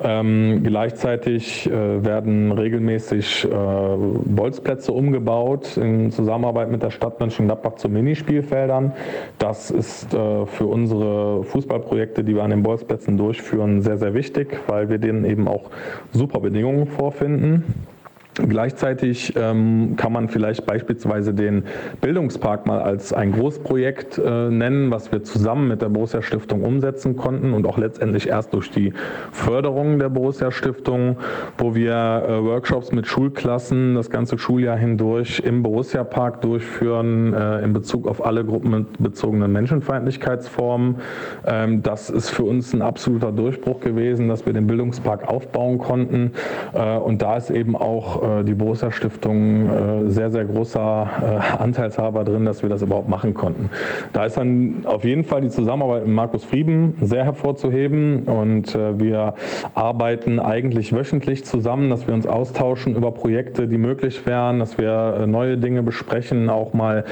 Ähm, 0.03 0.61
gleichzeitig 0.63 1.67
äh, 1.67 2.03
werden 2.03 2.51
regelmäßig 2.51 3.45
äh, 3.45 3.47
Bolzplätze 3.49 4.91
umgebaut 4.91 5.77
in 5.77 6.11
Zusammenarbeit 6.11 6.69
mit 6.69 6.83
der 6.83 6.91
Stadt 6.91 7.19
Mönchengladbach 7.19 7.75
zu 7.75 7.87
Minispielfeldern. 7.87 8.93
Das 9.39 9.71
ist 9.71 10.13
äh, 10.13 10.45
für 10.45 10.65
unsere 10.65 11.43
Fußballprojekte, 11.43 12.23
die 12.23 12.35
wir 12.35 12.43
an 12.43 12.49
den 12.49 12.63
Bolzplätzen 12.63 13.17
durchführen, 13.17 13.81
sehr, 13.81 13.97
sehr 13.97 14.13
wichtig, 14.13 14.59
weil 14.67 14.89
wir 14.89 14.97
denen 14.97 15.23
eben 15.23 15.47
auch 15.47 15.69
super 16.11 16.39
Bedingungen 16.39 16.87
vorfinden. 16.87 17.63
Gleichzeitig 18.37 19.33
ähm, 19.37 19.95
kann 19.95 20.11
man 20.11 20.27
vielleicht 20.27 20.65
beispielsweise 20.65 21.33
den 21.33 21.63
Bildungspark 22.01 22.67
mal 22.67 22.81
als 22.81 23.13
ein 23.13 23.31
Großprojekt 23.31 24.17
äh, 24.17 24.49
nennen, 24.49 24.91
was 24.91 25.13
wir 25.13 25.23
zusammen 25.23 25.69
mit 25.69 25.81
der 25.81 25.87
Borussia 25.87 26.21
Stiftung 26.21 26.63
umsetzen 26.63 27.15
konnten 27.15 27.53
und 27.53 27.65
auch 27.65 27.77
letztendlich 27.77 28.27
erst 28.27 28.53
durch 28.53 28.71
die 28.71 28.91
Förderung 29.31 29.99
der 29.99 30.09
Borussia 30.09 30.51
Stiftung, 30.51 31.15
wo 31.57 31.75
wir 31.75 31.93
äh, 32.27 32.43
Workshops 32.43 32.91
mit 32.91 33.07
Schulklassen 33.07 33.95
das 33.95 34.09
ganze 34.09 34.37
Schuljahr 34.37 34.75
hindurch 34.77 35.39
im 35.39 35.63
Borussia 35.63 36.03
Park 36.03 36.41
durchführen 36.41 37.33
äh, 37.33 37.63
in 37.63 37.71
Bezug 37.71 38.05
auf 38.05 38.25
alle 38.25 38.43
gruppenbezogenen 38.43 39.49
Menschenfeindlichkeitsformen. 39.49 40.97
Ähm, 41.45 41.83
das 41.83 42.09
ist 42.09 42.31
für 42.31 42.43
uns 42.43 42.73
ein 42.73 42.81
absoluter 42.81 43.31
Durchbruch 43.31 43.79
gewesen, 43.79 44.27
dass 44.27 44.45
wir 44.45 44.51
den 44.51 44.67
Bildungspark 44.67 45.25
aufbauen 45.25 45.77
konnten 45.77 46.33
äh, 46.73 46.97
und 46.97 47.21
da 47.21 47.37
ist 47.37 47.49
eben 47.49 47.77
auch 47.77 48.24
äh, 48.25 48.43
die 48.43 48.53
Borussia 48.53 48.91
Stiftung 48.91 49.69
äh, 49.69 50.09
sehr, 50.09 50.31
sehr 50.31 50.45
großer 50.45 51.09
äh, 51.21 51.61
Anteilshaber 51.61 52.23
drin, 52.23 52.45
dass 52.45 52.61
wir 52.61 52.69
das 52.69 52.81
überhaupt 52.81 53.09
machen 53.09 53.33
konnten. 53.33 53.69
Da 54.13 54.25
ist 54.25 54.37
dann 54.37 54.85
auf 54.85 55.03
jeden 55.03 55.23
Fall 55.23 55.41
die 55.41 55.49
Zusammenarbeit 55.49 56.05
mit 56.05 56.15
Markus 56.15 56.43
Frieben 56.43 56.95
sehr 57.01 57.25
hervorzuheben 57.25 58.23
und 58.23 58.75
wir 58.75 59.33
arbeiten 59.73 60.39
eigentlich 60.39 60.93
wöchentlich 60.93 61.45
zusammen, 61.45 61.89
dass 61.89 62.07
wir 62.07 62.13
uns 62.13 62.27
austauschen 62.27 62.95
über 62.95 63.11
Projekte, 63.11 63.67
die 63.67 63.77
möglich 63.77 64.25
wären, 64.25 64.59
dass 64.59 64.77
wir 64.77 65.25
neue 65.27 65.57
Dinge 65.57 65.83
besprechen, 65.83 66.49
auch 66.49 66.73
mal 66.73 67.03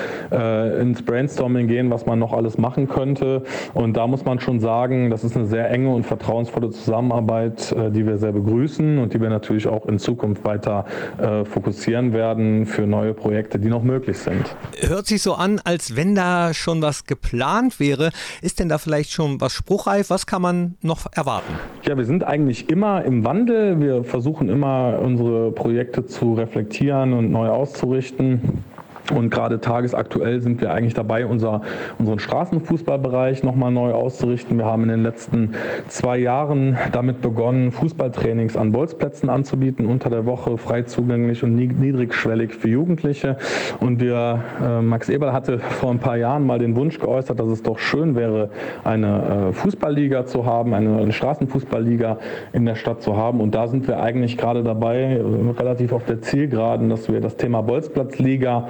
ins 0.79 1.03
Brainstorming 1.03 1.67
gehen, 1.67 1.91
was 1.91 2.05
man 2.05 2.19
noch 2.19 2.33
alles 2.33 2.57
machen 2.57 2.87
könnte. 2.87 3.43
Und 3.73 3.97
da 3.97 4.07
muss 4.07 4.25
man 4.25 4.39
schon 4.39 4.59
sagen, 4.59 5.09
das 5.09 5.23
ist 5.23 5.35
eine 5.35 5.45
sehr 5.45 5.69
enge 5.69 5.93
und 5.93 6.05
vertrauensvolle 6.05 6.69
Zusammenarbeit, 6.69 7.75
die 7.91 8.05
wir 8.05 8.17
sehr 8.17 8.31
begrüßen 8.31 8.97
und 8.97 9.13
die 9.13 9.21
wir 9.21 9.29
natürlich 9.29 9.67
auch 9.67 9.85
in 9.87 9.99
Zukunft 9.99 10.45
weiter 10.45 10.85
äh, 11.17 11.45
fokussieren 11.45 12.13
werden 12.13 12.65
für 12.65 12.87
neue 12.87 13.13
Projekte, 13.13 13.59
die 13.59 13.69
noch 13.69 13.83
möglich 13.83 14.17
sind. 14.17 14.55
Hört 14.79 15.07
sich 15.07 15.21
so 15.21 15.33
an, 15.33 15.61
als 15.63 15.95
wenn 15.95 16.15
da 16.15 16.53
schon 16.53 16.81
was 16.81 17.05
geplant 17.05 17.79
wäre. 17.79 18.11
Ist 18.41 18.59
denn 18.59 18.69
da 18.69 18.77
vielleicht 18.77 19.11
schon 19.11 19.39
was 19.41 19.53
spruchreif? 19.53 20.09
Was 20.09 20.25
kann 20.25 20.41
man 20.41 20.75
noch 20.81 21.07
erwarten? 21.13 21.53
Ja, 21.85 21.97
wir 21.97 22.05
sind 22.05 22.23
eigentlich 22.23 22.69
immer 22.69 23.03
im 23.03 23.25
Wandel. 23.25 23.79
Wir 23.79 24.03
versuchen 24.03 24.49
immer 24.49 24.99
unsere 25.01 25.51
Projekte 25.51 26.05
zu 26.05 26.33
reflektieren 26.33 27.13
und 27.13 27.31
neu 27.31 27.49
auszurichten. 27.49 28.63
Und 29.11 29.29
gerade 29.29 29.59
tagesaktuell 29.59 30.41
sind 30.41 30.61
wir 30.61 30.71
eigentlich 30.71 30.93
dabei, 30.93 31.25
unser, 31.25 31.61
unseren 31.99 32.19
Straßenfußballbereich 32.19 33.43
nochmal 33.43 33.71
neu 33.71 33.91
auszurichten. 33.91 34.57
Wir 34.57 34.65
haben 34.65 34.83
in 34.83 34.89
den 34.89 35.03
letzten 35.03 35.55
zwei 35.89 36.17
Jahren 36.17 36.77
damit 36.93 37.21
begonnen, 37.21 37.71
Fußballtrainings 37.71 38.55
an 38.55 38.71
Bolzplätzen 38.71 39.29
anzubieten, 39.29 39.87
unter 39.87 40.09
der 40.09 40.25
Woche 40.25 40.57
frei 40.57 40.83
zugänglich 40.83 41.43
und 41.43 41.55
niedrigschwellig 41.55 42.53
für 42.53 42.69
Jugendliche. 42.69 43.37
Und 43.81 43.99
wir, 43.99 44.41
äh, 44.61 44.81
Max 44.81 45.09
Eberl 45.09 45.33
hatte 45.33 45.59
vor 45.59 45.91
ein 45.91 45.99
paar 45.99 46.17
Jahren 46.17 46.45
mal 46.45 46.59
den 46.59 46.75
Wunsch 46.77 46.97
geäußert, 46.99 47.39
dass 47.39 47.49
es 47.49 47.61
doch 47.61 47.79
schön 47.79 48.15
wäre, 48.15 48.49
eine 48.85 49.49
äh, 49.49 49.53
Fußballliga 49.53 50.25
zu 50.25 50.45
haben, 50.45 50.73
eine, 50.73 50.97
eine 50.97 51.11
Straßenfußballliga 51.11 52.19
in 52.53 52.65
der 52.65 52.75
Stadt 52.75 53.01
zu 53.01 53.17
haben. 53.17 53.41
Und 53.41 53.53
da 53.53 53.67
sind 53.67 53.87
wir 53.87 54.01
eigentlich 54.01 54.37
gerade 54.37 54.63
dabei, 54.63 55.17
äh, 55.17 55.21
relativ 55.59 55.91
auf 55.91 56.05
der 56.05 56.21
Zielgeraden, 56.21 56.89
dass 56.89 57.11
wir 57.11 57.19
das 57.19 57.35
Thema 57.35 57.61
Bolzplatzliga 57.61 58.69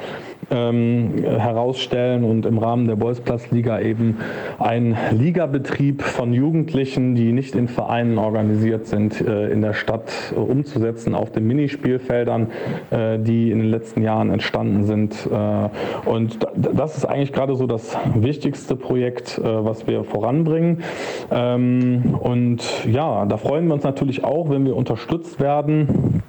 ähm, 0.51 1.23
herausstellen 1.23 2.23
und 2.23 2.45
im 2.45 2.57
Rahmen 2.57 2.87
der 2.87 2.95
Bolzplatzliga 2.95 3.79
eben 3.79 4.17
einen 4.59 4.97
Ligabetrieb 5.11 6.01
von 6.01 6.33
Jugendlichen, 6.33 7.15
die 7.15 7.31
nicht 7.31 7.55
in 7.55 7.67
Vereinen 7.67 8.17
organisiert 8.17 8.87
sind, 8.87 9.21
äh, 9.21 9.49
in 9.49 9.61
der 9.61 9.73
Stadt 9.73 10.11
äh, 10.31 10.39
umzusetzen 10.39 11.15
auf 11.15 11.31
den 11.31 11.47
Minispielfeldern, 11.47 12.47
äh, 12.91 13.19
die 13.19 13.51
in 13.51 13.59
den 13.59 13.69
letzten 13.69 14.01
Jahren 14.01 14.29
entstanden 14.29 14.83
sind. 14.83 15.27
Äh, 15.31 16.09
und 16.09 16.39
das 16.55 16.97
ist 16.97 17.05
eigentlich 17.05 17.33
gerade 17.33 17.55
so 17.55 17.67
das 17.67 17.97
wichtigste 18.15 18.75
Projekt, 18.75 19.37
äh, 19.37 19.41
was 19.43 19.87
wir 19.87 20.03
voranbringen. 20.03 20.83
Ähm, 21.31 22.15
und 22.19 22.85
ja, 22.85 23.25
da 23.25 23.37
freuen 23.37 23.67
wir 23.67 23.73
uns 23.73 23.83
natürlich 23.83 24.23
auch, 24.23 24.49
wenn 24.49 24.65
wir 24.65 24.75
unterstützt 24.75 25.39
werden 25.39 26.23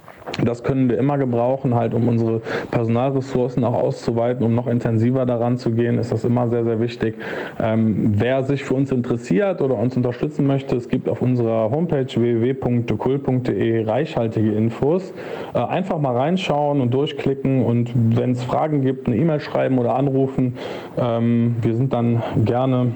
das 0.45 0.63
können 0.63 0.89
wir 0.89 0.97
immer 0.97 1.17
gebrauchen, 1.17 1.75
halt 1.75 1.93
um 1.93 2.07
unsere 2.07 2.41
Personalressourcen 2.71 3.63
auch 3.63 3.73
auszuweiten, 3.73 4.45
um 4.45 4.55
noch 4.55 4.67
intensiver 4.67 5.25
daran 5.25 5.57
zu 5.57 5.71
gehen, 5.71 5.97
ist 5.97 6.11
das 6.11 6.23
immer 6.23 6.49
sehr, 6.49 6.63
sehr 6.63 6.79
wichtig. 6.79 7.15
Ähm, 7.59 8.13
wer 8.15 8.43
sich 8.43 8.63
für 8.63 8.73
uns 8.73 8.91
interessiert 8.91 9.61
oder 9.61 9.75
uns 9.75 9.95
unterstützen 9.97 10.47
möchte, 10.47 10.75
es 10.75 10.89
gibt 10.89 11.09
auf 11.09 11.21
unserer 11.21 11.71
Homepage 11.71 12.05
www.dekul.de 12.05 13.85
reichhaltige 13.85 14.51
Infos. 14.51 15.13
Äh, 15.53 15.59
einfach 15.59 15.99
mal 15.99 16.15
reinschauen 16.15 16.81
und 16.81 16.93
durchklicken 16.93 17.63
und 17.63 17.91
wenn 17.95 18.31
es 18.31 18.43
Fragen 18.43 18.81
gibt, 18.81 19.07
eine 19.07 19.17
E-Mail 19.17 19.39
schreiben 19.39 19.77
oder 19.77 19.95
anrufen. 19.95 20.55
Ähm, 20.97 21.55
wir 21.61 21.75
sind 21.75 21.93
dann 21.93 22.23
gerne 22.43 22.91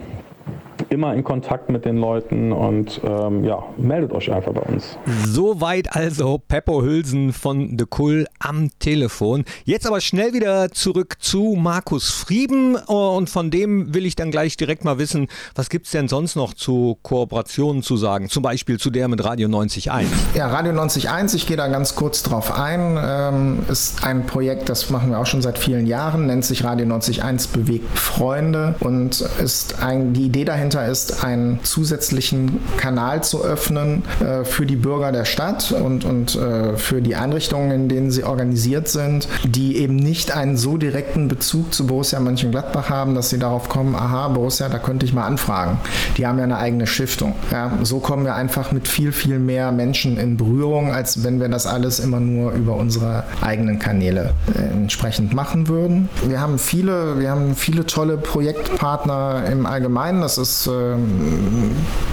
immer 0.90 1.14
in 1.14 1.24
Kontakt 1.24 1.70
mit 1.70 1.86
den 1.86 1.98
Leuten 1.98 2.52
und 2.52 3.02
ähm, 3.04 3.44
ja, 3.44 3.64
meldet 3.78 4.12
euch 4.12 4.32
einfach 4.32 4.54
bei 4.54 4.62
uns. 4.62 4.98
Soweit 5.26 5.96
also 5.96 6.40
Peppo 6.40 6.82
Hülsen 6.82 7.32
von 7.34 7.78
The 7.78 7.86
Kull 7.86 8.26
am 8.40 8.70
Telefon. 8.80 9.46
Jetzt 9.66 9.86
aber 9.86 10.02
schnell 10.02 10.34
wieder 10.34 10.72
zurück 10.72 11.18
zu 11.20 11.56
Markus 11.58 12.10
Frieben 12.10 12.76
äh, 12.76 12.92
und 12.92 13.30
von 13.30 13.52
dem 13.52 13.94
will 13.94 14.06
ich 14.06 14.16
dann 14.16 14.32
gleich 14.32 14.58
direkt 14.58 14.84
mal 14.84 14.98
wissen, 14.98 15.28
was 15.56 15.70
gibt 15.70 15.86
es 15.86 15.92
denn 15.92 16.08
sonst 16.08 16.36
noch 16.36 16.54
zu 16.54 16.98
Kooperationen 17.04 17.84
zu 17.84 17.96
sagen? 17.98 18.30
Zum 18.30 18.44
Beispiel 18.44 18.80
zu 18.80 18.90
der 18.90 19.08
mit 19.08 19.24
Radio 19.24 19.48
90.1. 19.48 20.06
Ja, 20.36 20.48
Radio 20.48 20.74
90.1, 20.74 21.36
ich 21.36 21.46
gehe 21.46 21.58
da 21.58 21.68
ganz 21.68 21.96
kurz 21.96 22.24
drauf 22.24 22.52
ein, 22.52 22.98
ähm, 23.02 23.60
ist 23.70 24.04
ein 24.04 24.26
Projekt, 24.26 24.70
das 24.70 24.90
machen 24.90 25.12
wir 25.12 25.20
auch 25.20 25.26
schon 25.26 25.42
seit 25.42 25.58
vielen 25.58 25.86
Jahren, 25.86 26.26
nennt 26.26 26.46
sich 26.46 26.64
Radio 26.64 26.88
90.1 26.88 27.52
bewegt 27.54 27.98
Freunde 27.98 28.76
und 28.80 29.22
ist 29.22 29.82
ein, 29.82 30.14
die 30.14 30.26
Idee 30.26 30.46
dahinter 30.46 30.79
dahinter 30.80 30.92
ist, 30.92 31.24
einen 31.24 31.60
zusätzlichen 31.64 32.60
Kanal 32.78 33.24
zu 33.24 33.44
öffnen 33.44 34.04
äh, 34.20 34.44
für 34.44 34.66
die 34.66 34.76
Bürger 34.76 35.12
der 35.12 35.26
Stadt 35.26 35.72
und, 35.72 36.06
und 36.06 36.36
äh, 36.36 36.78
für 36.78 37.02
die 37.02 37.16
Einrichtungen, 37.16 37.72
in 37.72 37.90
denen 37.90 38.12
sie 38.12 38.24
organisiert 38.24 38.88
sind, 38.88 39.28
die 39.44 39.78
eben 39.78 39.96
nicht 39.96 40.36
einen 40.36 40.58
so 40.58 40.78
direkten 40.78 41.28
Bezug 41.28 41.74
zu 41.74 41.88
Borussia 41.88 42.20
Mönchengladbach 42.20 42.90
haben, 42.90 43.16
dass 43.16 43.30
sie 43.30 43.40
darauf 43.40 43.70
kommen, 43.70 43.96
aha, 43.96 44.30
Borussia, 44.30 44.70
da 44.70 44.80
könnte 44.80 45.06
ich 45.06 45.14
mal 45.14 45.26
anfragen. 45.26 45.80
Die 46.18 46.26
haben 46.26 46.38
ja 46.38 46.44
eine 46.44 46.58
eigene 46.58 46.88
Stiftung. 46.88 47.36
Ja, 47.52 47.72
so 47.84 48.00
kommen 48.00 48.26
wir 48.26 48.36
einfach 48.36 48.72
mit 48.72 48.88
viel, 48.88 49.12
viel 49.12 49.40
mehr 49.40 49.72
Menschen 49.72 50.18
in 50.18 50.38
Berührung, 50.38 50.92
als 50.92 51.24
wenn 51.24 51.40
wir 51.40 51.50
das 51.50 51.66
alles 51.66 52.00
immer 52.00 52.20
nur 52.20 52.52
über 52.54 52.76
unsere 52.76 53.24
eigenen 53.42 53.80
Kanäle 53.80 54.34
äh, 54.56 54.62
entsprechend 54.62 55.34
machen 55.34 55.68
würden. 55.68 56.10
Wir 56.28 56.40
haben 56.40 56.58
viele, 56.60 57.20
wir 57.20 57.32
haben 57.32 57.56
viele 57.56 57.86
tolle 57.86 58.18
Projektpartner 58.18 59.44
im 59.52 59.66
Allgemeinen. 59.66 60.22
Das 60.22 60.38
ist 60.38 60.69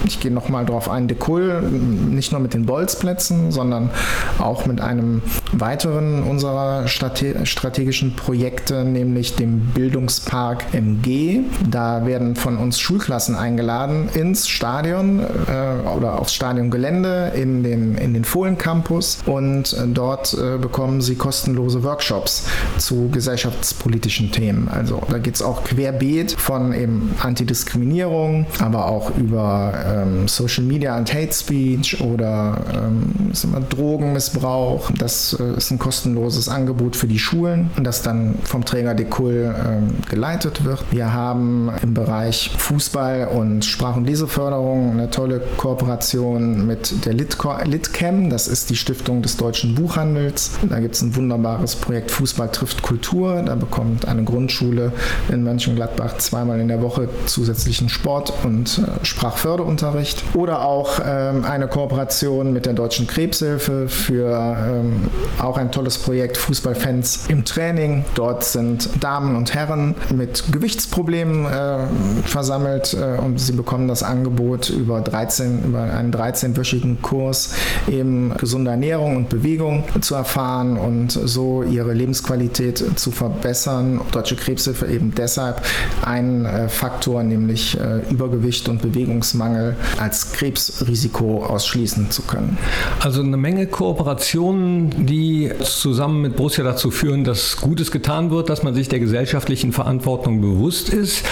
ich 0.05 0.21
gehe 0.21 0.31
nochmal 0.31 0.65
drauf 0.65 0.89
ein, 0.89 1.09
Decul, 1.09 1.63
nicht 1.63 2.33
nur 2.33 2.41
mit 2.41 2.55
den 2.55 2.67
Bolzplätzen, 2.67 3.51
sondern 3.53 3.91
auch 4.39 4.67
mit 4.67 4.81
einem 4.81 5.23
weiteren 5.53 6.23
unserer 6.23 6.87
strategischen 6.89 8.17
Projekte, 8.17 8.85
nämlich 8.85 9.37
dem 9.37 9.61
Bildungspark 9.75 10.75
MG. 10.75 11.41
Da 11.69 12.07
werden 12.07 12.37
von 12.37 12.57
uns 12.57 12.79
Schulklassen 12.79 13.35
eingeladen 13.35 14.09
ins 14.15 14.49
Stadion 14.49 15.21
äh, 15.21 15.89
oder 15.97 16.21
aufs 16.21 16.35
Stadiongelände 16.35 17.33
in 17.35 17.63
den, 17.63 17.97
in 17.97 18.15
den 18.15 18.25
Fohlen-Campus 18.25 19.19
und 19.27 19.73
äh, 19.73 19.87
dort 19.87 20.35
äh, 20.35 20.59
bekommen 20.59 21.01
sie 21.01 21.17
kostenlose 21.17 21.83
Workshops 21.83 22.45
zu 22.79 23.09
gesellschaftspolitischen 23.11 24.31
Themen. 24.33 24.69
Also 24.69 25.03
da 25.11 25.19
geht 25.19 25.35
es 25.35 25.43
auch 25.43 25.65
querbeet 25.65 26.33
von 26.33 26.73
eben 26.73 27.15
Antidiskriminierung, 27.21 28.46
aber 28.61 28.87
auch 28.87 29.17
über 29.17 29.73
ähm, 29.87 30.29
Social 30.29 30.65
Media 30.65 30.97
und 30.97 31.13
Hate 31.13 31.33
Speech 31.33 32.01
oder 32.01 32.59
ähm, 32.75 33.33
Drogenmissbrauch. 33.69 34.91
Das 34.99 35.37
äh, 35.39 35.57
ist 35.57 35.71
ein 35.71 35.79
kostenloses 35.79 36.49
Angebot 36.49 36.97
für 36.97 37.07
die 37.07 37.19
Schulen, 37.19 37.71
das 37.83 38.03
dann 38.03 38.37
vom 38.45 38.65
Träger 38.65 38.95
Decul 38.95 39.55
ähm, 39.55 39.95
geleitet 40.09 40.65
wird. 40.65 40.85
Wir 40.91 41.13
haben 41.13 41.71
im 41.83 41.95
Bereich 41.95 42.51
Fußball 42.57 43.29
und 43.29 43.65
Sprach- 43.65 43.97
und 43.97 44.07
Leseförderung 44.07 44.93
eine 44.93 45.11
tolle 45.11 45.41
Kooperation 45.57 46.67
mit 46.67 47.05
der 47.05 47.15
Litcam. 47.15 48.31
Das 48.31 48.49
ist 48.49 48.71
die 48.71 48.77
Stiftung 48.77 49.23
des 49.23 49.37
deutschen 49.37 49.75
Buchhandels. 49.75 50.53
Da 50.69 50.81
gibt 50.81 50.95
es 50.95 51.03
ein 51.03 51.15
wunderbares 51.17 51.77
Projekt 51.77 52.11
Fußball 52.11 52.51
trifft 52.51 52.83
Kultur. 52.83 53.43
Da 53.43 53.55
bekommt 53.55 54.07
eine 54.07 54.25
Grundschule 54.25 54.93
in 55.29 55.43
Mönchengladbach 55.43 56.19
zweimal 56.19 56.61
in 56.61 56.69
der 56.69 56.83
Woche 56.83 57.09
zusätzlichen 57.27 57.89
Sport 57.89 58.33
und 58.45 58.79
äh, 58.79 59.05
Sprachförderunterricht 59.05 60.23
oder 60.35 60.65
auch 60.65 61.01
ähm, 61.05 61.45
eine 61.45 61.69
Kooperation 61.69 62.53
mit 62.53 62.67
der 62.67 62.73
Deutschen 62.73 63.07
Krebshilfe 63.07 63.89
für 63.89 64.31
ähm, 64.31 65.09
auch 65.39 65.57
ein 65.57 65.71
tolles 65.71 65.99
Projekt 65.99 66.37
Fußballfans 66.37 67.27
im 67.29 67.45
Training. 67.45 68.05
Dort 68.15 68.45
sind 68.45 68.89
Damen 69.01 69.37
und 69.37 69.55
Herren 69.55 69.95
mit 70.15 70.45
Gewichtsproblemen 70.53 71.47
äh, 71.47 71.79
versammelt 72.25 72.95
äh, 72.95 73.19
und 73.21 73.39
sie 73.39 73.53
bekommen 73.53 73.89
das 73.89 74.03
Angebot 74.03 74.71
über 74.71 75.01
13 75.01 75.65
über 75.65 75.83
einen 75.83 76.13
13-wöchigen 76.13 77.01
Kurs 77.03 77.55
eben 77.89 78.35
gesunde 78.37 78.71
Ernährung 78.71 79.17
und 79.17 79.29
Bewegung 79.29 79.85
zu 80.01 80.15
erfahren 80.15 80.77
und 80.77 81.13
so 81.13 81.63
ihre 81.63 81.93
Lebensqualität 81.93 82.99
zu 82.99 83.11
verbessern. 83.11 84.01
Deutsche 84.13 84.37
Krebshilfe 84.37 84.87
eben 84.87 85.15
deshalb 85.15 85.63
ein 86.05 86.47
Faktor, 86.69 87.23
nämlich 87.23 87.79
äh, 87.79 88.01
Übergewicht 88.27 88.69
und 88.69 88.83
Bewegungsmangel 88.83 89.77
als 89.99 90.33
Krebsrisiko 90.33 91.45
ausschließen 91.45 92.11
zu 92.11 92.23
können. 92.23 92.59
Also 93.01 93.23
eine 93.23 93.37
Menge 93.37 93.67
Kooperationen, 93.67 95.07
die 95.07 95.51
zusammen 95.63 96.23
mit 96.23 96.37
Borussia 96.37 96.65
dazu 96.65 96.91
führen, 96.91 97.25
dass 97.25 97.57
Gutes 97.59 97.91
getan 97.91 98.31
wird, 98.31 98.49
dass 98.51 98.63
man 98.63 98.75
sich 98.75 98.89
der 98.89 99.01
gesellschaftlichen 99.01 99.73
Verantwortung 99.73 100.41
bewusst 100.41 100.89
ist. 100.89 101.25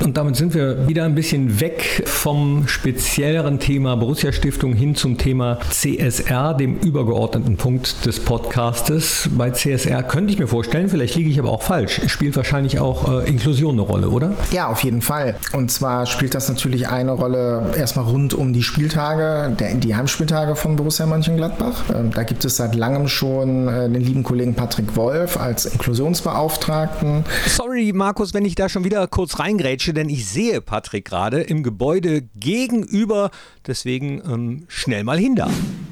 Und 0.00 0.16
damit 0.16 0.36
sind 0.36 0.54
wir 0.54 0.88
wieder 0.88 1.04
ein 1.04 1.14
bisschen 1.14 1.60
weg 1.60 2.02
vom 2.06 2.68
spezielleren 2.68 3.58
Thema 3.58 3.96
Borussia 3.96 4.32
Stiftung 4.32 4.74
hin 4.74 4.94
zum 4.94 5.18
Thema 5.18 5.58
CSR, 5.70 6.54
dem 6.54 6.76
übergeordneten 6.78 7.56
Punkt 7.56 8.04
des 8.06 8.20
Podcastes. 8.20 9.28
Bei 9.32 9.50
CSR 9.50 10.02
könnte 10.02 10.32
ich 10.32 10.38
mir 10.38 10.46
vorstellen, 10.46 10.88
vielleicht 10.88 11.14
liege 11.16 11.30
ich 11.30 11.38
aber 11.38 11.50
auch 11.50 11.62
falsch, 11.62 12.00
spielt 12.06 12.36
wahrscheinlich 12.36 12.78
auch 12.78 13.22
äh, 13.22 13.28
Inklusion 13.28 13.74
eine 13.74 13.82
Rolle, 13.82 14.08
oder? 14.08 14.34
Ja, 14.50 14.68
auf 14.68 14.82
jeden 14.84 15.02
Fall. 15.02 15.36
Und 15.52 15.70
zwar 15.70 16.06
spielt 16.06 16.31
das 16.34 16.48
natürlich 16.48 16.88
eine 16.88 17.12
Rolle 17.12 17.72
erstmal 17.76 18.06
rund 18.06 18.34
um 18.34 18.52
die 18.52 18.62
Spieltage, 18.62 19.54
der, 19.58 19.74
die 19.74 19.94
Heimspieltage 19.94 20.56
von 20.56 20.76
Borussia 20.76 21.06
Mönchengladbach. 21.06 21.84
Ähm, 21.94 22.10
da 22.12 22.22
gibt 22.22 22.44
es 22.44 22.56
seit 22.56 22.74
langem 22.74 23.08
schon 23.08 23.68
äh, 23.68 23.88
den 23.88 24.00
lieben 24.00 24.22
Kollegen 24.22 24.54
Patrick 24.54 24.96
Wolf 24.96 25.36
als 25.36 25.66
Inklusionsbeauftragten. 25.66 27.24
Sorry, 27.46 27.92
Markus, 27.94 28.34
wenn 28.34 28.44
ich 28.44 28.54
da 28.54 28.68
schon 28.68 28.84
wieder 28.84 29.06
kurz 29.06 29.38
reingrätsche, 29.38 29.92
denn 29.92 30.08
ich 30.08 30.28
sehe 30.28 30.60
Patrick 30.60 31.04
gerade 31.04 31.42
im 31.42 31.62
Gebäude 31.62 32.22
gegenüber. 32.34 33.30
Deswegen 33.66 34.22
ähm, 34.24 34.64
schnell 34.68 35.04
mal 35.04 35.18
hin 35.18 35.36
da. 35.36 35.48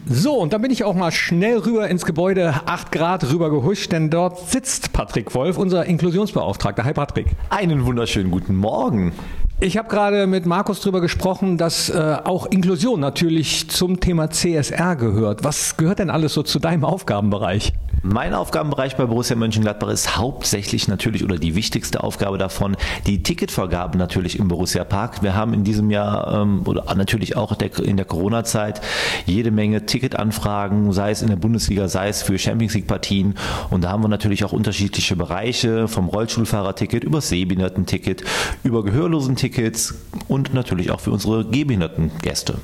So, 0.08 0.34
und 0.34 0.52
dann 0.52 0.62
bin 0.62 0.72
ich 0.72 0.82
auch 0.82 0.94
mal 0.94 1.12
schnell 1.12 1.58
rüber 1.58 1.88
ins 1.88 2.04
Gebäude 2.04 2.54
8 2.66 2.90
Grad 2.90 3.30
rüber 3.30 3.50
gehuscht, 3.50 3.92
denn 3.92 4.10
dort 4.10 4.50
sitzt 4.50 4.92
Patrick 4.92 5.34
Wolf, 5.34 5.56
unser 5.56 5.84
Inklusionsbeauftragter. 5.84 6.84
Hi 6.84 6.92
Patrick. 6.92 7.26
Einen 7.48 7.84
wunderschönen 7.84 8.30
guten 8.30 8.56
Morgen. 8.56 9.12
Ich 9.62 9.76
habe 9.76 9.90
gerade 9.90 10.26
mit 10.26 10.46
Markus 10.46 10.80
darüber 10.80 11.02
gesprochen, 11.02 11.58
dass 11.58 11.90
äh, 11.90 12.16
auch 12.24 12.46
Inklusion 12.46 12.98
natürlich 12.98 13.68
zum 13.68 14.00
Thema 14.00 14.30
CSR 14.30 14.96
gehört. 14.96 15.44
Was 15.44 15.76
gehört 15.76 15.98
denn 15.98 16.08
alles 16.08 16.32
so 16.32 16.42
zu 16.42 16.58
deinem 16.58 16.82
Aufgabenbereich? 16.82 17.74
Mein 18.02 18.32
Aufgabenbereich 18.32 18.96
bei 18.96 19.04
Borussia 19.04 19.36
Mönchengladbach 19.36 19.90
ist 19.90 20.16
hauptsächlich 20.16 20.88
natürlich 20.88 21.22
oder 21.22 21.36
die 21.36 21.54
wichtigste 21.54 22.02
Aufgabe 22.02 22.38
davon 22.38 22.74
die 23.06 23.22
Ticketvergabe 23.22 23.98
natürlich 23.98 24.38
im 24.38 24.48
Borussia 24.48 24.84
Park. 24.84 25.22
Wir 25.22 25.34
haben 25.34 25.52
in 25.52 25.64
diesem 25.64 25.90
Jahr 25.90 26.40
ähm, 26.40 26.62
oder 26.64 26.94
natürlich 26.94 27.36
auch 27.36 27.54
in 27.60 27.98
der 27.98 28.06
Corona-Zeit 28.06 28.80
jede 29.26 29.50
Menge 29.50 29.84
Ticketanfragen, 29.84 30.92
sei 30.92 31.10
es 31.10 31.20
in 31.20 31.28
der 31.28 31.36
Bundesliga, 31.36 31.88
sei 31.88 32.08
es 32.08 32.22
für 32.22 32.38
Champions 32.38 32.72
League 32.72 32.86
Partien. 32.86 33.34
Und 33.68 33.84
da 33.84 33.90
haben 33.90 34.02
wir 34.02 34.08
natürlich 34.08 34.44
auch 34.44 34.52
unterschiedliche 34.52 35.14
Bereiche 35.14 35.86
vom 35.86 36.08
Rollstuhlfahrerticket 36.08 37.04
über 37.04 37.20
Sehbehindertenticket, 37.20 38.24
über 38.64 38.82
Gehörlosentickets 39.50 39.94
und 40.28 40.54
natürlich 40.54 40.90
auch 40.90 41.00
für 41.00 41.10
unsere 41.10 41.44
gehbehinderten 41.44 42.10
Gäste. 42.22 42.58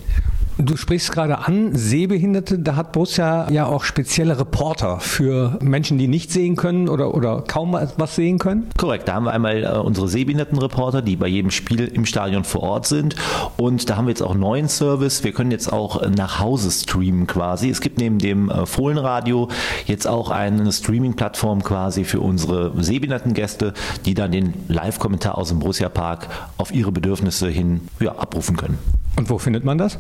Du 0.59 0.79
sprichst 0.79 1.13
gerade 1.13 1.47
an, 1.47 1.75
Sehbehinderte, 1.75 2.59
da 2.59 2.77
hat 2.77 2.93
Borussia 2.93 3.51
ja 3.51 3.67
auch 3.67 3.85
spezielle 3.85 4.39
Reporter 4.39 5.01
für 5.01 5.59
Menschen, 5.61 5.99
die 5.99 6.09
nicht 6.09 6.33
sehen 6.33 6.57
können 6.57 6.89
oder, 6.89 7.15
oder 7.15 7.43
kaum 7.47 7.77
was 7.97 8.17
sehen 8.17 8.39
können. 8.39 8.71
Korrekt, 8.79 9.07
da 9.07 9.15
haben 9.15 9.25
wir 9.25 9.33
einmal 9.33 9.65
äh, 9.65 9.79
unsere 9.79 10.09
Sehbehindertenreporter, 10.09 11.03
die 11.03 11.17
bei 11.17 11.27
jedem 11.27 11.51
Spiel 11.51 11.85
im 11.85 12.07
Stadion 12.07 12.45
vor 12.45 12.63
Ort 12.63 12.87
sind. 12.87 13.17
Und 13.59 13.91
da 13.91 13.97
haben 13.97 14.07
wir 14.07 14.13
jetzt 14.13 14.23
auch 14.23 14.31
einen 14.31 14.41
neuen 14.41 14.69
Service. 14.69 15.25
Wir 15.25 15.33
können 15.33 15.51
jetzt 15.51 15.71
auch 15.71 16.09
nach 16.09 16.41
Hause 16.41 16.71
streamen 16.71 17.27
quasi. 17.27 17.69
Es 17.69 17.83
gibt 17.83 17.99
neben 17.99 18.19
dem 18.19 18.49
äh, 18.49 18.65
Fohlenradio 18.65 19.51
jetzt 19.85 20.09
auch 20.09 20.31
eine 20.31 20.73
Streaming-Plattform 20.73 21.65
quasi 21.65 22.05
für 22.05 22.21
unsere 22.21 22.73
Sehbehindertengäste, 22.83 23.75
die 24.07 24.15
dann 24.15 24.33
den 24.33 24.55
Live-Kommentar 24.69 25.37
aus 25.37 25.51
dem 25.51 25.59
Borussia 25.59 25.91
Park 25.91 26.29
auf 26.57 26.73
ihre 26.73 26.93
Bedürfnisse 26.93 27.49
hin 27.49 27.83
ja, 28.01 28.13
abrufen 28.13 28.57
können. 28.57 28.79
Und 29.17 29.31
wo 29.31 29.39
findet 29.39 29.65
man 29.65 29.79
das? 29.79 29.99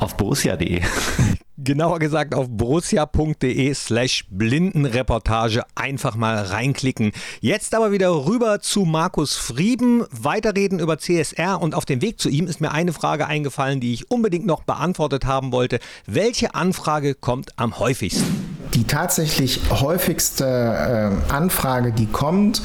Auf 0.00 0.16
borussia.de. 0.16 0.82
Genauer 1.58 2.00
gesagt 2.00 2.34
auf 2.34 2.48
borussia.de 2.50 3.72
slash 3.72 4.26
Blindenreportage 4.28 5.62
einfach 5.74 6.14
mal 6.14 6.36
reinklicken. 6.36 7.12
Jetzt 7.40 7.74
aber 7.74 7.92
wieder 7.92 8.26
rüber 8.26 8.60
zu 8.60 8.84
Markus 8.84 9.36
Frieben, 9.36 10.04
weiterreden 10.10 10.80
über 10.80 10.98
CSR 10.98 11.62
und 11.62 11.74
auf 11.74 11.86
dem 11.86 12.02
Weg 12.02 12.20
zu 12.20 12.28
ihm 12.28 12.46
ist 12.46 12.60
mir 12.60 12.72
eine 12.72 12.92
Frage 12.92 13.26
eingefallen, 13.26 13.80
die 13.80 13.94
ich 13.94 14.10
unbedingt 14.10 14.44
noch 14.44 14.64
beantwortet 14.64 15.24
haben 15.24 15.50
wollte. 15.50 15.78
Welche 16.06 16.54
Anfrage 16.54 17.14
kommt 17.14 17.58
am 17.58 17.78
häufigsten? 17.78 18.56
Die 18.74 18.84
tatsächlich 18.84 19.60
häufigste 19.70 20.44
äh, 20.44 21.32
Anfrage, 21.32 21.92
die 21.92 22.06
kommt, 22.06 22.60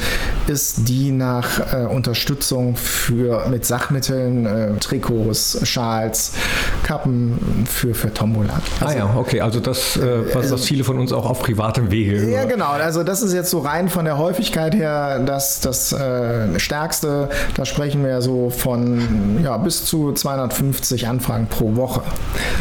ist 0.47 0.89
die 0.89 1.11
nach 1.11 1.73
äh, 1.73 1.85
Unterstützung 1.85 2.75
für 2.75 3.47
mit 3.47 3.65
Sachmitteln, 3.65 4.45
äh, 4.45 4.77
Trikots, 4.79 5.59
Schals, 5.63 6.33
Kappen 6.83 7.65
für, 7.65 7.93
für 7.93 8.13
Tombola. 8.13 8.61
Ah 8.81 8.85
also, 8.85 8.97
ah 8.97 8.99
ja, 8.99 9.15
okay, 9.17 9.41
also 9.41 9.59
das, 9.59 9.97
äh, 9.97 10.33
was, 10.33 10.51
was, 10.51 10.65
viele 10.65 10.83
von 10.83 10.99
uns 10.99 11.13
auch 11.13 11.29
auf 11.29 11.41
privatem 11.41 11.91
Wege. 11.91 12.29
Ja, 12.29 12.45
genau. 12.45 12.71
Also 12.71 13.03
das 13.03 13.21
ist 13.21 13.33
jetzt 13.33 13.49
so 13.49 13.59
rein 13.59 13.89
von 13.89 14.05
der 14.05 14.17
Häufigkeit 14.17 14.75
her 14.75 15.19
das, 15.19 15.59
das 15.59 15.91
äh, 15.93 16.59
Stärkste. 16.59 17.29
Da 17.55 17.65
sprechen 17.65 18.03
wir 18.03 18.21
so 18.21 18.49
von 18.49 19.39
ja, 19.43 19.57
bis 19.57 19.85
zu 19.85 20.13
250 20.13 21.07
Anfragen 21.07 21.47
pro 21.47 21.75
Woche. 21.75 22.01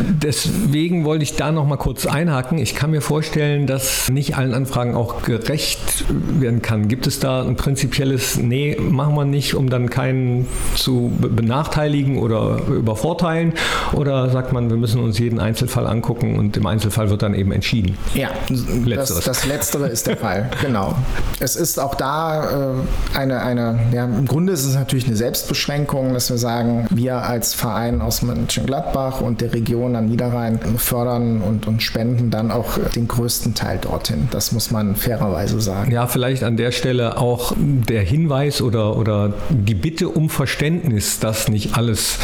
Deswegen 0.01 1.05
wollte 1.05 1.25
ich 1.25 1.37
da 1.37 1.53
noch 1.53 1.67
mal 1.67 1.77
kurz 1.77 2.07
einhaken. 2.07 2.59
Ich 2.59 2.75
kann 2.75 2.91
mir 2.91 3.01
vorstellen, 3.01 3.31
vorstellen, 3.31 3.67
dass 3.67 4.09
nicht 4.09 4.37
allen 4.37 4.55
Anfragen 4.55 4.95
auch 4.95 5.23
gerecht 5.23 6.05
werden 6.41 6.63
kann. 6.63 6.89
Gibt 6.89 7.07
es 7.07 7.21
da 7.21 7.43
ein 7.43 7.57
prinzipielles, 7.57 8.39
nee, 8.39 8.77
machen 8.81 9.15
wir 9.15 9.25
nicht, 9.25 9.55
um 9.55 9.71
dann 9.71 9.89
keinen 9.89 10.49
zu 10.75 11.13
benachteiligen 11.21 12.19
oder 12.19 12.61
übervorteilen? 12.69 13.53
Oder 13.93 14.31
sagt 14.31 14.53
man, 14.53 14.69
wir 14.69 14.77
müssen 14.77 15.01
uns 15.01 15.19
jeden 15.19 15.39
Einzelfall 15.39 15.87
angucken 15.87 16.10
und 16.19 16.57
im 16.57 16.67
Einzelfall 16.67 17.11
wird 17.11 17.23
dann 17.23 17.35
eben 17.35 17.53
entschieden? 17.53 17.97
Ja, 18.15 18.29
das, 18.49 19.25
das, 19.25 19.47
Letztere 19.47 19.89
ist 19.89 20.07
der 20.07 20.17
Fall, 20.17 20.51
genau. 20.61 20.95
Es 21.39 21.57
ist 21.57 21.79
auch 21.81 21.95
da 21.95 22.75
äh, 23.15 23.19
eine, 23.19 23.41
eine 23.41 23.79
ja, 23.93 24.05
im 24.05 24.27
Grunde 24.27 24.53
ist 24.53 24.65
es 24.65 24.75
natürlich 24.75 25.07
eine 25.07 25.17
Selbstbeschränkung, 25.17 26.13
dass 26.13 26.31
wir 26.31 26.39
sagen, 26.39 26.87
wir 26.91 27.23
als 27.23 27.55
Verein 27.55 28.01
aus 28.01 28.23
Mönchengladbach 28.23 29.21
und 29.21 29.41
der 29.41 29.55
Region 29.55 29.97
am 29.97 30.07
Niederrhein 30.07 30.59
fördern 30.77 31.41
und, 31.41 31.67
und 31.67 31.83
spenden 31.83 32.31
dann 32.31 32.51
auch 32.51 32.79
den 32.95 33.09
größten 33.09 33.31
größten 33.31 33.55
Teil 33.55 33.79
dorthin. 33.79 34.29
Das 34.31 34.53
muss 34.53 34.71
man 34.71 34.97
fairerweise 34.97 35.61
sagen. 35.61 35.93
Ja, 35.93 36.07
vielleicht 36.07 36.43
an 36.43 36.57
der 36.57 36.73
Stelle 36.73 37.17
auch 37.17 37.53
der 37.57 38.03
Hinweis 38.03 38.61
oder, 38.61 38.97
oder 38.97 39.35
die 39.51 39.75
Bitte 39.75 40.09
um 40.09 40.29
Verständnis, 40.29 41.21
dass 41.21 41.49
nicht 41.49 41.77
alles 41.77 42.19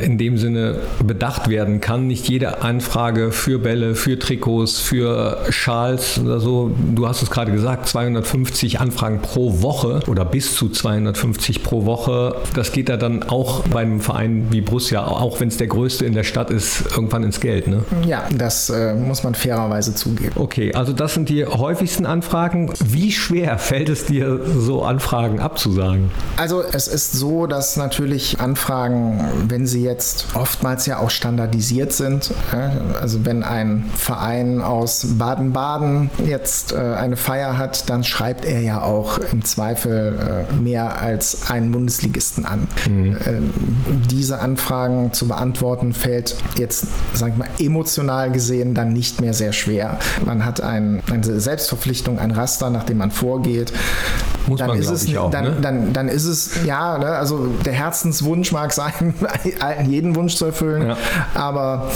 in 0.00 0.18
dem 0.18 0.38
Sinne 0.38 0.78
bedacht 1.04 1.48
werden 1.48 1.80
kann. 1.80 2.06
Nicht 2.06 2.28
jede 2.28 2.62
Anfrage 2.62 3.23
für 3.32 3.58
Bälle, 3.58 3.94
für 3.94 4.18
Trikots, 4.18 4.80
für 4.80 5.38
Schals 5.50 6.18
oder 6.18 6.40
so. 6.40 6.70
Du 6.94 7.08
hast 7.08 7.22
es 7.22 7.30
gerade 7.30 7.52
gesagt, 7.52 7.88
250 7.88 8.80
Anfragen 8.80 9.20
pro 9.20 9.62
Woche 9.62 10.00
oder 10.06 10.24
bis 10.24 10.54
zu 10.54 10.68
250 10.68 11.62
pro 11.62 11.84
Woche. 11.84 12.36
Das 12.54 12.72
geht 12.72 12.88
da 12.88 12.96
dann 12.96 13.22
auch 13.22 13.60
bei 13.68 13.82
einem 13.82 14.00
Verein 14.00 14.48
wie 14.50 14.60
Borussia, 14.60 15.04
auch 15.04 15.40
wenn 15.40 15.48
es 15.48 15.56
der 15.56 15.66
größte 15.66 16.04
in 16.04 16.14
der 16.14 16.24
Stadt 16.24 16.50
ist, 16.50 16.84
irgendwann 16.92 17.22
ins 17.22 17.40
Geld. 17.40 17.68
Ne? 17.68 17.84
Ja, 18.06 18.24
das 18.36 18.70
äh, 18.70 18.94
muss 18.94 19.22
man 19.22 19.34
fairerweise 19.34 19.94
zugeben. 19.94 20.32
Okay, 20.36 20.74
also 20.74 20.92
das 20.92 21.14
sind 21.14 21.28
die 21.28 21.44
häufigsten 21.44 22.06
Anfragen. 22.06 22.72
Wie 22.84 23.12
schwer 23.12 23.58
fällt 23.64 23.88
es 23.88 24.06
dir, 24.06 24.40
so 24.58 24.82
Anfragen 24.82 25.40
abzusagen? 25.40 26.10
Also 26.36 26.62
es 26.62 26.88
ist 26.88 27.12
so, 27.12 27.46
dass 27.46 27.76
natürlich 27.76 28.40
Anfragen, 28.40 29.24
wenn 29.48 29.66
sie 29.66 29.82
jetzt 29.82 30.26
oftmals 30.34 30.86
ja 30.86 30.98
auch 30.98 31.10
standardisiert 31.10 31.92
sind, 31.92 32.32
also 33.00 33.13
wenn 33.22 33.42
ein 33.42 33.84
Verein 33.96 34.60
aus 34.60 35.06
Baden-Baden 35.18 36.10
jetzt 36.26 36.72
äh, 36.72 36.76
eine 36.76 37.16
Feier 37.16 37.58
hat, 37.58 37.88
dann 37.88 38.04
schreibt 38.04 38.44
er 38.44 38.60
ja 38.60 38.82
auch 38.82 39.18
im 39.32 39.44
Zweifel 39.44 40.46
äh, 40.50 40.54
mehr 40.54 41.00
als 41.00 41.50
einen 41.50 41.70
Bundesligisten 41.72 42.46
an. 42.46 42.68
Mhm. 42.88 43.16
Ähm, 43.26 43.54
diese 44.10 44.40
Anfragen 44.40 45.12
zu 45.12 45.28
beantworten 45.28 45.92
fällt 45.92 46.36
jetzt, 46.56 46.86
sag 47.12 47.30
ich 47.30 47.36
mal, 47.36 47.48
emotional 47.58 48.30
gesehen 48.30 48.74
dann 48.74 48.92
nicht 48.92 49.20
mehr 49.20 49.34
sehr 49.34 49.52
schwer. 49.52 49.98
Man 50.24 50.44
hat 50.44 50.60
ein, 50.60 51.02
eine 51.10 51.40
Selbstverpflichtung, 51.40 52.18
ein 52.18 52.30
Raster, 52.30 52.70
nach 52.70 52.84
dem 52.84 52.98
man 52.98 53.10
vorgeht. 53.10 53.72
Muss 54.46 54.58
dann 54.58 54.68
man, 54.68 54.78
ist 54.78 54.90
es, 54.90 55.16
auch, 55.16 55.30
dann, 55.30 55.44
ne? 55.44 55.56
dann, 55.62 55.92
dann, 55.92 56.08
ist 56.08 56.24
es, 56.24 56.64
ja, 56.64 56.98
ne, 56.98 57.06
also 57.06 57.46
der 57.64 57.72
Herzenswunsch 57.72 58.52
mag 58.52 58.72
sein, 58.72 59.14
jeden 59.86 60.14
Wunsch 60.16 60.36
zu 60.36 60.44
erfüllen, 60.46 60.88
ja. 60.88 60.96
aber 61.34 61.90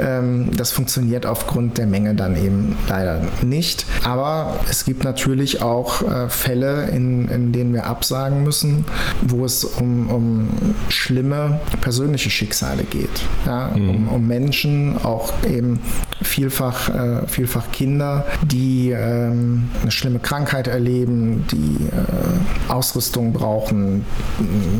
ähm, 0.00 0.50
das 0.62 0.70
funktioniert 0.70 1.26
aufgrund 1.26 1.76
der 1.76 1.88
Menge 1.88 2.14
dann 2.14 2.36
eben 2.36 2.76
leider 2.88 3.20
nicht. 3.42 3.84
Aber 4.04 4.60
es 4.70 4.84
gibt 4.84 5.02
natürlich 5.02 5.60
auch 5.60 6.02
äh, 6.02 6.28
Fälle, 6.28 6.88
in, 6.90 7.26
in 7.26 7.50
denen 7.50 7.74
wir 7.74 7.86
absagen 7.86 8.44
müssen, 8.44 8.84
wo 9.22 9.44
es 9.44 9.64
um, 9.64 10.08
um 10.08 10.48
schlimme 10.88 11.58
persönliche 11.80 12.30
Schicksale 12.30 12.84
geht. 12.84 13.10
Ja, 13.44 13.72
mhm. 13.74 13.88
um, 13.88 14.08
um, 14.08 14.28
Menschen, 14.28 15.04
auch 15.04 15.32
eben 15.44 15.80
vielfach, 16.22 16.88
äh, 16.90 17.26
vielfach 17.26 17.72
Kinder, 17.72 18.24
die 18.44 18.92
ähm, 18.92 19.68
eine 19.82 19.90
schlimme 19.90 20.20
Krankheit 20.20 20.68
erleben, 20.68 21.44
die 21.50 21.88
äh, 21.88 22.70
Ausrüstung 22.72 23.32
brauchen 23.32 24.04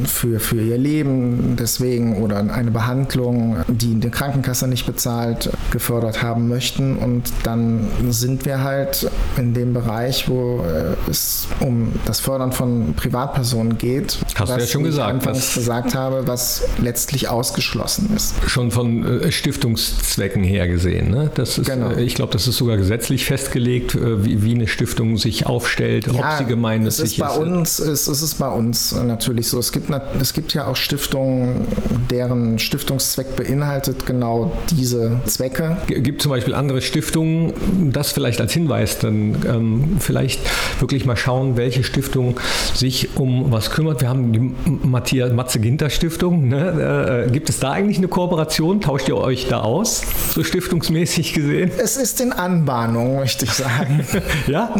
für, 0.04 0.38
für 0.38 0.62
ihr 0.62 0.78
Leben 0.78 1.56
deswegen 1.58 2.22
oder 2.22 2.38
eine 2.38 2.70
Behandlung, 2.70 3.56
die 3.66 3.96
die 3.96 4.10
Krankenkasse 4.10 4.68
nicht 4.68 4.86
bezahlt, 4.86 5.50
gefördert 5.70 6.22
haben 6.22 6.48
möchten. 6.48 6.96
Und 6.96 7.32
dann 7.44 7.88
sind 8.10 8.44
wir 8.44 8.62
halt 8.62 9.10
in 9.36 9.54
dem 9.54 9.72
Bereich, 9.72 10.28
wo 10.28 10.62
äh, 10.62 11.10
es 11.10 11.48
um 11.60 11.92
das 12.06 12.20
Fördern 12.20 12.52
von 12.52 12.94
Privatpersonen 12.94 13.78
geht. 13.78 14.18
Hast 14.34 14.52
du 14.52 14.60
ja 14.60 14.66
schon 14.66 14.84
gesagt. 14.84 15.26
Was 15.26 15.54
gesagt 15.54 15.94
habe, 15.94 16.26
was 16.26 16.64
letztlich 16.78 17.28
ausgeschlossen 17.28 18.10
ist. 18.14 18.34
Schon 18.46 18.70
von 18.70 19.20
äh, 19.20 19.32
Stiftungszwecken 19.32 20.42
her 20.42 20.68
gesehen. 20.68 21.10
Ne? 21.10 21.30
Das 21.34 21.58
ist, 21.58 21.66
genau. 21.66 21.96
ich 21.96 22.14
glaube, 22.14 22.32
das 22.32 22.46
ist 22.46 22.56
sogar 22.56 22.76
gesetzlich 22.76 23.24
festgelegt, 23.26 23.96
wie, 24.00 24.42
wie 24.42 24.54
eine 24.54 24.66
Stiftung 24.66 25.16
sich 25.16 25.46
aufstellt, 25.46 26.06
ja, 26.06 26.12
ob 26.12 26.38
sie 26.38 26.44
gemeinnützig 26.44 27.04
ist 27.04 27.18
bei 27.18 27.30
uns 27.30 27.78
ist, 27.78 28.08
ist 28.08 28.22
es 28.22 28.34
bei 28.34 28.48
uns 28.48 28.92
natürlich 28.92 29.48
so. 29.48 29.58
Es 29.58 29.72
gibt, 29.72 29.90
es 30.20 30.32
gibt 30.32 30.54
ja 30.54 30.66
auch 30.66 30.76
Stiftungen, 30.76 31.66
deren 32.10 32.58
Stiftungszweck 32.58 33.36
beinhaltet 33.36 34.06
genau 34.06 34.52
diese 34.70 35.20
Zwecke. 35.26 35.51
Gibt 35.86 36.22
zum 36.22 36.30
Beispiel 36.30 36.54
andere 36.54 36.80
Stiftungen, 36.82 37.52
das 37.92 38.12
vielleicht 38.12 38.40
als 38.40 38.52
Hinweis, 38.52 38.98
dann 38.98 39.36
ähm, 39.46 39.96
vielleicht 40.00 40.40
wirklich 40.80 41.04
mal 41.04 41.16
schauen, 41.16 41.56
welche 41.56 41.84
Stiftung 41.84 42.38
sich 42.74 43.16
um 43.16 43.52
was 43.52 43.70
kümmert. 43.70 44.00
Wir 44.00 44.08
haben 44.08 44.32
die 44.32 44.54
Matthias 44.86 45.32
Matze 45.32 45.60
Ginter 45.60 45.90
Stiftung. 45.90 46.48
Ne? 46.48 47.26
Äh, 47.26 47.30
gibt 47.30 47.48
es 47.48 47.60
da 47.60 47.72
eigentlich 47.72 47.98
eine 47.98 48.08
Kooperation? 48.08 48.80
Tauscht 48.80 49.08
ihr 49.08 49.16
euch 49.16 49.48
da 49.48 49.60
aus, 49.60 50.02
so 50.34 50.42
stiftungsmäßig 50.42 51.32
gesehen? 51.34 51.70
Es 51.78 51.96
ist 51.96 52.20
in 52.20 52.32
Anbahnung, 52.32 53.16
möchte 53.16 53.44
ich 53.44 53.52
sagen. 53.52 54.04
ja? 54.46 54.74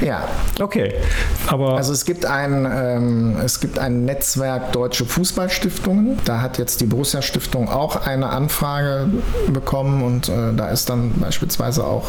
Ja. 0.00 0.28
Okay. 0.60 0.94
aber. 1.46 1.76
Also 1.76 1.92
es 1.92 2.04
gibt 2.04 2.26
ein, 2.26 2.66
ähm, 2.70 3.36
es 3.44 3.60
gibt 3.60 3.78
ein 3.78 4.04
Netzwerk 4.04 4.72
Deutsche 4.72 5.04
Fußballstiftungen. 5.04 6.18
Da 6.24 6.40
hat 6.40 6.58
jetzt 6.58 6.80
die 6.80 6.86
Borussia 6.86 7.22
Stiftung 7.22 7.68
auch 7.68 8.06
eine 8.06 8.28
Anfrage 8.28 9.08
bekommen 9.52 9.99
und 10.02 10.28
äh, 10.28 10.52
da 10.56 10.68
ist 10.68 10.88
dann 10.88 11.12
beispielsweise 11.20 11.84
auch 11.86 12.08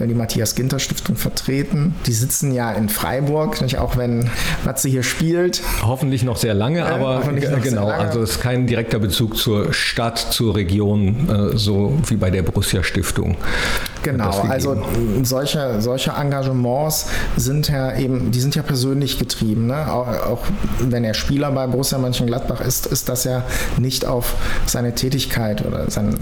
äh, 0.00 0.06
die 0.06 0.14
Matthias 0.14 0.54
Ginter 0.54 0.78
Stiftung 0.78 1.16
vertreten. 1.16 1.94
Die 2.06 2.12
sitzen 2.12 2.52
ja 2.52 2.72
in 2.72 2.88
Freiburg, 2.88 3.60
nicht 3.60 3.78
auch 3.78 3.96
wenn 3.96 4.30
Matze 4.64 4.88
hier 4.88 5.02
spielt. 5.02 5.62
Hoffentlich 5.82 6.22
noch 6.22 6.36
sehr 6.36 6.54
lange, 6.54 6.86
aber 6.86 7.22
äh, 7.28 7.60
genau, 7.60 7.88
lange. 7.88 7.94
also 7.94 8.22
es 8.22 8.32
ist 8.32 8.40
kein 8.40 8.66
direkter 8.66 8.98
Bezug 8.98 9.36
zur 9.36 9.72
Stadt, 9.72 10.18
zur 10.18 10.56
Region, 10.56 11.52
äh, 11.52 11.56
so 11.56 11.98
wie 12.08 12.16
bei 12.16 12.30
der 12.30 12.42
Borussia 12.42 12.82
Stiftung. 12.82 13.36
Genau, 14.02 14.30
also 14.48 14.82
solche, 15.22 15.80
solche 15.80 16.12
Engagements 16.12 17.06
sind 17.36 17.68
ja 17.68 17.96
eben, 17.96 18.30
die 18.30 18.40
sind 18.40 18.54
ja 18.54 18.62
persönlich 18.62 19.18
getrieben. 19.18 19.66
Ne? 19.66 19.92
Auch, 19.92 20.08
auch 20.08 20.40
wenn 20.80 21.04
er 21.04 21.14
Spieler 21.14 21.50
bei 21.52 21.66
Borussia 21.66 21.98
Mönchengladbach 21.98 22.60
ist, 22.60 22.86
ist 22.86 23.08
das 23.08 23.24
ja 23.24 23.44
nicht 23.78 24.04
auf 24.06 24.34
seine 24.66 24.94
Tätigkeit 24.94 25.64
oder 25.64 25.90
sein, 25.90 26.14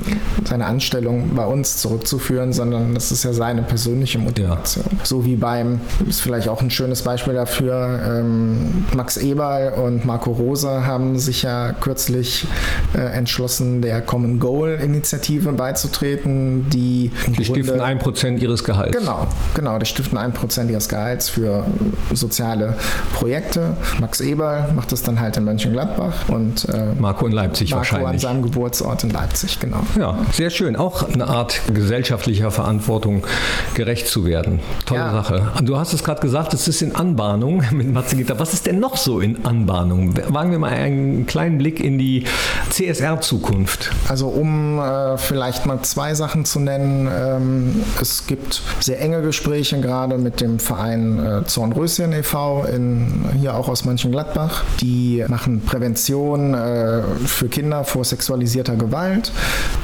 seine 0.45 0.67
Anstellung 0.67 1.35
bei 1.35 1.47
uns 1.47 1.79
zurückzuführen, 1.79 2.53
sondern 2.53 2.95
das 2.95 3.13
ist 3.13 3.25
ja 3.25 3.33
seine 3.33 3.63
persönliche 3.63 4.19
Motivation. 4.19 4.85
So 5.03 5.25
wie 5.25 5.37
beim, 5.37 5.81
ist 6.09 6.21
vielleicht 6.21 6.49
auch 6.49 6.61
ein 6.61 6.71
schönes 6.71 7.03
Beispiel 7.03 7.35
dafür, 7.35 8.01
ähm, 8.07 8.85
Max 8.95 9.17
Eberl 9.17 9.73
und 9.73 10.05
Marco 10.05 10.31
Rose 10.33 10.87
haben 10.87 11.19
sich 11.19 11.43
ja 11.43 11.73
kürzlich 11.73 12.47
äh, 12.95 12.99
entschlossen, 12.99 13.83
der 13.83 14.01
Common 14.03 14.39
Goal 14.39 14.79
Initiative 14.83 15.53
beizutreten, 15.53 16.69
die 16.71 17.11
Die 17.39 17.45
stiften 17.71 17.81
ein 17.87 17.99
Prozent 17.99 18.43
ihres 18.43 18.65
Gehalts. 18.65 18.97
Genau, 18.97 19.27
genau. 19.55 19.79
Die 19.79 19.87
stiften 19.87 20.19
ein 20.19 20.33
Prozent 20.33 20.71
ihres 20.71 20.89
Gehalts 20.89 21.29
für 21.29 21.65
soziale 22.13 22.75
Projekte. 23.15 23.77
Max 24.01 24.21
Eberl 24.21 24.73
macht 24.75 24.93
das 24.93 25.03
dann 25.03 25.21
halt 25.21 25.37
in 25.37 25.45
Mönchengladbach 25.45 26.29
und 26.29 26.69
äh, 26.69 26.93
Marco 26.99 27.27
in 27.27 27.33
Leipzig 27.33 27.71
Marco 27.71 27.81
an 27.83 27.93
wahrscheinlich. 28.01 28.23
seinem 28.23 28.43
Geburtsort 28.43 29.05
in 29.05 29.11
Leipzig, 29.11 29.59
genau. 29.61 29.81
Ja, 29.99 30.19
sehr 30.33 30.51
schön. 30.51 30.77
Auch 30.77 31.09
eine 31.09 31.27
Art 31.27 31.61
gesellschaftlicher 31.73 32.51
Verantwortung 32.51 33.27
gerecht 33.75 34.09
zu 34.09 34.25
werden. 34.25 34.61
Tolle 34.87 35.01
Ja. 35.01 35.13
Sache. 35.13 35.43
Du 35.63 35.79
hast 35.79 35.93
es 35.93 36.03
gerade 36.05 36.21
gesagt, 36.21 36.55
es 36.55 36.69
ist 36.69 36.83
in 36.83 36.95
Anbahnung 36.95 37.63
mit 37.71 37.93
Matze 37.93 38.17
Gitter. 38.17 38.39
Was 38.39 38.53
ist 38.53 38.67
denn 38.67 38.81
noch 38.81 38.97
so 38.97 39.21
in 39.21 39.45
Anbahnung? 39.45 40.15
Wagen 40.29 40.51
wir 40.51 40.59
mal 40.59 40.71
einen 40.73 41.27
kleinen 41.27 41.59
Blick 41.59 41.81
in 41.81 41.99
die 41.99 42.25
CSR-Zukunft. 42.71 43.91
Also 44.09 44.29
um 44.29 44.79
äh, 44.79 45.17
vielleicht 45.19 45.67
mal 45.67 45.81
zwei 45.83 46.15
Sachen 46.15 46.45
zu 46.45 46.61
nennen. 46.61 47.09
Ähm, 47.13 47.60
es 48.01 48.27
gibt 48.27 48.63
sehr 48.81 49.01
enge 49.01 49.23
Gespräche 49.23 49.81
gerade 49.81 50.19
mit 50.19 50.41
dem 50.41 50.59
Verein 50.59 51.19
äh, 51.19 51.45
Zornröschen 51.45 52.13
e.V. 52.13 52.65
In, 52.65 53.25
hier 53.39 53.55
auch 53.55 53.69
aus 53.69 53.85
Mönchengladbach. 53.85 54.65
Die 54.81 55.25
machen 55.29 55.63
Prävention 55.63 56.55
äh, 56.55 57.03
für 57.25 57.49
Kinder 57.49 57.85
vor 57.85 58.05
sexualisierter 58.05 58.77
Gewalt. 58.77 59.33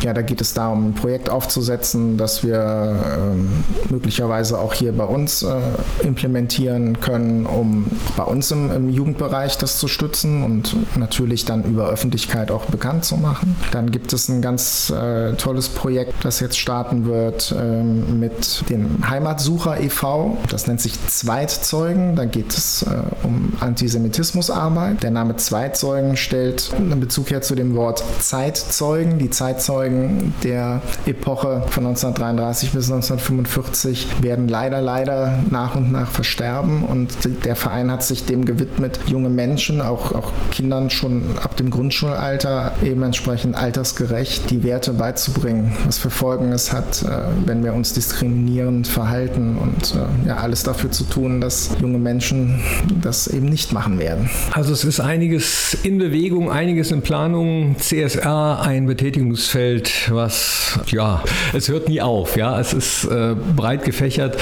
Ja, 0.03 0.13
da 0.13 0.23
geht 0.23 0.41
es 0.41 0.55
darum, 0.55 0.89
ein 0.91 0.95
Projekt 0.95 1.31
aufzusetzen, 1.31 2.17
das 2.17 2.45
wir 2.45 2.97
ähm, 3.19 3.65
möglicherweise 3.91 4.59
auch 4.59 4.75
hier 4.75 4.93
bei 4.93 5.05
uns 5.05 5.43
äh, 5.43 5.57
implementieren 6.03 7.01
können, 7.01 7.47
um 7.47 7.87
bei 8.17 8.25
uns 8.25 8.51
im, 8.51 8.71
im 8.71 8.91
Jugendbereich 8.91 9.59
das 9.59 9.79
zu 9.79 9.89
stützen 9.89 10.43
und 10.43 10.77
natürlich 10.97 11.45
dann 11.45 11.65
über 11.65 11.89
Öffentlichkeit 11.89 12.51
auch 12.51 12.67
bekannt 12.67 13.05
zu 13.05 13.17
machen. 13.17 13.57
Dann 13.73 13.91
gibt 13.91 14.13
es 14.13 14.29
ein 14.29 14.43
ganz 14.43 14.91
äh, 14.91 15.35
tolles 15.35 15.69
Projekt, 15.69 16.25
das 16.25 16.41
jetzt 16.41 16.59
starten 16.59 17.07
wird 17.07 17.53
ähm, 17.67 18.21
mit 18.21 18.69
dem 18.71 19.09
Heimatsucher 19.09 19.81
e.V. 19.81 20.37
Das 20.51 20.67
nennt 20.67 20.81
sich 20.81 20.95
Zweitzeugen. 21.07 22.17
Da 22.17 22.25
geht 22.25 22.53
es 22.53 22.83
äh, 22.83 22.95
um 23.23 23.53
Antisemitismusarbeit. 23.61 25.03
Der 25.03 25.11
Name 25.11 25.37
Zweitzeugen 25.37 26.17
stellt 26.17 26.73
einen 26.77 27.01
Bezug 27.01 27.31
her 27.31 27.43
zu 27.43 27.55
dem 27.55 27.75
Wort 27.75 28.03
Zeitzeugen. 28.21 29.19
Die 29.19 29.31
Zeitzeugen 29.31 30.35
der 30.43 30.81
Epoche 31.07 31.63
von 31.71 31.87
1933 31.87 32.73
bis 32.73 32.91
1945 32.91 34.23
werden 34.23 34.49
leider, 34.49 34.81
leider 34.81 35.39
nach 35.51 35.75
und 35.75 35.93
nach 35.93 36.11
versterben 36.11 36.85
und 36.85 37.45
der 37.45 37.57
Verein 37.57 37.91
hat 37.91 38.03
sich 38.03 38.27
dem 38.27 38.45
gewidmet, 38.45 39.01
junge 39.07 39.29
Menschen, 39.29 39.81
auch, 39.81 40.13
auch 40.13 40.33
Kindern 40.51 40.91
schon 40.91 41.39
ab 41.43 41.57
dem 41.57 41.71
Grundschulalter 41.71 42.73
eben 42.83 43.03
entsprechend 43.03 43.57
altersgerecht 43.57 44.51
die 44.51 44.63
Werte 44.63 44.93
beizubringen, 44.93 45.77
was 45.85 45.99
für 45.99 46.11
Folgen 46.11 46.53
es 46.53 46.73
hat, 46.73 47.03
äh, 47.03 47.47
wenn 47.57 47.65
wir 47.65 47.73
uns 47.73 47.95
diskriminierend 47.95 48.87
verhalten 48.87 49.57
und 49.57 49.95
äh, 49.95 50.29
ja, 50.29 50.37
alles 50.37 50.63
dafür 50.63 50.91
zu 50.91 51.05
tun, 51.05 51.41
dass 51.41 51.71
junge 51.81 51.99
Menschen 51.99 52.61
das 53.01 53.29
eben 53.29 53.47
nicht 53.47 53.73
machen 53.73 53.99
werden. 53.99 54.29
Also 54.53 54.75
es 54.75 54.85
ist 54.85 55.01
einiges 55.01 55.75
in 55.83 55.97
Bewegung, 55.97 56.51
einiges 56.51 56.91
in 56.91 57.01
Planung. 57.01 57.77
CSR, 57.79 58.61
ein 58.61 58.87
Betätigungsfeld, 58.87 60.11
was, 60.13 60.79
ja, 60.89 61.23
es 61.55 61.69
hört 61.69 61.89
nie 61.89 62.03
auf. 62.03 62.37
Ja, 62.37 62.61
es 62.61 62.75
ist 62.75 63.05
äh, 63.05 63.35
breit 63.57 63.85
gefächert. 63.85 64.37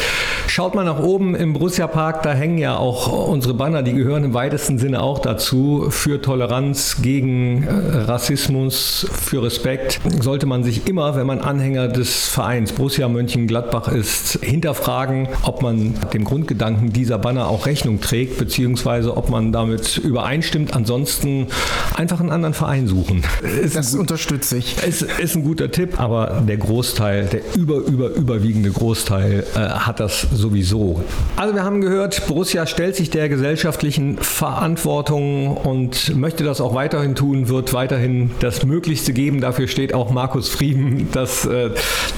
Schaut 0.48 0.74
mal 0.74 0.84
nach 0.84 0.98
oben 0.98 1.36
im 1.36 1.52
Borussia 1.52 1.86
Park, 1.86 2.22
da 2.22 2.32
hängen 2.32 2.58
ja 2.58 2.76
auch 2.76 3.28
unsere 3.28 3.54
Banner, 3.54 3.82
die 3.82 3.92
gehören 3.92 4.24
im 4.24 4.34
weitesten 4.34 4.78
Sinne 4.78 5.02
auch 5.02 5.20
dazu. 5.20 5.86
Für 5.90 6.20
Toleranz, 6.20 6.96
gegen 7.00 7.62
äh, 7.62 7.70
Rassismus, 7.70 9.06
für 9.12 9.42
Respekt. 9.42 10.00
Sollte 10.20 10.46
man 10.46 10.64
sich 10.64 10.88
immer, 10.88 11.14
wenn 11.14 11.26
man 11.26 11.40
Anhänger 11.40 11.88
des 11.88 12.28
Vereins 12.28 12.72
Borussia 12.72 13.03
Mönchengladbach 13.08 13.88
ist, 13.88 14.38
hinterfragen, 14.42 15.28
ob 15.42 15.62
man 15.62 15.94
dem 16.12 16.24
Grundgedanken 16.24 16.92
dieser 16.92 17.18
Banner 17.18 17.48
auch 17.48 17.66
Rechnung 17.66 18.00
trägt, 18.00 18.38
beziehungsweise 18.38 19.16
ob 19.16 19.30
man 19.30 19.52
damit 19.52 19.98
übereinstimmt. 19.98 20.74
Ansonsten 20.74 21.48
einfach 21.94 22.20
einen 22.20 22.30
anderen 22.30 22.54
Verein 22.54 22.86
suchen. 22.86 23.22
Ist 23.62 23.76
Das 23.76 23.94
unterstütze 23.94 24.58
ich. 24.58 24.82
ist, 24.82 25.02
ist 25.02 25.36
ein 25.36 25.44
guter 25.44 25.70
Tipp, 25.70 26.00
aber 26.00 26.42
der 26.46 26.56
Großteil, 26.56 27.26
der 27.26 27.40
über, 27.56 27.76
über, 27.76 28.10
überwiegende 28.10 28.70
Großteil 28.70 29.44
äh, 29.54 29.58
hat 29.58 30.00
das 30.00 30.26
sowieso. 30.32 31.02
Also 31.36 31.54
wir 31.54 31.64
haben 31.64 31.80
gehört, 31.80 32.26
Borussia 32.26 32.66
stellt 32.66 32.96
sich 32.96 33.10
der 33.10 33.28
gesellschaftlichen 33.28 34.18
Verantwortung 34.18 35.56
und 35.56 36.16
möchte 36.16 36.44
das 36.44 36.60
auch 36.60 36.74
weiterhin 36.74 37.14
tun, 37.14 37.48
wird 37.48 37.72
weiterhin 37.72 38.30
das 38.40 38.64
Möglichste 38.64 39.12
geben. 39.12 39.40
Dafür 39.40 39.68
steht 39.68 39.94
auch 39.94 40.10
Markus 40.10 40.48
Frieden, 40.48 41.08
dass 41.12 41.46
äh, 41.46 41.70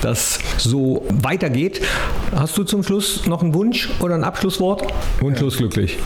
das 0.03 0.39
so 0.59 0.76
weitergeht. 1.23 1.81
Hast 2.35 2.59
du 2.59 2.65
zum 2.65 2.83
Schluss 2.83 3.27
noch 3.27 3.43
einen 3.43 3.55
Wunsch 3.55 3.89
oder 4.01 4.15
ein 4.15 4.25
Abschlusswort? 4.25 4.83
Wunschlos 5.21 5.57
glücklich. 5.57 5.97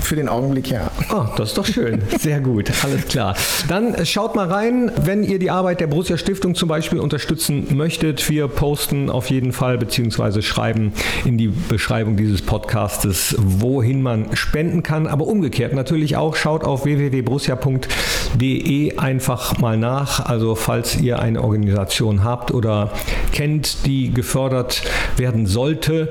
Für 0.00 0.16
den 0.16 0.28
Augenblick 0.28 0.70
ja. 0.70 0.90
Oh, 1.10 1.24
das 1.36 1.50
ist 1.50 1.58
doch 1.58 1.66
schön. 1.66 2.02
Sehr 2.18 2.40
gut, 2.40 2.72
alles 2.82 3.06
klar. 3.06 3.36
Dann 3.68 3.94
äh, 3.94 4.06
schaut 4.06 4.34
mal 4.34 4.48
rein, 4.48 4.90
wenn 5.04 5.22
ihr 5.22 5.38
die 5.38 5.50
Arbeit 5.50 5.80
der 5.80 5.86
Borussia 5.86 6.16
Stiftung 6.16 6.54
zum 6.54 6.68
Beispiel 6.68 6.98
unterstützen 6.98 7.76
möchtet. 7.76 8.28
Wir 8.28 8.48
posten 8.48 9.10
auf 9.10 9.30
jeden 9.30 9.52
Fall 9.52 9.78
beziehungsweise 9.78 10.42
schreiben 10.42 10.92
in 11.24 11.38
die 11.38 11.48
Beschreibung 11.48 12.16
dieses 12.16 12.42
Podcastes, 12.42 13.36
wohin 13.38 14.02
man 14.02 14.36
spenden 14.36 14.82
kann. 14.82 15.06
Aber 15.06 15.26
umgekehrt 15.26 15.74
natürlich 15.74 16.16
auch, 16.16 16.36
schaut 16.36 16.64
auf 16.64 16.84
www.borussia.de 16.84 18.96
einfach 18.96 19.58
mal 19.58 19.76
nach. 19.76 20.26
Also 20.26 20.54
falls 20.54 20.96
ihr 20.96 21.18
eine 21.18 21.42
Organisation 21.42 22.24
habt 22.24 22.52
oder 22.52 22.92
kennt, 23.32 23.86
die 23.86 23.97
gefördert 24.06 24.82
werden 25.16 25.46
sollte. 25.46 26.08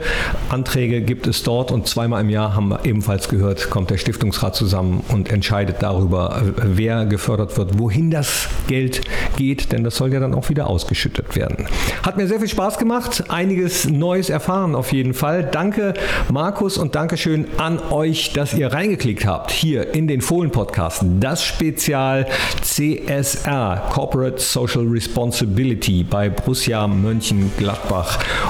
Anträge 0.50 1.02
gibt 1.02 1.28
es 1.28 1.44
dort 1.44 1.72
und 1.72 1.88
zweimal 1.88 2.22
im 2.22 2.30
Jahr 2.30 2.56
haben 2.56 2.70
wir 2.70 2.86
ebenfalls 2.86 3.30
gehört, 3.30 3.70
kommt 3.70 3.90
der 3.90 3.98
Stiftungsrat 3.98 4.56
zusammen 4.56 5.04
und 5.10 5.32
entscheidet 5.32 5.78
darüber, 5.80 6.42
wer 6.64 7.06
gefördert 7.06 7.58
wird, 7.58 7.80
wohin 7.80 8.12
das 8.12 8.50
Geld 8.68 9.02
geht, 9.38 9.72
denn 9.72 9.84
das 9.84 9.96
soll 9.96 10.14
ja 10.14 10.20
dann 10.20 10.34
auch 10.34 10.50
wieder 10.50 10.68
ausgeschüttet 10.68 11.36
werden. 11.36 11.68
Hat 12.04 12.18
mir 12.18 12.28
sehr 12.28 12.40
viel 12.40 12.50
Spaß 12.50 12.78
gemacht, 12.78 13.26
einiges 13.30 13.88
Neues 13.88 14.30
erfahren 14.30 14.76
auf 14.76 14.92
jeden 14.92 15.14
Fall. 15.14 15.44
Danke 15.44 15.94
Markus 16.30 16.78
und 16.78 16.96
Dankeschön 16.96 17.46
an 17.58 17.80
euch, 17.92 18.34
dass 18.34 18.54
ihr 18.54 18.74
reingeklickt 18.74 19.26
habt 19.26 19.52
hier 19.52 19.94
in 19.94 20.08
den 20.08 20.22
Fohlen-Podcast. 20.22 21.04
Das 21.20 21.44
Spezial 21.44 22.28
CSR, 22.62 23.90
Corporate 23.92 24.40
Social 24.40 24.86
Responsibility 24.88 26.04
bei 26.04 26.30
Borussia 26.30 26.88
Mönchengladbach. 26.88 27.77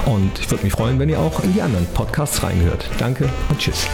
Und 0.06 0.38
ich 0.38 0.50
würde 0.50 0.64
mich 0.64 0.72
freuen, 0.72 0.98
wenn 0.98 1.08
ihr 1.08 1.18
auch 1.18 1.42
in 1.42 1.52
die 1.52 1.62
anderen 1.62 1.86
Podcasts 1.94 2.42
reinhört. 2.42 2.88
Danke 2.98 3.28
und 3.48 3.58
tschüss. 3.58 3.86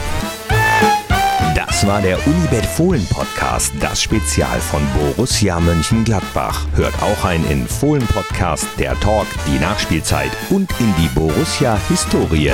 Das 1.55 1.87
war 1.87 2.01
der 2.01 2.17
Unibet 2.25 2.65
Fohlen 2.65 3.05
Podcast, 3.07 3.73
das 3.79 4.01
Spezial 4.01 4.59
von 4.59 4.81
Borussia 4.93 5.59
Mönchengladbach. 5.59 6.65
Hört 6.75 6.93
auch 7.01 7.25
ein 7.25 7.45
in 7.49 7.67
Fohlen 7.67 8.05
Podcast, 8.07 8.67
der 8.77 8.99
Talk, 8.99 9.27
die 9.47 9.59
Nachspielzeit 9.59 10.31
und 10.49 10.69
in 10.79 10.93
die 10.97 11.09
Borussia 11.09 11.77
Historie. 11.89 12.51